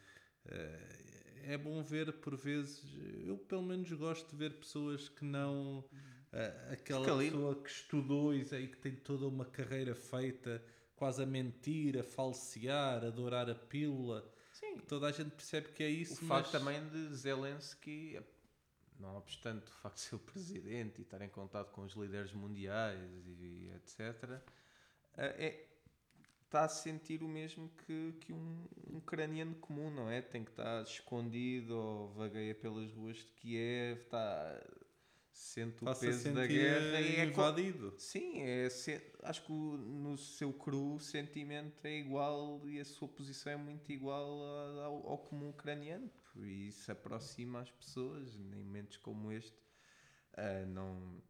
eh, 0.46 1.44
é 1.44 1.58
bom 1.58 1.84
ver 1.84 2.14
por 2.14 2.36
vezes 2.36 2.84
eu 3.26 3.38
pelo 3.38 3.64
menos 3.64 3.92
gosto 3.94 4.30
de 4.30 4.36
ver 4.36 4.54
pessoas 4.54 5.10
que 5.10 5.26
não 5.26 5.84
eh, 6.32 6.70
aquela 6.72 7.18
pessoa 7.18 7.56
que 7.62 7.70
estudou 7.70 8.34
e 8.34 8.44
que 8.44 8.78
tem 8.78 8.96
toda 8.96 9.28
uma 9.28 9.46
carreira 9.46 9.94
feita 9.94 10.64
quase 10.96 11.22
a 11.22 11.26
mentir, 11.26 11.98
a 12.00 12.04
falsear, 12.04 13.04
a 13.04 13.08
adorar 13.08 13.50
a 13.50 13.56
pílula. 13.56 14.28
Sim, 14.52 14.78
Toda 14.88 15.08
a 15.08 15.12
gente 15.12 15.32
percebe 15.32 15.70
que 15.70 15.84
é 15.84 15.90
isso, 15.90 16.24
o 16.24 16.28
mas 16.28 16.48
facto 16.48 16.52
também 16.52 16.88
de 16.90 17.16
Zelensky, 17.16 18.20
não 19.00 19.18
obstante 19.18 19.68
o 19.68 19.76
facto 19.76 19.96
de 19.96 20.02
ser 20.02 20.16
o 20.16 20.20
presidente 20.20 21.00
e 21.00 21.02
estar 21.02 21.22
em 21.22 21.30
contato 21.30 21.72
com 21.72 21.82
os 21.82 21.94
líderes 21.94 22.32
mundiais 22.34 23.28
e, 23.28 23.72
etc., 23.76 24.42
eh, 25.18 25.36
é, 25.46 25.73
está 26.54 26.66
a 26.66 26.70
sentir 26.70 27.24
o 27.24 27.28
mesmo 27.28 27.68
que, 27.86 28.14
que 28.22 28.32
um, 28.32 28.64
um 28.92 28.98
ucraniano 28.98 29.56
comum, 29.56 29.90
não 29.90 30.08
é? 30.08 30.22
Tem 30.22 30.44
que 30.44 30.52
estar 30.52 30.84
escondido 30.84 31.76
ou 31.76 32.10
vagueia 32.14 32.54
pelas 32.54 32.92
ruas 32.94 33.18
de 33.18 33.26
Kiev, 33.32 34.02
está, 34.02 34.64
sente 35.32 35.84
o 35.84 35.88
peso 35.88 36.32
da 36.32 36.46
guerra 36.46 37.02
e 37.02 37.16
é 37.16 37.26
invadido. 37.26 37.92
Sim, 37.98 38.42
é, 38.44 38.70
se- 38.70 39.02
acho 39.24 39.44
que 39.44 39.52
o- 39.52 39.78
no 39.78 40.16
seu 40.16 40.54
cru 40.54 40.96
o 40.96 41.00
sentimento 41.00 41.84
é 41.86 41.98
igual 41.98 42.62
e 42.68 42.80
a 42.80 42.86
sua 42.86 43.08
posição 43.08 43.52
é 43.52 43.58
muito 43.58 43.92
igual 43.92 44.44
ao, 44.80 45.10
ao 45.10 45.18
comum 45.18 45.50
ucraniano 45.50 46.08
e 46.36 46.68
isso 46.68 46.92
aproxima 46.92 47.62
as 47.62 47.72
pessoas 47.72 48.36
em 48.36 48.44
momentos 48.64 48.98
como 48.98 49.32
este. 49.32 49.58
ah, 50.38 50.66
não, 50.68 51.22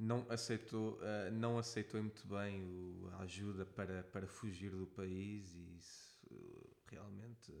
não, 0.00 0.26
aceitou, 0.30 0.98
ah, 1.02 1.30
não 1.30 1.58
aceitou 1.58 2.00
muito 2.02 2.26
bem 2.26 2.62
o- 2.64 3.08
a 3.14 3.22
ajuda 3.22 3.64
para, 3.66 4.02
para 4.04 4.26
fugir 4.26 4.70
do 4.70 4.86
país 4.88 5.54
e 5.54 5.76
isso 5.78 6.18
uh, 6.30 6.76
realmente 6.88 7.52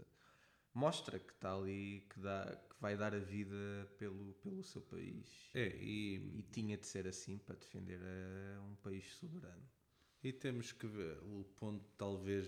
mostra 0.74 1.18
que 1.20 1.32
está 1.32 1.54
ali, 1.54 2.06
que, 2.10 2.20
dá, 2.20 2.46
que 2.70 2.76
vai 2.80 2.96
dar 2.96 3.14
a 3.14 3.18
vida 3.18 3.56
pelo, 3.98 4.34
pelo 4.34 4.62
seu 4.64 4.82
país. 4.82 5.50
É, 5.54 5.76
e, 5.76 6.16
E 6.38 6.42
tinha 6.42 6.76
de 6.76 6.86
ser 6.86 7.06
assim 7.08 7.38
para 7.38 7.56
defender 7.56 8.00
eh, 8.02 8.58
um 8.60 8.74
país 8.76 9.14
soberano. 9.14 9.68
e 10.22 10.32
temos 10.32 10.72
que 10.72 10.86
ver 10.86 11.18
o 11.24 11.44
ponto, 11.58 11.84
talvez, 11.98 12.46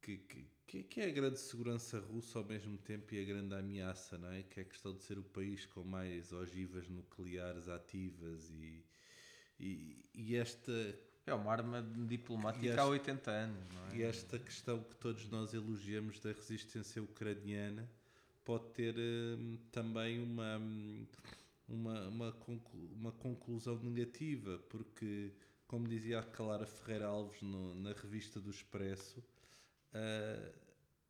que, 0.00 0.18
que, 0.18 0.46
que- 0.72 0.82
que 0.84 1.00
é 1.02 1.06
a 1.08 1.10
grande 1.10 1.38
segurança 1.38 1.98
russa 2.00 2.38
ao 2.38 2.44
mesmo 2.46 2.78
tempo 2.78 3.14
e 3.14 3.20
a 3.20 3.24
grande 3.24 3.54
ameaça, 3.54 4.16
não 4.16 4.30
é? 4.30 4.42
Que 4.42 4.60
é 4.60 4.62
a 4.62 4.66
questão 4.66 4.94
de 4.96 5.02
ser 5.02 5.18
o 5.18 5.22
país 5.22 5.66
com 5.66 5.84
mais 5.84 6.32
ogivas 6.32 6.88
nucleares 6.88 7.68
ativas 7.68 8.48
e, 8.50 8.82
e, 9.60 10.04
e 10.14 10.34
esta 10.36 10.72
É 11.26 11.34
uma 11.34 11.52
arma 11.52 11.82
diplomática 12.08 12.80
há 12.80 12.86
80 12.86 13.30
anos, 13.30 13.68
não 13.74 13.86
é? 13.90 13.96
E 13.96 14.02
esta 14.02 14.38
questão 14.38 14.82
que 14.82 14.96
todos 14.96 15.28
nós 15.28 15.52
elogiamos 15.52 16.18
da 16.20 16.32
resistência 16.32 17.02
ucraniana 17.02 17.86
pode 18.44 18.64
ter 18.70 18.94
hum, 18.98 19.58
também 19.70 20.20
uma, 20.22 20.56
hum, 20.58 21.06
uma, 21.68 22.08
uma, 22.08 22.32
conclu- 22.32 22.90
uma 22.94 23.12
conclusão 23.12 23.78
negativa, 23.78 24.58
porque, 24.70 25.32
como 25.68 25.86
dizia 25.86 26.18
a 26.20 26.22
Clara 26.22 26.66
Ferreira 26.66 27.06
Alves 27.06 27.40
no- 27.42 27.74
na 27.74 27.92
revista 27.92 28.40
do 28.40 28.50
Expresso, 28.50 29.22
ah, 29.94 30.52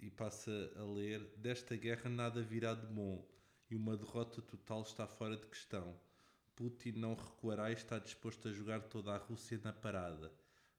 e 0.02 0.10
passa 0.10 0.50
a 0.76 0.82
ler: 0.82 1.24
Desta 1.36 1.76
guerra 1.76 2.10
nada 2.10 2.42
virá 2.42 2.74
de 2.74 2.86
bom 2.86 3.24
e 3.70 3.76
uma 3.76 3.96
derrota 3.96 4.42
total 4.42 4.82
está 4.82 5.06
fora 5.06 5.36
de 5.36 5.46
questão. 5.46 5.98
Putin 6.56 6.92
não 6.92 7.14
recuará 7.14 7.70
e 7.70 7.74
está 7.74 7.98
disposto 7.98 8.48
a 8.48 8.52
jogar 8.52 8.82
toda 8.82 9.12
a 9.12 9.16
Rússia 9.16 9.58
na 9.62 9.72
parada. 9.72 10.30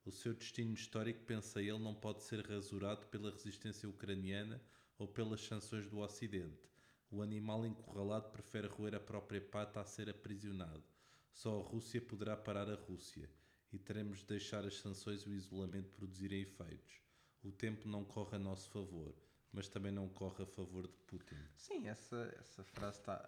O 0.06 0.12
seu 0.12 0.34
destino 0.34 0.74
histórico, 0.74 1.24
pensa 1.24 1.62
ele, 1.62 1.80
não 1.80 1.96
pode 1.96 2.22
ser 2.22 2.46
rasurado 2.46 3.08
pela 3.08 3.32
resistência 3.32 3.90
ucraniana 3.90 4.62
ou 5.00 5.08
pelas 5.08 5.42
sanções 5.42 5.88
do 5.88 6.00
Ocidente. 6.00 6.70
O 7.10 7.22
animal 7.22 7.66
encurralado 7.66 8.30
prefere 8.30 8.68
roer 8.68 8.94
a 8.94 9.00
própria 9.00 9.42
pata 9.42 9.80
a 9.80 9.86
ser 9.86 10.10
aprisionado. 10.10 10.84
Só 11.32 11.60
a 11.60 11.64
Rússia 11.64 12.02
poderá 12.02 12.36
parar 12.36 12.70
a 12.70 12.76
Rússia 12.76 13.30
e 13.72 13.80
teremos 13.80 14.20
de 14.20 14.26
deixar 14.26 14.66
as 14.66 14.78
sanções 14.78 15.22
e 15.22 15.30
o 15.30 15.34
isolamento 15.34 15.90
produzirem 15.94 16.42
efeitos. 16.42 17.02
O 17.44 17.52
tempo 17.52 17.88
não 17.88 18.06
corre 18.06 18.38
a 18.38 18.40
nosso 18.40 18.70
favor, 18.70 19.14
mas 19.52 19.68
também 19.68 19.92
não 19.92 20.08
corre 20.08 20.44
a 20.44 20.46
favor 20.46 20.88
de 20.88 20.98
Putin. 21.08 21.36
Sim, 21.56 21.88
essa, 21.88 22.34
essa 22.40 22.64
frase 22.64 23.00
está, 23.00 23.24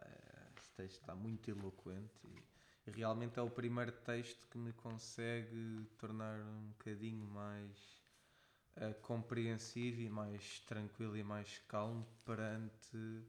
esse 0.57 0.71
texto 0.71 1.01
está 1.01 1.13
muito 1.13 1.49
eloquente 1.49 2.13
e 2.87 2.91
realmente 2.91 3.37
é 3.39 3.41
o 3.41 3.49
primeiro 3.49 3.91
texto 3.91 4.47
que 4.47 4.57
me 4.57 4.71
consegue 4.73 5.85
tornar 5.97 6.39
um 6.39 6.67
bocadinho 6.69 7.25
mais 7.25 7.77
uh, 8.77 8.93
compreensivo 9.01 10.01
e 10.01 10.09
mais 10.09 10.59
tranquilo 10.61 11.17
e 11.17 11.23
mais 11.23 11.57
calmo 11.67 12.07
perante 12.23 13.25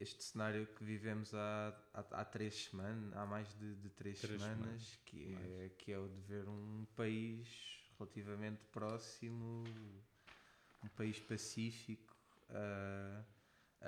este 0.00 0.24
cenário 0.24 0.66
que 0.66 0.84
vivemos 0.84 1.32
há, 1.34 1.74
há, 1.92 2.00
há 2.20 2.24
três 2.24 2.64
semanas, 2.64 3.16
há 3.16 3.24
mais 3.24 3.48
de, 3.54 3.74
de 3.76 3.90
três, 3.90 4.20
três 4.20 4.40
semanas, 4.40 4.58
semanas, 4.58 4.98
que 5.04 5.34
é, 5.34 5.68
que 5.78 5.92
é 5.92 5.98
o 5.98 6.08
de 6.08 6.20
ver 6.22 6.48
um 6.48 6.84
país 6.96 7.73
relativamente 7.98 8.64
próximo, 8.66 9.64
um 10.82 10.88
país 10.88 11.18
pacífico 11.20 12.16
a, 12.50 13.24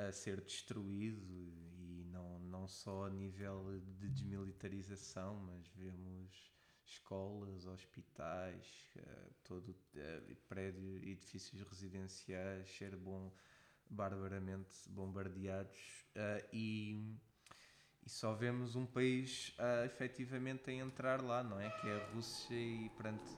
a 0.08 0.12
ser 0.12 0.40
destruído 0.40 1.22
e 1.78 2.04
não, 2.10 2.38
não 2.40 2.68
só 2.68 3.06
a 3.06 3.10
nível 3.10 3.80
de 3.98 4.08
desmilitarização, 4.08 5.36
mas 5.36 5.66
vemos 5.74 6.54
escolas, 6.84 7.66
hospitais, 7.66 8.92
uh, 8.96 9.34
todo 9.44 9.70
uh, 9.70 10.36
prédio, 10.48 10.96
edifícios 10.98 11.60
residenciais 11.62 12.70
ser 12.70 12.94
bom 12.96 13.32
barbaramente 13.88 14.88
bombardeados 14.88 16.06
uh, 16.16 16.48
e, 16.52 17.18
e 18.06 18.10
só 18.10 18.32
vemos 18.32 18.76
um 18.76 18.86
país 18.86 19.52
uh, 19.58 19.84
efetivamente 19.84 20.70
a 20.70 20.72
entrar 20.72 21.20
lá, 21.20 21.42
não 21.42 21.60
é? 21.60 21.68
Que 21.80 21.88
é 21.88 21.96
a 21.96 22.06
Rússia 22.14 22.54
e 22.54 22.88
perante 22.96 23.34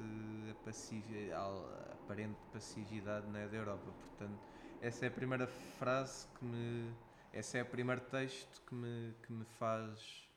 a, 0.50 0.54
passivi, 0.62 1.32
a 1.32 1.92
aparente 1.92 2.38
passividade 2.52 3.26
não 3.28 3.40
é, 3.40 3.48
da 3.48 3.56
Europa. 3.56 3.90
Portanto, 3.90 4.38
essa 4.82 5.06
é 5.06 5.08
a 5.08 5.10
primeira 5.10 5.46
frase 5.46 6.28
que 6.38 6.44
me. 6.44 6.94
Esse 7.32 7.56
é 7.56 7.62
o 7.62 7.66
primeiro 7.66 8.02
texto 8.02 8.62
que 8.66 8.74
me, 8.74 9.14
que 9.22 9.32
me 9.32 9.44
faz 9.58 10.28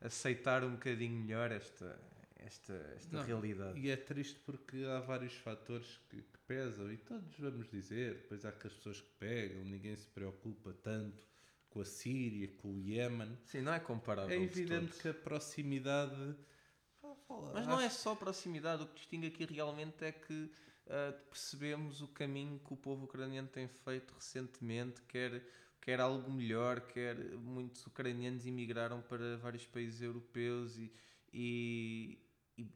aceitar 0.00 0.64
um 0.64 0.72
bocadinho 0.72 1.20
melhor 1.20 1.52
esta, 1.52 2.00
esta, 2.36 2.72
esta 2.96 3.16
não, 3.16 3.24
realidade. 3.24 3.78
E 3.78 3.90
é 3.90 3.96
triste 3.96 4.38
porque 4.40 4.84
há 4.84 5.00
vários 5.00 5.34
fatores 5.34 6.00
que, 6.08 6.16
que, 6.16 6.38
pesam, 6.46 6.90
e 6.90 6.96
todos 6.96 7.38
vamos 7.38 7.70
dizer, 7.70 8.14
depois 8.14 8.44
há 8.44 8.48
aquelas 8.50 8.76
pessoas 8.76 9.00
que 9.00 9.10
pegam, 9.18 9.64
ninguém 9.64 9.96
se 9.96 10.06
preocupa 10.08 10.72
tanto 10.82 11.26
com 11.70 11.80
a 11.80 11.84
Síria, 11.84 12.48
com 12.58 12.74
o 12.74 12.78
Iémen. 12.78 13.38
Sim, 13.46 13.62
não 13.62 13.72
é 13.72 13.80
comparável. 13.80 14.38
É 14.38 14.42
evidente 14.42 14.98
que 14.98 15.08
a 15.08 15.14
proximidade. 15.14 16.36
Mas 17.54 17.66
não 17.66 17.80
é 17.80 17.88
só 17.88 18.14
proximidade, 18.14 18.82
o 18.82 18.86
que 18.86 18.94
distingue 18.96 19.28
aqui 19.28 19.44
realmente 19.44 20.04
é 20.04 20.10
que 20.10 20.34
uh, 20.34 21.28
percebemos 21.30 22.02
o 22.02 22.08
caminho 22.08 22.58
que 22.58 22.72
o 22.72 22.76
povo 22.76 23.04
ucraniano 23.04 23.48
tem 23.48 23.68
feito 23.68 24.12
recentemente, 24.14 25.00
quer, 25.02 25.42
quer 25.80 26.00
algo 26.00 26.30
melhor, 26.30 26.80
quer 26.80 27.16
muitos 27.36 27.86
ucranianos 27.86 28.46
emigraram 28.46 29.00
para 29.00 29.36
vários 29.36 29.64
países 29.64 30.02
europeus 30.02 30.76
e, 30.76 30.92
e 31.32 32.18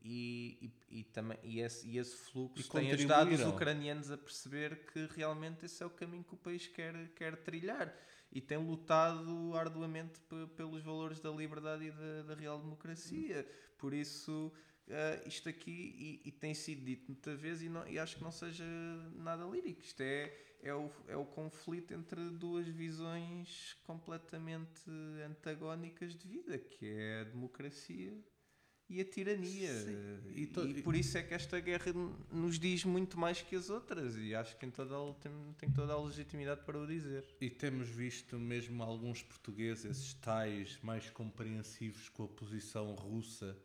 e, 0.03 0.73
e, 0.91 1.01
e, 1.01 1.05
também, 1.05 1.39
e, 1.43 1.61
esse, 1.61 1.87
e 1.87 1.99
esse 1.99 2.17
fluxo 2.17 2.59
e 2.59 2.71
tem 2.71 2.93
ajudado 2.93 3.31
os 3.31 3.41
ucranianos 3.43 4.11
a 4.11 4.17
perceber 4.17 4.87
que 4.87 5.07
realmente 5.15 5.67
esse 5.67 5.83
é 5.83 5.87
o 5.87 5.91
caminho 5.91 6.25
que 6.25 6.33
o 6.33 6.39
país 6.39 6.67
quer, 6.67 7.09
quer 7.15 7.37
trilhar 7.37 7.95
e 8.35 8.41
tem 8.41 8.59
lutado 8.59 9.55
arduamente 9.57 10.21
pelos 10.57 10.83
valores 10.83 11.21
da 11.21 11.31
liberdade 11.31 11.85
e 11.85 11.93
da, 11.93 12.23
da 12.23 12.35
real 12.35 12.59
democracia. 12.59 13.49
Por 13.79 13.95
isso, 13.95 14.53
uh, 14.89 15.29
isto 15.29 15.49
aqui, 15.49 16.21
e, 16.25 16.29
e, 16.29 16.33
tem 16.33 16.53
sido 16.53 16.85
dito 16.85 17.05
muitas 17.07 17.41
vezes, 17.41 17.63
e, 17.63 17.69
não, 17.69 17.87
e 17.87 17.97
acho 17.97 18.17
que 18.17 18.25
não 18.25 18.33
seja 18.33 18.65
nada 19.15 19.45
lírico, 19.45 19.83
isto 19.83 20.01
é, 20.01 20.37
é, 20.63 20.75
o, 20.75 20.91
é 21.07 21.17
o 21.17 21.25
conflito 21.25 21.95
entre 21.95 22.29
duas 22.31 22.67
visões 22.67 23.77
completamente 23.85 24.91
antagónicas 25.25 26.17
de 26.17 26.27
vida, 26.27 26.59
que 26.59 26.87
é 26.87 27.21
a 27.21 27.25
democracia 27.25 28.13
e 28.89 29.01
a 29.01 29.05
tirania. 29.05 29.71
E, 30.35 30.47
to... 30.47 30.67
e, 30.67 30.83
por 30.83 30.95
isso 30.95 31.17
é 31.17 31.23
que 31.23 31.35
esta 31.35 31.59
guerra 31.61 31.93
nos 32.31 32.59
diz 32.59 32.85
muito 32.85 33.19
mais 33.19 33.41
que 33.41 33.57
as 33.57 33.71
outras, 33.71 34.17
e 34.17 34.35
acho 34.35 34.55
que 34.55 34.61
tem 34.61 34.71
toda 34.71 34.95
a, 34.95 35.15
tem, 35.15 35.33
tem 35.59 35.71
toda 35.71 35.93
a 35.93 36.03
legitimidade 36.03 36.63
para 36.65 36.79
o 36.79 36.87
dizer. 36.87 37.25
E 37.41 37.49
temos 37.49 37.89
visto 37.89 38.39
mesmo 38.39 38.83
alguns 38.83 39.23
portugueses, 39.23 39.85
esses 39.85 40.15
tais 40.15 40.79
mais 40.83 41.09
compreensivos 41.11 42.09
com 42.09 42.25
a 42.25 42.29
posição 42.29 42.95
russa, 42.95 43.57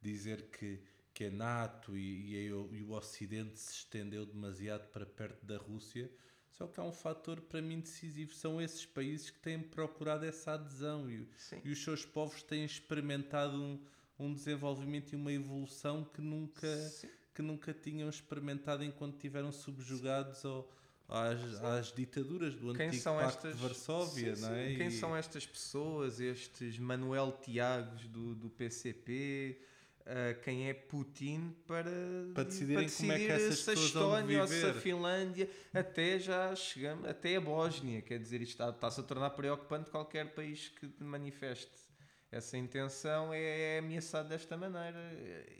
dizer 0.00 0.42
que, 0.50 0.80
que 1.14 1.24
a 1.24 1.30
NATO 1.30 1.96
e, 1.96 2.34
e, 2.34 2.46
e 2.46 2.82
o 2.82 2.92
Ocidente 2.92 3.58
se 3.58 3.72
estendeu 3.72 4.26
demasiado 4.26 4.88
para 4.88 5.06
perto 5.06 5.44
da 5.44 5.56
Rússia. 5.56 6.10
Só 6.50 6.66
que 6.66 6.80
há 6.80 6.82
um 6.82 6.92
fator 6.92 7.40
para 7.42 7.60
mim 7.60 7.80
decisivo: 7.80 8.32
são 8.32 8.62
esses 8.62 8.86
países 8.86 9.28
que 9.28 9.38
têm 9.40 9.60
procurado 9.60 10.24
essa 10.24 10.52
adesão 10.52 11.10
e, 11.10 11.28
e 11.62 11.70
os 11.70 11.82
seus 11.82 12.06
povos 12.06 12.42
têm 12.42 12.64
experimentado 12.64 13.60
um 13.60 13.78
um 14.18 14.32
desenvolvimento 14.32 15.12
e 15.12 15.16
uma 15.16 15.32
evolução 15.32 16.04
que 16.04 16.20
nunca, 16.20 16.92
que 17.34 17.42
nunca 17.42 17.72
tinham 17.74 18.08
experimentado 18.08 18.82
enquanto 18.82 19.18
tiveram 19.18 19.52
subjugados 19.52 20.44
ao, 20.44 20.68
às, 21.08 21.62
às 21.62 21.92
ditaduras 21.92 22.54
do 22.54 22.74
Quem 22.74 22.88
antigo 22.88 23.02
são 23.02 23.16
Pacto 23.16 23.46
estas, 23.46 23.56
de 23.56 23.62
Varsóvia, 23.62 24.36
sim, 24.36 24.42
não 24.42 24.54
é? 24.54 24.74
Quem 24.74 24.88
e... 24.88 24.92
são 24.92 25.16
estas 25.16 25.46
pessoas, 25.46 26.20
estes 26.20 26.78
Manuel 26.78 27.32
Tiagos 27.42 28.06
do, 28.08 28.34
do 28.34 28.48
PCP? 28.48 29.60
Uh, 29.60 30.08
eh, 30.08 30.34
quem 30.34 30.68
é 30.68 30.72
Putin 30.72 31.52
para, 31.66 31.90
para 32.32 32.44
decidirem 32.44 32.88
para 32.88 32.96
como 32.96 33.12
é 33.12 33.18
que 33.18 33.26
essas 33.26 33.58
se 33.58 33.70
a 33.70 33.74
Estónia 33.74 34.40
ou 34.40 34.46
se 34.46 34.64
a 34.64 34.72
Finlândia? 34.72 35.50
Até 35.74 36.16
já 36.20 36.54
chegamos 36.54 37.04
até 37.08 37.34
a 37.34 37.40
Bósnia. 37.40 38.00
Quer 38.02 38.20
dizer 38.20 38.40
isto 38.40 38.52
está, 38.52 38.70
está-se 38.70 39.00
a 39.00 39.02
tornar 39.02 39.30
preocupante 39.30 39.90
qualquer 39.90 40.32
país 40.32 40.68
que 40.68 40.88
manifeste 41.00 41.85
essa 42.30 42.56
intenção 42.56 43.32
é, 43.32 43.76
é 43.76 43.78
ameaçada 43.78 44.28
desta 44.28 44.56
maneira. 44.56 44.98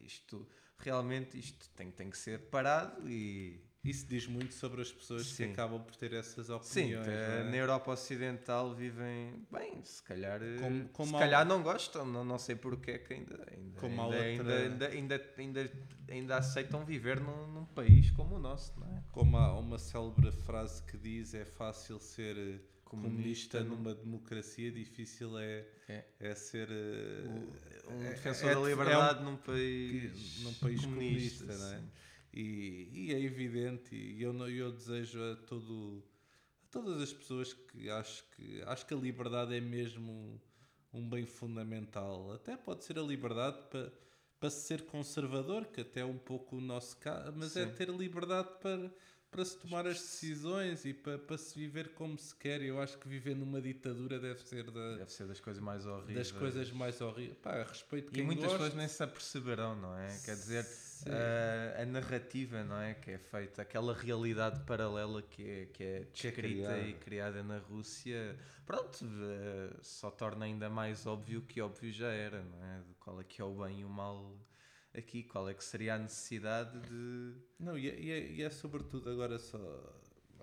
Isto 0.05 0.47
realmente 0.79 1.39
isto 1.39 1.69
tem, 1.71 1.91
tem 1.91 2.11
que 2.11 2.19
ser 2.19 2.39
parado 2.51 3.09
e 3.09 3.61
isso 3.89 4.05
diz 4.07 4.27
muito 4.27 4.53
sobre 4.53 4.83
as 4.83 4.91
pessoas 4.91 5.27
Sim. 5.27 5.47
que 5.47 5.53
acabam 5.53 5.81
por 5.81 5.95
ter 5.95 6.13
essas 6.13 6.51
opiniões. 6.51 7.05
Sim, 7.07 7.13
é? 7.13 7.45
na 7.45 7.57
Europa 7.57 7.93
Ocidental 7.93 8.75
vivem 8.75 9.47
bem, 9.51 9.83
se 9.85 10.03
calhar, 10.03 10.41
como, 10.61 10.89
como 10.89 11.13
se 11.13 11.19
calhar 11.19 11.47
não 11.47 11.63
gostam, 11.63 12.05
não, 12.05 12.25
não 12.25 12.37
sei 12.37 12.57
porque 12.57 12.91
é 12.91 12.99
que 12.99 13.15
ainda, 13.15 13.35
ainda, 13.49 13.87
ainda, 13.87 14.03
outra... 14.03 14.23
ainda, 14.23 14.89
ainda, 14.89 15.23
ainda, 15.39 15.73
ainda, 16.09 16.37
aceitam 16.37 16.85
viver 16.85 17.21
num, 17.21 17.47
num, 17.47 17.65
país 17.65 18.11
como 18.11 18.35
o 18.35 18.39
nosso. 18.41 18.79
Não 18.79 18.89
é? 18.89 19.05
Como 19.13 19.37
há 19.37 19.57
uma 19.57 19.79
célebre 19.79 20.33
frase 20.33 20.83
que 20.83 20.99
diz: 20.99 21.33
é 21.33 21.45
fácil 21.45 22.01
ser 22.01 22.37
eh, 22.37 22.59
comunista, 22.87 23.59
comunista 23.59 23.65
numa 23.65 23.95
democracia, 23.95 24.71
difícil 24.71 25.37
é, 25.39 25.67
é. 25.89 26.05
é 26.21 26.35
ser 26.35 26.69
um 27.89 27.99
defensor 27.99 28.51
é, 28.51 28.55
da 28.55 28.61
liberdade 28.61 29.19
é 29.19 29.23
um, 29.23 29.31
num 29.31 29.37
país, 29.37 30.41
num 30.43 30.55
país 30.55 30.81
comunista, 30.83 31.45
comunista 31.45 31.65
não 31.67 31.73
é? 31.73 31.83
E, 32.33 32.91
e, 32.93 33.15
é 33.15 33.21
evidente, 33.21 33.95
e 33.95 34.23
eu, 34.23 34.33
eu 34.49 34.71
desejo 34.71 35.19
a, 35.23 35.37
todo, 35.37 36.05
a 36.63 36.67
todas 36.71 37.01
as 37.01 37.13
pessoas 37.13 37.53
que 37.53 37.89
acho 37.89 38.25
que 38.37 38.63
acho 38.63 38.87
que 38.87 38.95
a 38.95 38.97
liberdade 38.97 39.57
é 39.57 39.61
mesmo 39.61 40.13
um, 40.93 41.01
um 41.01 41.09
bem 41.09 41.27
fundamental. 41.27 42.33
Até 42.33 42.57
pode 42.57 42.85
ser 42.85 42.99
a 42.99 43.03
liberdade 43.03 43.59
para, 43.71 43.93
para 44.39 44.51
ser 44.51 44.83
conservador, 44.83 45.65
que 45.67 45.81
até 45.81 46.01
é 46.01 46.05
um 46.05 46.19
pouco 46.19 46.57
o 46.57 46.61
nosso 46.61 46.99
caso, 46.99 47.33
mas 47.35 47.57
é 47.57 47.65
Sim. 47.65 47.71
é 47.71 47.73
ter 47.73 47.89
liberdade 47.89 48.51
para 48.61 48.93
para 49.31 49.45
se 49.45 49.59
tomar 49.59 49.87
as 49.87 49.97
decisões 49.97 50.85
e 50.85 50.95
para, 50.95 51.19
para 51.19 51.37
se 51.37 51.59
viver 51.59 51.91
como 51.91 52.19
se 52.19 52.35
quer. 52.35 52.63
Eu 52.63 52.81
acho 52.81 52.97
que 52.99 53.09
viver 53.09 53.35
numa 53.35 53.61
ditadura 53.61 54.19
deve 54.19 54.41
ser, 54.43 54.71
da, 54.71 54.97
deve 54.97 55.13
ser 55.13 55.27
das 55.27 55.41
coisas 55.41 55.63
mais 55.63 55.87
horríveis. 55.87 56.17
Das 56.17 56.33
coisas 56.33 56.71
mais 56.73 57.01
horríveis. 57.01 57.39
Pá, 57.39 57.63
respeito 57.63 58.13
quem 58.13 58.23
E 58.23 58.27
muitas 58.27 58.51
pessoas 58.51 58.75
nem 58.75 58.89
se 58.89 59.03
aperceberão, 59.03 59.77
não 59.77 59.97
é? 59.97 60.09
Quer 60.25 60.35
dizer, 60.35 60.67
a, 61.07 61.83
a, 61.83 61.87
narrativa, 61.87 62.65
não 62.65 62.81
é? 62.81 62.95
Que 62.95 63.13
é 63.13 63.19
feita, 63.19 63.63
aquela 63.63 63.95
realidade 63.95 64.61
paralela 64.65 65.21
que 65.23 65.43
é, 65.43 65.67
que 65.67 65.83
é 65.83 66.01
descrita 66.13 66.75
que 66.75 66.81
é 66.81 66.89
e 66.89 66.95
criada 66.95 67.43
na 67.43 67.59
Rússia, 67.59 68.37
pronto, 68.65 69.05
uh, 69.05 69.79
só 69.83 70.11
torna 70.11 70.47
ainda 70.47 70.71
mais 70.71 71.07
óbvio 71.07 71.43
que 71.43 71.61
óbvio 71.61 71.93
já 71.93 72.09
era, 72.09 72.43
não 72.43 72.65
é? 72.65 72.81
De 72.81 72.95
qual 72.95 73.21
é 73.21 73.25
que 73.25 73.41
é 73.41 73.45
o 73.45 73.55
bem 73.55 73.81
e 73.81 73.85
o 73.85 73.89
mal 73.89 74.35
aqui, 74.97 75.23
qual 75.23 75.49
é 75.49 75.55
que 75.55 75.65
seria 75.65 75.95
a 75.95 75.99
necessidade 75.99 76.79
de. 76.81 77.35
Não, 77.59 77.79
e 77.79 77.89
é, 77.89 78.01
e 78.01 78.11
é, 78.11 78.31
e 78.33 78.43
é 78.43 78.51
sobretudo 78.51 79.11
agora 79.11 79.39
só 79.39 79.59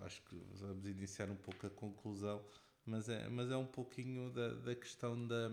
acho 0.01 0.21
que 0.23 0.35
vamos 0.55 0.85
iniciar 0.87 1.29
um 1.29 1.35
pouco 1.35 1.65
a 1.65 1.69
conclusão, 1.69 2.43
mas 2.85 3.09
é, 3.09 3.27
mas 3.29 3.49
é 3.49 3.57
um 3.57 3.65
pouquinho 3.65 4.29
da, 4.31 4.49
da 4.49 4.75
questão 4.75 5.25
da, 5.25 5.49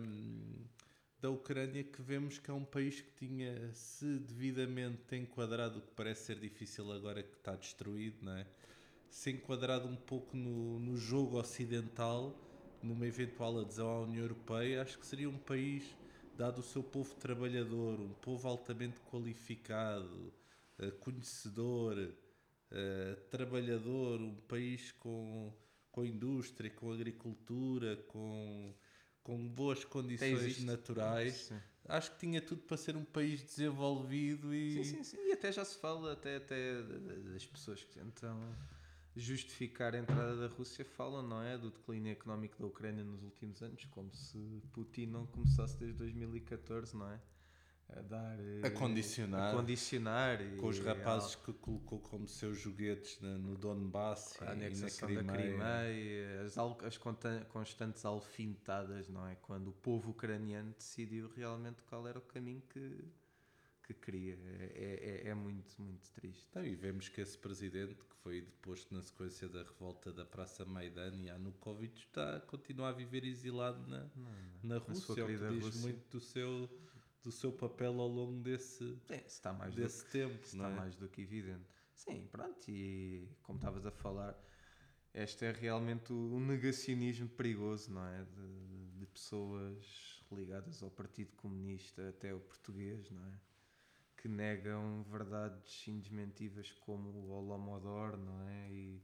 da 1.21 1.31
Ucrânia 1.31 1.85
que 1.85 2.03
vemos 2.03 2.39
que 2.39 2.51
é 2.51 2.55
um 2.55 2.65
país 2.65 3.01
que 3.01 3.11
tinha 3.13 3.73
se 3.73 4.19
devidamente 4.19 5.15
enquadrado, 5.15 5.79
o 5.79 5.83
que 5.83 5.93
parece 5.95 6.25
ser 6.25 6.41
difícil 6.41 6.91
agora 6.93 7.23
que 7.23 7.37
está 7.37 7.55
destruído, 7.55 8.25
não 8.25 8.37
é? 8.37 8.47
se 9.11 9.31
enquadrado 9.31 9.89
um 9.89 9.97
pouco 9.97 10.37
no, 10.37 10.79
no 10.79 10.97
jogo 10.97 11.39
ocidental, 11.39 12.35
numa 12.83 13.07
eventual 13.07 13.59
adesão 13.61 13.89
à 13.89 14.01
União 14.01 14.23
Europeia, 14.23 14.83
acho 14.83 14.99
que 14.99 15.07
seria 15.07 15.29
um 15.29 15.37
país, 15.37 15.85
dado 16.41 16.61
o 16.61 16.63
seu 16.63 16.83
povo 16.83 17.15
trabalhador, 17.17 18.01
um 18.01 18.15
povo 18.15 18.49
altamente 18.49 18.99
qualificado, 19.01 20.33
uh, 20.79 20.91
conhecedor, 20.93 21.99
uh, 21.99 23.21
trabalhador, 23.29 24.23
um 24.23 24.35
país 24.49 24.91
com, 24.93 25.53
com 25.93 26.03
indústria, 26.03 26.71
com 26.71 26.91
agricultura, 26.91 27.95
com, 28.09 28.75
com 29.23 29.47
boas 29.49 29.85
condições 29.85 30.65
naturais. 30.65 31.35
Sim. 31.35 31.61
Acho 31.85 32.13
que 32.13 32.21
tinha 32.21 32.41
tudo 32.41 32.63
para 32.63 32.79
ser 32.79 32.97
um 32.97 33.05
país 33.05 33.43
desenvolvido 33.43 34.55
e. 34.55 34.83
Sim, 34.83 34.85
sim, 34.85 35.05
sim. 35.05 35.17
E 35.29 35.33
até 35.33 35.53
já 35.53 35.65
se 35.65 35.77
fala 35.77 36.15
até, 36.15 36.37
até 36.37 36.81
das 37.33 37.45
pessoas 37.45 37.85
que 37.85 37.99
tentam 37.99 38.57
justificar 39.21 39.95
a 39.95 39.99
entrada 39.99 40.37
da 40.37 40.55
Rússia 40.55 40.85
falam, 40.85 41.23
não 41.23 41.43
é? 41.43 41.57
Do 41.57 41.71
declínio 41.71 42.13
económico 42.13 42.59
da 42.59 42.67
Ucrânia 42.67 43.05
nos 43.05 43.23
últimos 43.23 43.63
anos, 43.63 43.85
como 43.87 44.13
se 44.13 44.63
Putin 44.73 45.07
não 45.07 45.27
começasse 45.27 45.77
desde 45.77 45.99
2014, 45.99 46.97
não 46.97 47.11
é? 47.11 47.21
A 47.89 48.03
dar. 48.03 48.39
A 48.63 48.67
eh, 48.67 48.71
condicionar. 48.71 49.53
A 49.53 49.57
condicionar. 49.57 50.39
Com 50.57 50.69
os 50.69 50.79
rapazes 50.79 51.35
que 51.35 51.53
colocou 51.53 51.99
como 51.99 52.29
seus 52.29 52.59
joguetes 52.59 53.21
no 53.21 53.57
Donbass 53.57 54.41
a 54.43 54.53
anexação 54.53 55.11
e 55.11 55.15
na 55.15 55.33
Crimeia. 55.33 55.59
da 55.59 55.83
Crimeia, 55.85 56.43
as, 56.43 56.57
as 56.85 56.97
constantes 57.49 58.05
alfinetadas, 58.05 59.09
não 59.09 59.27
é? 59.27 59.35
Quando 59.37 59.69
o 59.69 59.73
povo 59.73 60.11
ucraniano 60.11 60.73
decidiu 60.73 61.29
realmente 61.35 61.83
qual 61.83 62.07
era 62.07 62.19
o 62.19 62.23
caminho 62.23 62.63
que 62.69 63.05
que 63.93 63.95
queria. 63.95 64.39
É, 64.75 65.23
é, 65.25 65.29
é, 65.31 65.35
muito, 65.35 65.81
muito 65.81 66.11
triste. 66.13 66.47
Então, 66.51 66.65
e 66.65 66.75
vemos 66.75 67.09
que 67.09 67.21
esse 67.21 67.37
presidente, 67.37 67.97
foi 68.23 68.43
deposto 68.43 68.95
na 68.95 69.03
sequência 69.03 69.49
da 69.49 69.63
revolta 69.63 70.13
da 70.13 70.25
Praça 70.25 70.65
Maidan 70.65 71.15
e 71.17 71.27
Yanukovych, 71.27 71.99
está 71.99 72.37
a 72.37 72.41
continuar 72.41 72.91
a 72.91 72.93
viver 72.93 73.25
exilado 73.25 73.81
na, 73.89 74.01
não, 74.01 74.11
não. 74.17 74.35
na 74.63 74.79
Rússia, 74.79 75.13
o 75.13 75.27
que 75.27 75.37
diz 75.37 75.65
Rússia. 75.65 75.81
muito 75.81 76.11
do 76.11 76.21
seu, 76.21 76.71
do 77.23 77.33
seu 77.33 77.53
papel 77.53 78.01
ao 78.01 78.09
longo 78.09 78.43
desse, 78.43 78.97
Sim, 79.07 79.23
está 79.27 79.53
mais 79.53 79.75
desse 79.75 80.05
do, 80.05 80.11
tempo. 80.11 80.45
Está 80.45 80.69
é? 80.69 80.75
mais 80.75 80.97
do 80.97 81.09
que 81.09 81.23
evidente. 81.23 81.65
Sim, 81.95 82.27
pronto, 82.31 82.71
e 82.71 83.29
como 83.43 83.59
estavas 83.59 83.85
a 83.85 83.91
falar, 83.91 84.39
este 85.13 85.45
é 85.45 85.53
realmente 85.53 86.13
o 86.13 86.41
negacionismo 86.41 87.29
perigoso, 87.29 87.93
não 87.93 88.05
é? 88.07 88.25
De, 88.25 88.99
de 88.99 89.07
pessoas 89.07 90.23
ligadas 90.31 90.83
ao 90.83 90.91
Partido 90.91 91.33
Comunista 91.37 92.09
até 92.09 92.35
o 92.35 92.41
português, 92.41 93.11
não 93.11 93.25
é? 93.27 93.50
Que 94.21 94.29
negam 94.29 95.03
verdades 95.11 95.89
indesmentíveis 95.89 96.73
como 96.73 97.09
o 97.09 97.31
Holodomor, 97.31 98.19
não 98.19 98.49
é? 98.49 98.71
E, 98.71 99.03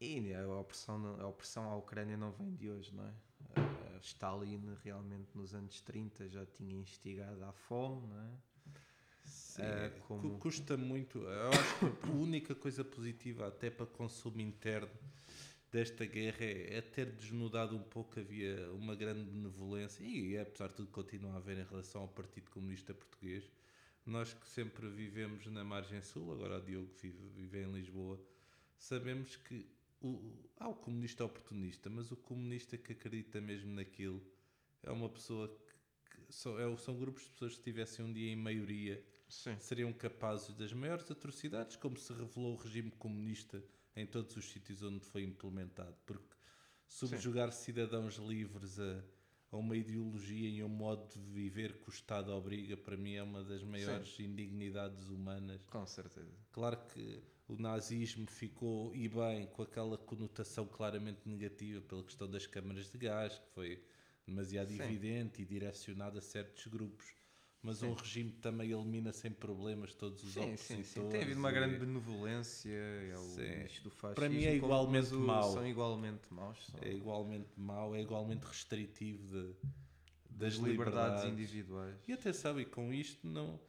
e 0.00 0.34
a, 0.34 0.46
opressão, 0.48 1.20
a 1.20 1.28
opressão 1.28 1.70
à 1.70 1.76
Ucrânia 1.76 2.16
não 2.16 2.32
vem 2.32 2.54
de 2.54 2.68
hoje, 2.68 2.92
não 2.94 3.06
é? 3.06 3.14
A 3.94 3.98
Stalin 4.00 4.76
realmente 4.82 5.28
nos 5.34 5.54
anos 5.54 5.80
30 5.82 6.28
já 6.28 6.44
tinha 6.44 6.76
instigado 6.76 7.44
à 7.44 7.52
fome, 7.52 8.06
não 8.08 8.20
é? 8.20 8.30
Sim, 9.24 9.62
é, 9.62 9.90
como... 10.06 10.38
custa 10.38 10.76
muito. 10.76 11.18
Eu 11.18 11.50
acho 11.50 11.78
que 11.78 12.10
a 12.10 12.12
única 12.12 12.54
coisa 12.54 12.84
positiva, 12.84 13.46
até 13.46 13.70
para 13.70 13.86
consumo 13.86 14.40
interno 14.40 14.90
desta 15.70 16.04
guerra, 16.04 16.44
é, 16.44 16.78
é, 16.78 16.80
ter 16.80 17.12
desnudado 17.12 17.76
um 17.76 17.82
pouco. 17.82 18.18
Havia 18.18 18.72
uma 18.72 18.96
grande 18.96 19.30
benevolência, 19.30 20.02
e 20.02 20.36
apesar 20.36 20.68
de 20.68 20.74
tudo, 20.74 20.90
continua 20.90 21.34
a 21.34 21.36
haver 21.36 21.58
em 21.58 21.64
relação 21.64 22.02
ao 22.02 22.08
Partido 22.08 22.50
Comunista 22.50 22.92
Português 22.92 23.48
nós 24.10 24.32
que 24.32 24.48
sempre 24.48 24.88
vivemos 24.88 25.46
na 25.46 25.64
margem 25.64 26.02
sul, 26.02 26.32
agora 26.32 26.58
o 26.58 26.62
Diogo 26.62 26.90
vive, 27.00 27.28
vive 27.34 27.62
em 27.62 27.72
Lisboa, 27.72 28.20
sabemos 28.76 29.36
que 29.36 29.66
o, 30.00 30.32
há 30.56 30.68
o 30.68 30.74
comunista 30.74 31.24
oportunista, 31.24 31.90
mas 31.90 32.10
o 32.10 32.16
comunista 32.16 32.76
que 32.76 32.92
acredita 32.92 33.40
mesmo 33.40 33.74
naquilo 33.74 34.22
é 34.82 34.90
uma 34.90 35.08
pessoa 35.08 35.48
que, 35.48 36.16
que 36.16 36.32
são, 36.32 36.58
é, 36.58 36.76
são 36.76 36.96
grupos 36.96 37.24
de 37.24 37.30
pessoas 37.30 37.56
que 37.56 37.62
tivessem 37.62 38.04
um 38.04 38.12
dia 38.12 38.32
em 38.32 38.36
maioria 38.36 39.04
Sim. 39.28 39.56
seriam 39.58 39.92
capazes 39.92 40.54
das 40.54 40.72
maiores 40.72 41.10
atrocidades, 41.10 41.76
como 41.76 41.98
se 41.98 42.12
revelou 42.12 42.54
o 42.54 42.56
regime 42.56 42.90
comunista 42.92 43.62
em 43.94 44.06
todos 44.06 44.36
os 44.36 44.50
sítios 44.50 44.82
onde 44.82 45.04
foi 45.04 45.22
implementado, 45.22 45.96
porque 46.06 46.34
subjugar 46.86 47.52
Sim. 47.52 47.64
cidadãos 47.64 48.16
livres 48.16 48.78
a 48.78 49.02
a 49.50 49.56
uma 49.56 49.76
ideologia 49.76 50.48
e 50.48 50.60
a 50.60 50.66
um 50.66 50.68
modo 50.68 51.08
de 51.08 51.18
viver 51.30 51.78
que 51.78 51.88
o 51.88 51.92
Estado 51.92 52.32
obriga, 52.32 52.76
para 52.76 52.96
mim 52.96 53.14
é 53.14 53.22
uma 53.22 53.42
das 53.42 53.62
maiores 53.62 54.14
Sim. 54.14 54.24
indignidades 54.24 55.08
humanas. 55.08 55.60
Com 55.66 55.86
certeza. 55.86 56.36
Claro 56.52 56.78
que 56.92 57.22
o 57.46 57.56
nazismo 57.56 58.26
ficou, 58.26 58.94
e 58.94 59.08
bem, 59.08 59.46
com 59.46 59.62
aquela 59.62 59.96
conotação 59.96 60.66
claramente 60.66 61.20
negativa 61.26 61.80
pela 61.80 62.04
questão 62.04 62.30
das 62.30 62.46
câmaras 62.46 62.90
de 62.90 62.98
gás, 62.98 63.38
que 63.38 63.48
foi 63.54 63.82
demasiado 64.26 64.70
Sim. 64.70 64.82
evidente 64.82 65.40
e 65.40 65.46
direcionada 65.46 66.18
a 66.18 66.22
certos 66.22 66.66
grupos 66.66 67.14
mas 67.62 67.78
sim. 67.78 67.86
um 67.86 67.94
regime 67.94 68.30
que 68.30 68.38
também 68.38 68.70
elimina 68.70 69.12
sem 69.12 69.30
problemas 69.30 69.94
todos 69.94 70.22
os 70.22 70.32
sim, 70.32 70.40
opositores. 70.40 70.86
Sim, 70.86 71.02
sim. 71.02 71.08
Tem 71.08 71.22
havido 71.22 71.38
uma 71.38 71.50
grande 71.50 71.78
benevolência, 71.78 72.70
é 72.70 73.14
o 73.16 73.82
do 73.82 73.90
fascismo. 73.90 74.14
Para 74.14 74.28
mim 74.28 74.44
é 74.44 74.54
igualmente 74.54 75.12
mau. 75.14 75.52
São 75.52 75.66
igualmente 75.66 76.32
maus. 76.32 76.66
São. 76.66 76.80
É 76.82 76.92
igualmente 76.92 77.48
mau, 77.56 77.94
é 77.94 78.00
igualmente 78.00 78.44
restritivo 78.44 79.26
de, 79.26 79.54
das, 80.30 80.54
das 80.54 80.54
liberdades, 80.54 80.70
liberdades, 80.70 81.24
individuais. 81.24 81.96
E 82.06 82.12
até 82.12 82.32
sabe, 82.32 82.64
com 82.64 82.92
isto 82.92 83.26
não... 83.26 83.60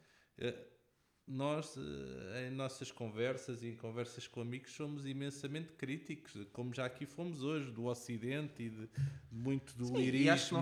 Nós, 1.32 1.78
eh, 1.78 2.48
em 2.48 2.56
nossas 2.56 2.92
conversas 2.92 3.62
e 3.62 3.68
em 3.68 3.76
conversas 3.76 4.26
com 4.28 4.42
amigos, 4.42 4.72
somos 4.72 5.06
imensamente 5.06 5.74
críticos, 5.74 6.34
como 6.52 6.74
já 6.74 6.86
aqui 6.86 7.06
fomos 7.06 7.44
hoje, 7.44 7.70
do 7.70 7.86
Ocidente 7.86 8.64
e 8.64 8.70
de, 8.70 8.90
muito 9.32 9.78
do 9.78 9.86
sim, 9.86 9.98
lirismo 9.98 10.60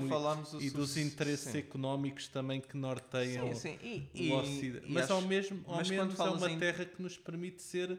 e, 0.60 0.68
e 0.68 0.70
dos 0.70 0.98
interesses 0.98 1.54
sim. 1.54 1.60
económicos 1.60 2.28
também 2.28 2.60
que 2.60 2.76
norteiam 2.76 3.56
sim, 3.56 3.80
e, 4.14 4.30
o 4.30 4.36
Ocidente. 4.36 4.88
E, 4.88 4.92
mas 4.92 5.10
ao 5.10 5.22
mesmo 5.22 5.64
ao 5.66 5.86
menos 5.88 6.20
é 6.20 6.24
uma 6.24 6.52
em... 6.52 6.60
terra 6.60 6.84
que 6.84 7.02
nos 7.02 7.18
permite 7.18 7.62
ser 7.62 7.98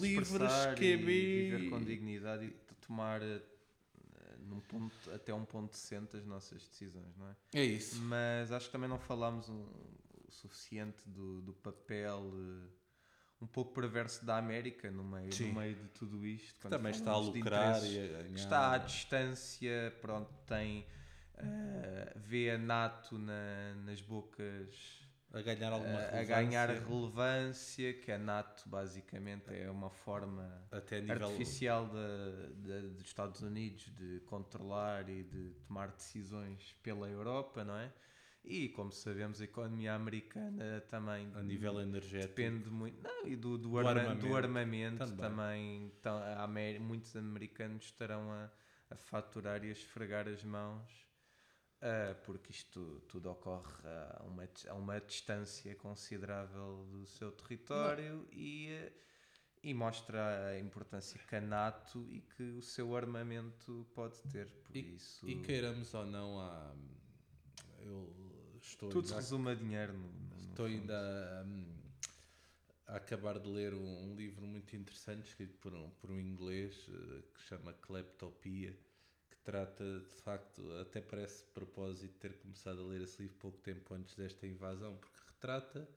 livres, 0.00 0.30
QB. 0.76 1.04
viver 1.04 1.68
com 1.68 1.84
dignidade 1.84 2.46
e 2.46 2.54
tomar 2.86 3.20
eh, 3.20 3.42
num 4.46 4.60
ponto, 4.60 4.94
até 5.12 5.34
um 5.34 5.44
ponto 5.44 5.72
decente 5.72 6.16
as 6.16 6.24
nossas 6.24 6.66
decisões, 6.66 7.14
não 7.16 7.28
é? 7.28 7.36
É 7.54 7.64
isso. 7.64 8.00
Mas 8.02 8.50
acho 8.50 8.66
que 8.66 8.72
também 8.72 8.88
não 8.88 8.98
falámos 8.98 9.48
um, 9.48 9.66
suficiente 10.36 11.02
do, 11.06 11.40
do 11.42 11.52
papel 11.54 12.20
uh, 12.20 12.70
um 13.40 13.46
pouco 13.46 13.74
perverso 13.74 14.24
da 14.24 14.38
América 14.38 14.90
no 14.90 15.04
meio, 15.04 15.30
no 15.40 15.54
meio 15.54 15.74
de 15.74 15.88
tudo 15.88 16.26
isto. 16.26 16.68
Também 16.68 16.92
está 16.92 17.12
a 17.12 17.18
lucrar 17.18 17.84
e 17.84 17.98
a 17.98 18.06
ganhar. 18.06 18.34
Está 18.34 18.72
à 18.72 18.78
distância, 18.78 19.94
pronto, 20.00 20.32
tem. 20.46 20.86
Uh, 21.34 22.18
vê 22.18 22.50
a 22.50 22.58
NATO 22.58 23.18
na, 23.18 23.74
nas 23.84 24.00
bocas 24.00 25.06
a 25.32 25.42
ganhar 25.42 25.72
alguma 25.72 25.98
relevância. 25.98 26.20
a 26.20 26.24
ganhar 26.24 26.68
relevância 26.70 27.94
que 27.94 28.10
a 28.10 28.18
NATO 28.18 28.66
basicamente 28.66 29.54
é 29.54 29.70
uma 29.70 29.90
forma 29.90 30.66
artificial 30.70 31.88
de, 31.88 32.54
de, 32.62 32.88
dos 32.94 33.06
Estados 33.06 33.42
Unidos 33.42 33.84
de 33.96 34.20
controlar 34.20 35.08
e 35.10 35.24
de 35.24 35.50
tomar 35.66 35.88
decisões 35.88 36.74
pela 36.82 37.06
Europa, 37.08 37.64
não 37.64 37.76
é? 37.76 37.92
E 38.46 38.68
como 38.68 38.92
sabemos, 38.92 39.40
a 39.40 39.44
economia 39.44 39.94
americana 39.94 40.80
também 40.88 41.28
a 41.34 41.42
nível 41.42 41.80
energético 41.80 42.28
depende 42.28 42.70
muito 42.70 43.02
não, 43.02 43.26
e 43.26 43.34
do, 43.34 43.58
do, 43.58 43.70
do 43.70 43.78
arma, 43.78 43.90
armamento, 43.90 44.26
do 44.26 44.36
armamento 44.36 44.98
também. 44.98 45.16
também 45.16 45.86
então, 45.86 46.20
muitos 46.80 47.16
americanos 47.16 47.84
estarão 47.86 48.30
a, 48.30 48.48
a 48.90 48.96
faturar 48.96 49.64
e 49.64 49.68
a 49.68 49.72
esfregar 49.72 50.28
as 50.28 50.44
mãos 50.44 51.06
uh, 51.76 52.14
porque 52.24 52.50
isto 52.50 53.02
tudo 53.08 53.30
ocorre 53.30 53.82
a 53.84 54.22
uma, 54.24 54.48
a 54.68 54.74
uma 54.74 55.00
distância 55.00 55.74
considerável 55.74 56.86
do 56.90 57.06
seu 57.06 57.32
território 57.32 58.26
e, 58.32 58.92
e 59.62 59.74
mostra 59.74 60.48
a 60.48 60.58
importância 60.58 61.20
que 61.28 61.36
a 61.36 61.40
NATO 61.40 62.06
e 62.10 62.20
que 62.20 62.42
o 62.42 62.62
seu 62.62 62.96
armamento 62.96 63.86
pode 63.94 64.22
ter. 64.30 64.46
Por 64.64 64.76
e, 64.76 64.94
isso... 64.94 65.28
e 65.28 65.42
queiramos 65.42 65.92
ou 65.94 66.06
não, 66.06 66.40
há, 66.40 66.74
estou 68.76 68.90
Tudo 68.90 69.08
se 69.08 69.14
resume 69.14 69.50
a 69.50 69.54
dinheiro. 69.54 69.92
No, 69.94 70.08
no 70.08 70.48
estou 70.50 70.66
ainda 70.66 71.44
um, 71.46 71.64
a 72.86 72.96
acabar 72.96 73.38
de 73.38 73.48
ler 73.48 73.72
um, 73.72 74.10
um, 74.10 74.14
livro 74.14 74.46
muito 74.46 74.76
interessante 74.76 75.28
escrito 75.28 75.56
por 75.58 75.74
um, 75.74 75.90
por 75.90 76.10
um 76.10 76.20
inglês 76.20 76.86
uh, 76.88 77.22
que 77.32 77.40
se 77.40 77.48
chama 77.48 77.72
Kleptopia, 77.72 78.78
que 79.30 79.36
trata 79.38 80.00
de 80.00 80.22
facto, 80.22 80.62
até 80.80 81.00
parece 81.00 81.44
de 81.44 81.50
propósito 81.52 82.18
ter 82.18 82.34
começado 82.38 82.82
a 82.82 82.84
ler 82.84 83.00
esse 83.00 83.22
livro 83.22 83.36
pouco 83.38 83.58
tempo 83.58 83.94
antes 83.94 84.14
desta 84.14 84.46
invasão, 84.46 84.96
porque 84.96 85.18
retrata 85.26 85.88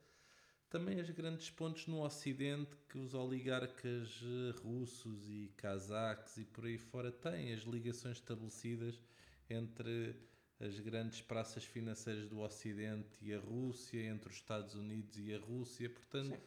também 0.69 0.99
as 0.99 1.09
grandes 1.09 1.49
pontes 1.49 1.87
no 1.87 2.01
Ocidente 2.03 2.77
que 2.87 2.97
os 2.97 3.13
oligarcas 3.15 4.21
eh, 4.21 4.51
russos 4.61 5.27
e 5.27 5.51
cazaques 5.57 6.37
e 6.37 6.45
por 6.45 6.65
aí 6.65 6.77
fora 6.77 7.11
têm, 7.11 7.51
as 7.51 7.61
ligações 7.61 8.17
estabelecidas 8.17 9.01
entre 9.49 10.15
as 10.59 10.79
grandes 10.79 11.21
praças 11.21 11.63
financeiras 11.63 12.27
do 12.27 12.41
Ocidente 12.41 13.17
e 13.21 13.33
a 13.33 13.39
Rússia, 13.39 14.05
entre 14.05 14.29
os 14.29 14.35
Estados 14.35 14.75
Unidos 14.75 15.17
e 15.17 15.33
a 15.33 15.39
Rússia, 15.39 15.89
portanto, 15.89 16.37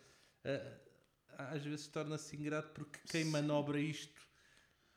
uh, 0.45 0.81
às 1.39 1.63
vezes 1.65 1.87
torna-se 1.87 2.37
ingrato 2.37 2.71
porque 2.73 2.99
quem 3.09 3.25
manobra 3.25 3.81
isto 3.81 4.21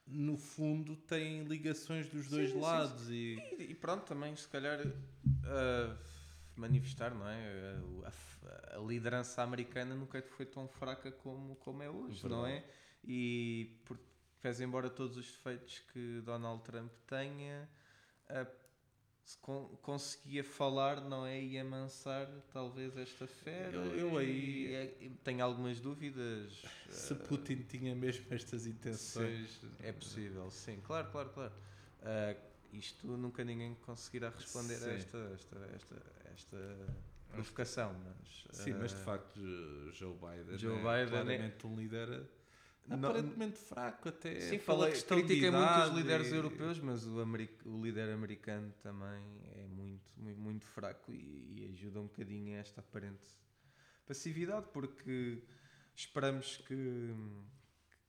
no 0.05 0.37
fundo 0.37 0.95
tem 0.95 1.43
ligações 1.45 2.09
dos 2.09 2.27
dois 2.27 2.51
sim, 2.51 2.59
lados 2.59 3.01
sim, 3.03 3.37
sim. 3.37 3.55
E... 3.57 3.71
e... 3.71 3.75
pronto 3.75 4.03
também 4.03 4.35
se 4.35 4.47
calhar 4.47 4.85
uh, 4.85 5.97
manifestar 6.55 7.15
não 7.15 7.27
é? 7.27 7.75
A, 8.03 8.75
a, 8.75 8.79
liderança 8.79 9.41
americana 9.41 9.95
nunca 9.95 10.21
foi 10.21 10.45
tão 10.45 10.67
fraca 10.67 11.11
como 11.11 11.55
como 11.55 11.81
é 11.81 11.89
hoje 11.89 12.21
Verdade. 12.21 12.33
não 12.33 12.45
é? 12.45 12.63
E 13.03 13.79
por, 13.85 13.97
pese 14.41 14.63
embora 14.63 14.89
todos 14.89 15.17
os 15.17 15.31
defeitos 15.31 15.79
que 15.91 16.21
Donald 16.21 16.63
Trump 16.63 16.91
tenha 17.07 17.67
uh, 18.29 18.64
con 19.41 19.67
conseguia 19.81 20.43
falar, 20.43 21.01
não 21.01 21.25
é? 21.25 21.41
E 21.41 21.57
amansar 21.57 22.27
talvez 22.53 22.95
esta 22.97 23.25
fé. 23.25 23.71
Eu, 23.73 23.95
eu 23.95 24.17
aí 24.17 24.73
é, 24.73 25.09
tenho 25.23 25.43
algumas 25.43 25.79
dúvidas. 25.79 26.63
Se 26.89 27.13
uh, 27.13 27.15
Putin 27.15 27.63
tinha 27.63 27.95
mesmo 27.95 28.25
estas 28.29 28.67
intenções. 28.67 29.59
É 29.79 29.91
possível, 29.91 30.49
sim, 30.51 30.79
claro, 30.81 31.09
claro, 31.11 31.29
claro. 31.29 31.53
Uh, 32.01 32.39
isto 32.71 33.07
nunca 33.07 33.43
ninguém 33.43 33.73
conseguirá 33.85 34.29
responder 34.29 34.77
sim. 34.77 34.89
a 34.89 34.93
esta, 34.93 35.17
esta, 35.33 35.57
esta, 35.75 36.01
esta 36.33 36.77
provocação. 37.29 37.95
Mas, 38.03 38.47
sim, 38.51 38.73
uh, 38.73 38.79
mas 38.79 38.91
de 38.91 39.01
facto, 39.01 39.39
Joe 39.93 40.13
Biden, 40.13 40.57
Joe 40.57 40.73
é 40.73 40.77
Biden 40.77 41.01
é 41.01 41.07
claramente 41.07 41.65
é... 41.65 41.67
um 41.67 41.75
líder 41.75 42.27
aparentemente 42.89 43.57
fraco 43.57 44.09
até. 44.09 44.39
Sim, 44.39 44.59
falei, 44.59 44.91
critiquei 44.91 45.51
muito 45.51 45.79
os 45.89 45.95
líderes 45.95 46.31
e... 46.31 46.35
europeus, 46.35 46.79
mas 46.79 47.05
o, 47.05 47.17
o 47.65 47.83
líder 47.83 48.09
americano 48.11 48.73
também 48.81 49.23
é 49.55 49.65
muito, 49.67 50.11
muito, 50.17 50.39
muito 50.39 50.65
fraco 50.67 51.11
e, 51.11 51.61
e, 51.61 51.69
ajuda 51.73 51.99
um 51.99 52.07
bocadinho 52.07 52.55
a 52.55 52.59
esta 52.59 52.81
aparente 52.81 53.25
passividade, 54.05 54.67
porque 54.71 55.41
esperamos 55.95 56.57
que 56.57 57.13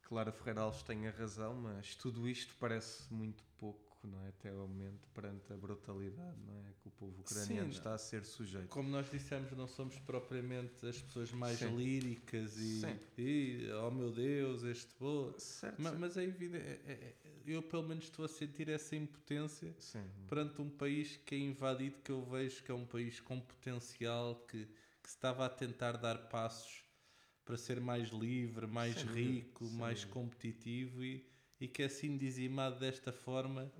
Clara 0.03 0.31
Ferreira 0.31 0.61
Alves 0.61 0.83
tenha 0.83 1.11
razão, 1.11 1.55
mas 1.55 1.95
tudo 1.95 2.29
isto 2.29 2.55
parece 2.61 3.13
muito 3.13 3.43
pouco 3.59 3.86
não 4.07 4.25
é? 4.25 4.29
Até 4.29 4.51
ao 4.51 4.69
momento, 4.69 5.09
perante 5.15 5.53
a 5.53 5.57
brutalidade 5.57 6.39
não 6.47 6.59
é? 6.61 6.73
que 6.81 6.89
o 6.89 6.91
povo 6.93 7.21
ucraniano 7.21 7.73
Sim, 7.73 7.79
está 7.79 7.95
a 7.95 7.99
ser 7.99 8.25
sujeito. 8.25 8.69
Como 8.69 8.89
nós 8.89 9.11
dissemos, 9.11 9.51
não 9.53 9.67
somos 9.67 9.99
propriamente 10.01 10.87
as 10.87 11.01
pessoas 11.01 11.33
mais 11.33 11.59
Sim. 11.59 11.77
líricas 11.77 12.57
e, 12.59 12.83
e, 13.19 13.71
oh 13.73 13.91
meu 13.91 14.13
Deus, 14.13 14.63
este 14.63 14.95
boa. 14.99 15.39
Certo, 15.39 15.81
mas, 15.81 15.99
mas 15.99 16.17
é 16.17 16.25
evidente, 16.25 16.65
é, 16.65 16.81
é, 16.87 16.93
é, 16.93 17.15
eu 17.47 17.63
pelo 17.63 17.83
menos 17.83 18.05
estou 18.05 18.25
a 18.25 18.29
sentir 18.29 18.69
essa 18.69 18.97
impotência 18.97 19.75
perante 20.29 20.61
um 20.61 20.71
país 20.71 21.17
que 21.25 21.35
é 21.35 21.39
invadido, 21.39 21.97
que 22.03 22.11
eu 22.11 22.25
vejo 22.25 22.63
que 22.63 22.71
é 22.71 22.75
um 22.75 22.87
país 22.87 23.21
com 23.21 23.41
potencial, 23.41 24.37
que, 24.49 24.67
que 25.03 25.09
estava 25.09 25.47
a 25.47 25.49
tentar 25.49 25.93
dar 25.93 26.29
passos 26.29 26.85
para 27.45 27.57
ser 27.57 27.81
mais 27.81 28.09
livre, 28.09 28.67
mais 28.67 28.97
Sem 28.97 29.07
rico, 29.07 29.65
mais 29.71 30.05
competitivo 30.05 31.05
e 31.05 31.25
e 31.61 31.67
que 31.67 31.83
é 31.83 31.87
assim 31.87 32.17
dizimado 32.17 32.79
desta 32.79 33.13
forma 33.13 33.71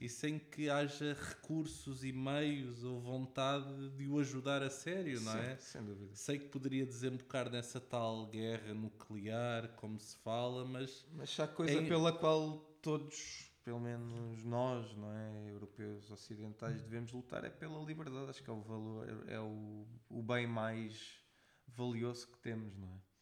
e 0.00 0.08
sem 0.08 0.38
que 0.38 0.68
haja 0.68 1.14
recursos 1.14 2.04
e 2.04 2.12
meios 2.12 2.82
ou 2.82 3.00
vontade 3.00 3.90
de 3.90 4.08
o 4.08 4.18
ajudar 4.18 4.62
a 4.62 4.70
sério, 4.70 5.20
não 5.20 5.32
Sim, 5.32 5.38
é? 5.38 5.56
Sem 5.56 5.84
dúvida. 5.84 6.14
Sei 6.14 6.38
que 6.38 6.48
poderia 6.48 6.84
desembocar 6.84 7.48
nessa 7.48 7.80
tal 7.80 8.26
guerra 8.26 8.74
nuclear, 8.74 9.68
como 9.76 9.98
se 9.98 10.16
fala, 10.16 10.64
mas. 10.64 11.06
Mas 11.12 11.38
há 11.38 11.46
coisa 11.46 11.80
é... 11.80 11.86
pela 11.86 12.12
qual 12.12 12.58
todos, 12.82 13.50
pelo 13.62 13.80
menos 13.80 14.42
nós, 14.42 14.94
não 14.96 15.12
é? 15.12 15.50
Europeus 15.50 16.10
ocidentais, 16.10 16.82
devemos 16.82 17.12
lutar 17.12 17.44
é 17.44 17.50
pela 17.50 17.82
liberdade. 17.82 18.30
Acho 18.30 18.42
que 18.42 18.50
é 18.50 18.52
o 18.52 18.60
valor, 18.60 19.24
é 19.28 19.38
o, 19.38 19.86
o 20.10 20.22
bem 20.22 20.46
mais 20.46 21.22
valioso 21.68 22.26
que 22.28 22.38
temos, 22.38 22.76
não 22.76 22.88
é? 22.88 23.13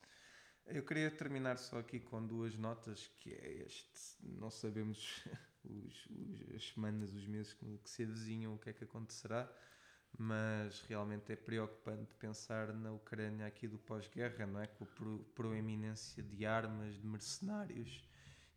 Eu 0.67 0.83
queria 0.85 1.11
terminar 1.11 1.59
só 1.59 1.79
aqui 1.79 2.01
com 2.01 2.25
duas 2.25 2.57
notas, 2.57 3.11
que 3.19 3.33
é 3.33 3.65
este, 3.67 4.17
não 4.23 4.51
sabemos 4.51 5.23
os, 5.65 6.07
os, 6.07 6.55
as 6.55 6.65
semanas, 6.69 7.13
os 7.13 7.27
meses 7.27 7.53
que, 7.53 7.79
que 7.79 7.91
se 7.91 8.05
avizinham, 8.05 8.55
o 8.55 8.59
que 8.59 8.71
é 8.71 8.73
que 8.73 8.85
acontecerá, 8.85 9.51
mas 10.19 10.81
realmente 10.83 11.33
é 11.33 11.37
preocupante 11.37 12.15
pensar 12.15 12.73
na 12.73 12.93
Ucrânia 12.93 13.47
aqui 13.47 13.67
do 13.67 13.79
pós-guerra, 13.79 14.47
não 14.47 14.61
é? 14.61 14.67
Com 14.67 14.85
a 14.85 14.89
proeminência 15.35 16.23
de 16.23 16.45
armas, 16.45 16.95
de 16.95 17.07
mercenários 17.07 18.05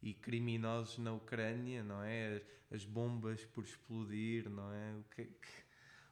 e 0.01 0.13
criminosos 0.13 0.97
na 0.99 1.13
Ucrânia, 1.13 1.83
não 1.83 2.03
é? 2.03 2.41
As 2.71 2.85
bombas 2.85 3.43
por 3.45 3.63
explodir, 3.63 4.49
não 4.49 4.71
é? 4.71 4.95
O, 4.95 5.03
que, 5.03 5.21
é 5.21 5.29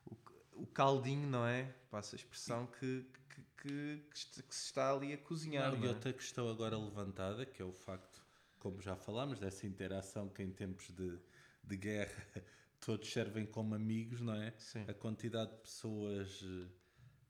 o, 0.06 0.18
o 0.64 0.68
caldinho, 0.68 1.28
não 1.28 1.46
é? 1.46 1.64
Passa 1.91 2.16
a 2.16 2.18
expressão 2.18 2.66
que, 2.68 3.04
que, 3.14 3.20
que, 3.64 4.03
que 4.11 4.55
se 4.55 4.66
está 4.66 4.91
ali 4.91 5.14
a 5.14 5.18
cozinhar. 5.18 5.72
Não, 5.72 5.78
não 5.78 5.86
é? 5.86 5.88
E 5.88 5.93
outra 5.93 6.11
questão 6.11 6.49
agora 6.49 6.78
levantada, 6.78 7.45
que 7.45 7.61
é 7.61 7.66
o 7.66 7.72
facto, 7.72 8.22
como 8.59 8.82
já 8.82 8.95
falámos, 8.95 9.39
dessa 9.39 9.66
interação 9.66 10.28
que 10.28 10.43
em 10.43 10.51
tempos 10.51 10.91
de, 10.91 11.18
de 11.64 11.78
guerra 11.78 12.28
todos 12.86 13.11
servem 13.11 13.45
como 13.45 13.74
amigos, 13.74 14.22
não 14.22 14.36
é? 14.36 14.53
Sim. 14.57 14.86
A 14.88 14.93
quantidade 14.93 15.51
de 15.51 15.57
pessoas 15.59 16.43
eh, 16.43 16.68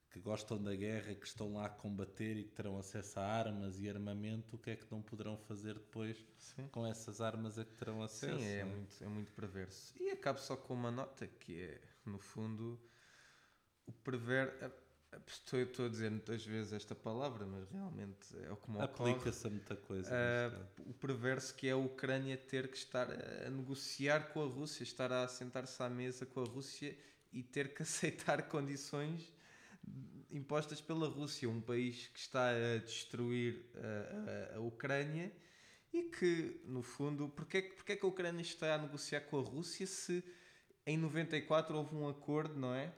que 0.09 0.19
gostam 0.19 0.61
da 0.61 0.75
guerra, 0.75 1.13
que 1.13 1.27
estão 1.27 1.53
lá 1.53 1.67
a 1.67 1.69
combater 1.69 2.35
e 2.37 2.43
que 2.45 2.51
terão 2.51 2.79
acesso 2.79 3.19
a 3.19 3.23
armas 3.23 3.79
e 3.79 3.87
armamento, 3.87 4.55
o 4.55 4.59
que 4.59 4.71
é 4.71 4.75
que 4.75 4.91
não 4.91 5.03
poderão 5.03 5.37
fazer 5.37 5.75
depois 5.75 6.25
Sim. 6.37 6.67
com 6.69 6.85
essas 6.85 7.21
armas 7.21 7.59
a 7.59 7.65
que 7.65 7.75
terão 7.75 8.01
acesso? 8.01 8.39
Sim, 8.39 8.45
é, 8.45 8.59
é, 8.59 8.63
muito, 8.63 9.03
é 9.03 9.07
muito 9.07 9.31
perverso. 9.33 9.93
E 9.99 10.09
acabo 10.09 10.39
só 10.39 10.55
com 10.55 10.73
uma 10.73 10.89
nota 10.89 11.27
que 11.27 11.61
é, 11.61 11.79
no 12.05 12.17
fundo, 12.17 12.79
o 13.85 13.91
perver 13.91 14.51
Estou, 15.27 15.59
estou 15.59 15.85
a 15.85 15.89
dizer 15.89 16.09
muitas 16.11 16.45
vezes 16.45 16.73
esta 16.73 16.95
palavra, 16.95 17.45
mas 17.45 17.69
realmente 17.69 18.17
é 18.43 18.51
o 18.51 18.55
que 18.57 18.71
me 18.71 18.81
Aplica-se 18.81 19.47
a 19.47 19.49
muita 19.49 19.75
coisa. 19.75 20.11
Uh, 20.11 20.89
o 20.89 20.93
perverso 20.93 21.53
que 21.55 21.67
é 21.67 21.71
a 21.71 21.77
Ucrânia 21.77 22.37
ter 22.37 22.67
que 22.67 22.77
estar 22.77 23.07
a 23.11 23.49
negociar 23.49 24.29
com 24.33 24.41
a 24.41 24.45
Rússia, 24.45 24.83
estar 24.83 25.11
a 25.11 25.27
sentar-se 25.27 25.81
à 25.81 25.89
mesa 25.89 26.25
com 26.25 26.41
a 26.41 26.45
Rússia 26.45 26.97
e 27.31 27.43
ter 27.43 27.73
que 27.73 27.81
aceitar 27.83 28.43
condições 28.49 29.31
impostas 30.31 30.81
pela 30.81 31.07
Rússia, 31.07 31.49
um 31.49 31.61
país 31.61 32.07
que 32.07 32.19
está 32.19 32.49
a 32.49 32.77
destruir 32.77 33.65
a, 33.75 34.55
a, 34.55 34.57
a 34.57 34.59
Ucrânia 34.61 35.31
e 35.93 36.03
que, 36.03 36.59
no 36.65 36.81
fundo, 36.81 37.29
porque 37.29 37.61
porque 37.61 37.91
é 37.91 37.95
que 37.95 38.05
a 38.05 38.09
Ucrânia 38.09 38.41
está 38.41 38.73
a 38.73 38.77
negociar 38.79 39.21
com 39.21 39.37
a 39.37 39.43
Rússia 39.43 39.85
se 39.85 40.23
em 40.85 40.97
94 40.97 41.77
houve 41.77 41.95
um 41.95 42.07
acordo, 42.07 42.59
não 42.59 42.73
é? 42.73 42.93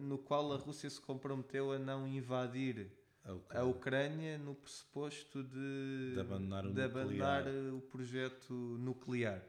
No 0.00 0.18
qual 0.18 0.52
a 0.52 0.56
Rússia 0.56 0.88
se 0.88 1.00
comprometeu 1.00 1.72
a 1.72 1.78
não 1.78 2.06
invadir 2.06 2.90
a 3.24 3.32
Ucrânia, 3.32 3.60
a 3.60 3.64
Ucrânia 3.64 4.38
no 4.38 4.54
pressuposto 4.54 5.44
de, 5.44 6.14
de 6.14 6.20
abandonar, 6.20 6.66
o, 6.66 6.72
de 6.72 6.82
abandonar 6.82 7.46
o 7.72 7.80
projeto 7.82 8.52
nuclear. 8.52 9.42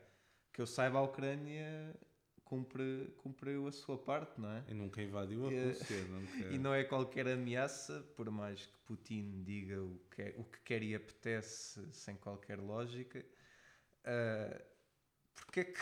Que 0.51 0.61
eu 0.61 0.67
saiba, 0.67 0.99
a 0.99 1.01
Ucrânia 1.01 1.95
cumpre, 2.43 3.11
cumpriu 3.17 3.67
a 3.67 3.71
sua 3.71 3.97
parte, 3.97 4.39
não 4.39 4.51
é? 4.51 4.63
E 4.67 4.73
nunca 4.75 5.01
invadiu 5.01 5.47
a 5.47 5.49
Rússia. 5.49 5.97
Nunca... 6.05 6.53
E 6.53 6.59
não 6.59 6.73
é 6.73 6.83
qualquer 6.83 7.27
ameaça, 7.27 8.05
por 8.15 8.29
mais 8.29 8.67
que 8.67 8.77
Putin 8.85 9.41
diga 9.43 9.81
o 9.81 9.99
que, 10.11 10.21
é, 10.21 10.35
o 10.37 10.43
que 10.43 10.59
quer 10.61 10.83
e 10.83 10.93
apetece 10.93 11.81
sem 11.91 12.15
qualquer 12.15 12.59
lógica. 12.59 13.25
Uh, 14.05 14.63
porque 15.33 15.61
é 15.61 15.63
que, 15.63 15.79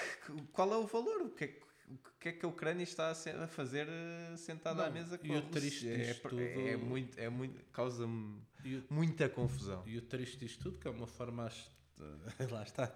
qual 0.54 0.72
é 0.74 0.78
o 0.78 0.88
valor? 0.88 1.24
O 1.24 1.30
que 1.32 1.44
é 1.44 1.48
que 1.48 1.71
o 1.94 2.20
que 2.20 2.30
é 2.30 2.32
que 2.32 2.46
a 2.46 2.50
Ucrânia 2.50 2.84
está 2.84 3.12
a 3.12 3.48
fazer 3.48 3.88
eh, 3.90 4.36
sentada 4.38 4.84
não, 4.84 4.90
à 4.90 4.90
mesa 4.90 5.18
com 5.18 5.28
e 5.28 5.36
a 5.36 5.40
o 5.40 5.42
triste 5.44 5.90
é, 5.90 6.14
tudo, 6.14 6.40
é, 6.40 6.70
é, 6.70 6.78
muito, 6.78 7.20
é 7.20 7.30
muito, 7.30 7.64
causa-me 7.72 8.42
muita 8.90 9.28
confusão. 9.30 9.84
E 9.86 9.98
o 9.98 10.02
triste 10.02 10.38
disto 10.38 10.64
tudo, 10.64 10.80
que 10.80 10.88
é 10.88 10.92
uma 10.92 11.08
forma, 11.08 11.50
lá 12.52 12.64
está, 12.64 12.88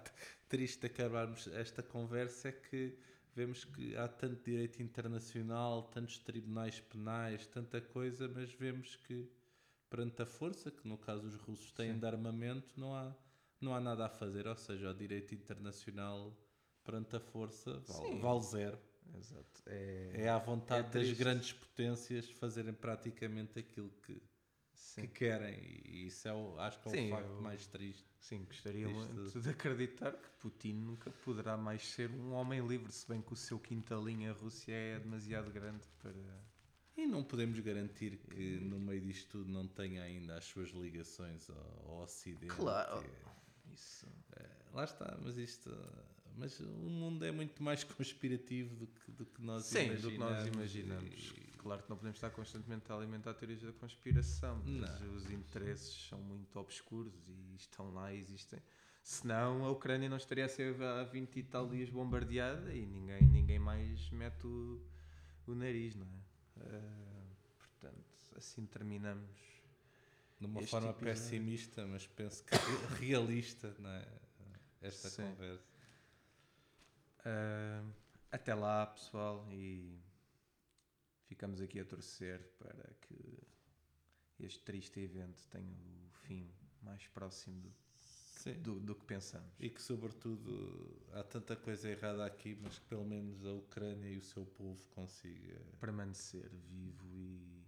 triste 0.48 0.80
de 0.80 0.86
acabarmos 0.86 1.46
esta 1.48 1.82
conversa, 1.82 2.48
é 2.48 2.52
que 2.52 2.96
vemos 3.34 3.64
que 3.64 3.94
há 3.96 4.08
tanto 4.08 4.42
direito 4.42 4.82
internacional, 4.82 5.82
tantos 5.84 6.18
tribunais 6.18 6.80
penais, 6.80 7.46
tanta 7.46 7.80
coisa, 7.80 8.28
mas 8.28 8.52
vemos 8.52 8.96
que 8.96 9.30
perante 9.90 10.22
a 10.22 10.26
força, 10.26 10.70
que 10.70 10.88
no 10.88 10.96
caso 10.96 11.26
os 11.26 11.34
russos 11.34 11.70
têm 11.72 11.92
Sim. 11.92 11.98
de 11.98 12.06
armamento, 12.06 12.78
não 12.80 12.94
há, 12.94 13.14
não 13.60 13.74
há 13.74 13.80
nada 13.80 14.06
a 14.06 14.08
fazer, 14.08 14.46
ou 14.46 14.56
seja, 14.56 14.90
o 14.90 14.94
direito 14.94 15.34
internacional 15.34 16.34
perante 16.86 17.16
a 17.16 17.20
força 17.20 17.82
vale, 17.88 18.18
vale 18.20 18.40
zero. 18.42 18.78
Exato. 19.14 19.62
É, 19.66 20.12
é 20.14 20.28
à 20.28 20.38
vontade 20.38 20.88
é 20.88 21.00
das 21.00 21.12
grandes 21.12 21.52
potências 21.52 22.28
fazerem 22.30 22.72
praticamente 22.72 23.58
aquilo 23.58 23.90
que, 24.02 24.20
que 24.94 25.08
querem. 25.08 25.58
E 25.84 26.06
isso 26.06 26.28
é 26.28 26.32
o, 26.32 26.58
acho 26.58 26.80
que 26.80 26.88
é 26.88 26.90
sim, 26.90 27.06
o 27.06 27.10
facto 27.10 27.30
eu, 27.30 27.40
mais 27.40 27.66
triste. 27.66 28.04
Sim, 28.20 28.44
gostaria 28.44 28.88
muito 28.88 29.40
de 29.40 29.48
acreditar 29.50 30.12
que 30.12 30.28
Putin 30.40 30.74
nunca 30.74 31.10
poderá 31.10 31.56
mais 31.56 31.86
ser 31.86 32.10
um 32.10 32.32
homem 32.32 32.66
livre, 32.66 32.90
se 32.92 33.06
bem 33.08 33.20
que 33.20 33.32
o 33.32 33.36
seu 33.36 33.58
quintalinho, 33.58 34.30
a 34.30 34.34
Rússia, 34.34 34.72
é 34.72 34.98
demasiado 34.98 35.50
grande 35.50 35.86
para. 36.02 36.12
E 36.96 37.06
não 37.06 37.22
podemos 37.22 37.60
garantir 37.60 38.16
que 38.16 38.58
no 38.58 38.80
meio 38.80 39.02
disto 39.02 39.28
tudo 39.38 39.50
não 39.50 39.68
tenha 39.68 40.02
ainda 40.02 40.38
as 40.38 40.46
suas 40.46 40.70
ligações 40.70 41.48
ao, 41.50 41.90
ao 41.90 42.02
Ocidente. 42.04 42.54
Claro. 42.54 43.04
Isso. 43.72 44.06
lá 44.72 44.84
está, 44.84 45.18
mas 45.22 45.36
isto. 45.36 45.70
Mas 46.36 46.60
o 46.60 46.66
mundo 46.66 47.24
é 47.24 47.32
muito 47.32 47.62
mais 47.62 47.82
conspirativo 47.84 48.74
do 48.76 48.86
que, 48.86 49.10
do 49.12 49.24
que 49.26 49.42
nós 49.42 49.64
Sim, 49.64 49.86
imaginamos. 49.86 50.02
do 50.02 50.10
que 50.10 50.18
nós 50.18 50.46
imaginamos. 50.46 51.32
Claro 51.58 51.82
que 51.82 51.90
não 51.90 51.96
podemos 51.96 52.16
estar 52.18 52.30
constantemente 52.30 52.92
a 52.92 52.94
alimentar 52.94 53.34
teorias 53.34 53.62
da 53.62 53.72
conspiração, 53.72 54.62
mas 54.64 55.00
Não. 55.00 55.14
os 55.14 55.30
interesses 55.30 56.06
são 56.08 56.20
muito 56.20 56.56
obscuros 56.60 57.12
e 57.28 57.56
estão 57.56 57.92
lá 57.92 58.12
e 58.12 58.18
existem. 58.18 58.60
Senão 59.02 59.64
a 59.64 59.70
Ucrânia 59.70 60.08
não 60.08 60.16
estaria 60.16 60.44
a 60.44 60.48
ser 60.48 60.80
há 60.82 61.02
20 61.04 61.36
e 61.36 61.42
tal 61.42 61.68
dias 61.68 61.88
bombardeada 61.90 62.72
e 62.72 62.84
ninguém, 62.86 63.22
ninguém 63.22 63.58
mais 63.58 64.10
mete 64.10 64.46
o, 64.46 64.80
o 65.46 65.54
nariz, 65.54 65.94
não 65.96 66.06
é? 66.06 66.60
Ah, 66.60 67.24
portanto, 67.58 68.04
assim 68.36 68.64
terminamos. 68.66 69.30
De 70.38 70.46
uma 70.46 70.60
forma 70.62 70.90
episódio. 70.90 71.14
pessimista, 71.14 71.86
mas 71.86 72.06
penso 72.06 72.44
que 72.44 72.54
re- 72.54 73.06
realista, 73.06 73.74
não 73.78 73.90
é? 73.90 74.06
Esta 74.82 75.08
Sim. 75.08 75.22
conversa. 75.22 75.75
Ah, 77.26 77.84
até 78.30 78.54
lá, 78.54 78.86
pessoal, 78.86 79.44
e 79.50 80.00
ficamos 81.24 81.60
aqui 81.60 81.80
a 81.80 81.84
torcer 81.84 82.40
para 82.56 82.94
que 83.00 83.42
este 84.38 84.60
triste 84.60 85.00
evento 85.00 85.44
tenha 85.48 85.74
o 85.74 86.08
fim 86.12 86.48
mais 86.82 87.04
próximo 87.08 87.60
do, 87.60 87.74
Sim. 87.98 88.52
do, 88.62 88.78
do 88.78 88.94
que 88.94 89.04
pensamos. 89.04 89.52
E 89.58 89.68
que, 89.68 89.82
sobretudo, 89.82 91.04
há 91.14 91.24
tanta 91.24 91.56
coisa 91.56 91.90
errada 91.90 92.24
aqui, 92.24 92.56
mas 92.62 92.78
que 92.78 92.84
pelo 92.86 93.04
menos 93.04 93.44
a 93.44 93.52
Ucrânia 93.52 94.08
e 94.08 94.18
o 94.18 94.22
seu 94.22 94.46
povo 94.46 94.80
consiga. 94.90 95.60
Permanecer 95.80 96.48
vivo 96.70 97.12
e, 97.16 97.64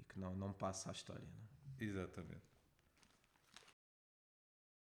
e 0.00 0.04
que 0.08 0.18
não, 0.18 0.34
não 0.34 0.52
passe 0.52 0.88
à 0.88 0.92
história. 0.92 1.28
Não 1.28 1.44
é? 1.44 1.84
Exatamente. 1.84 2.53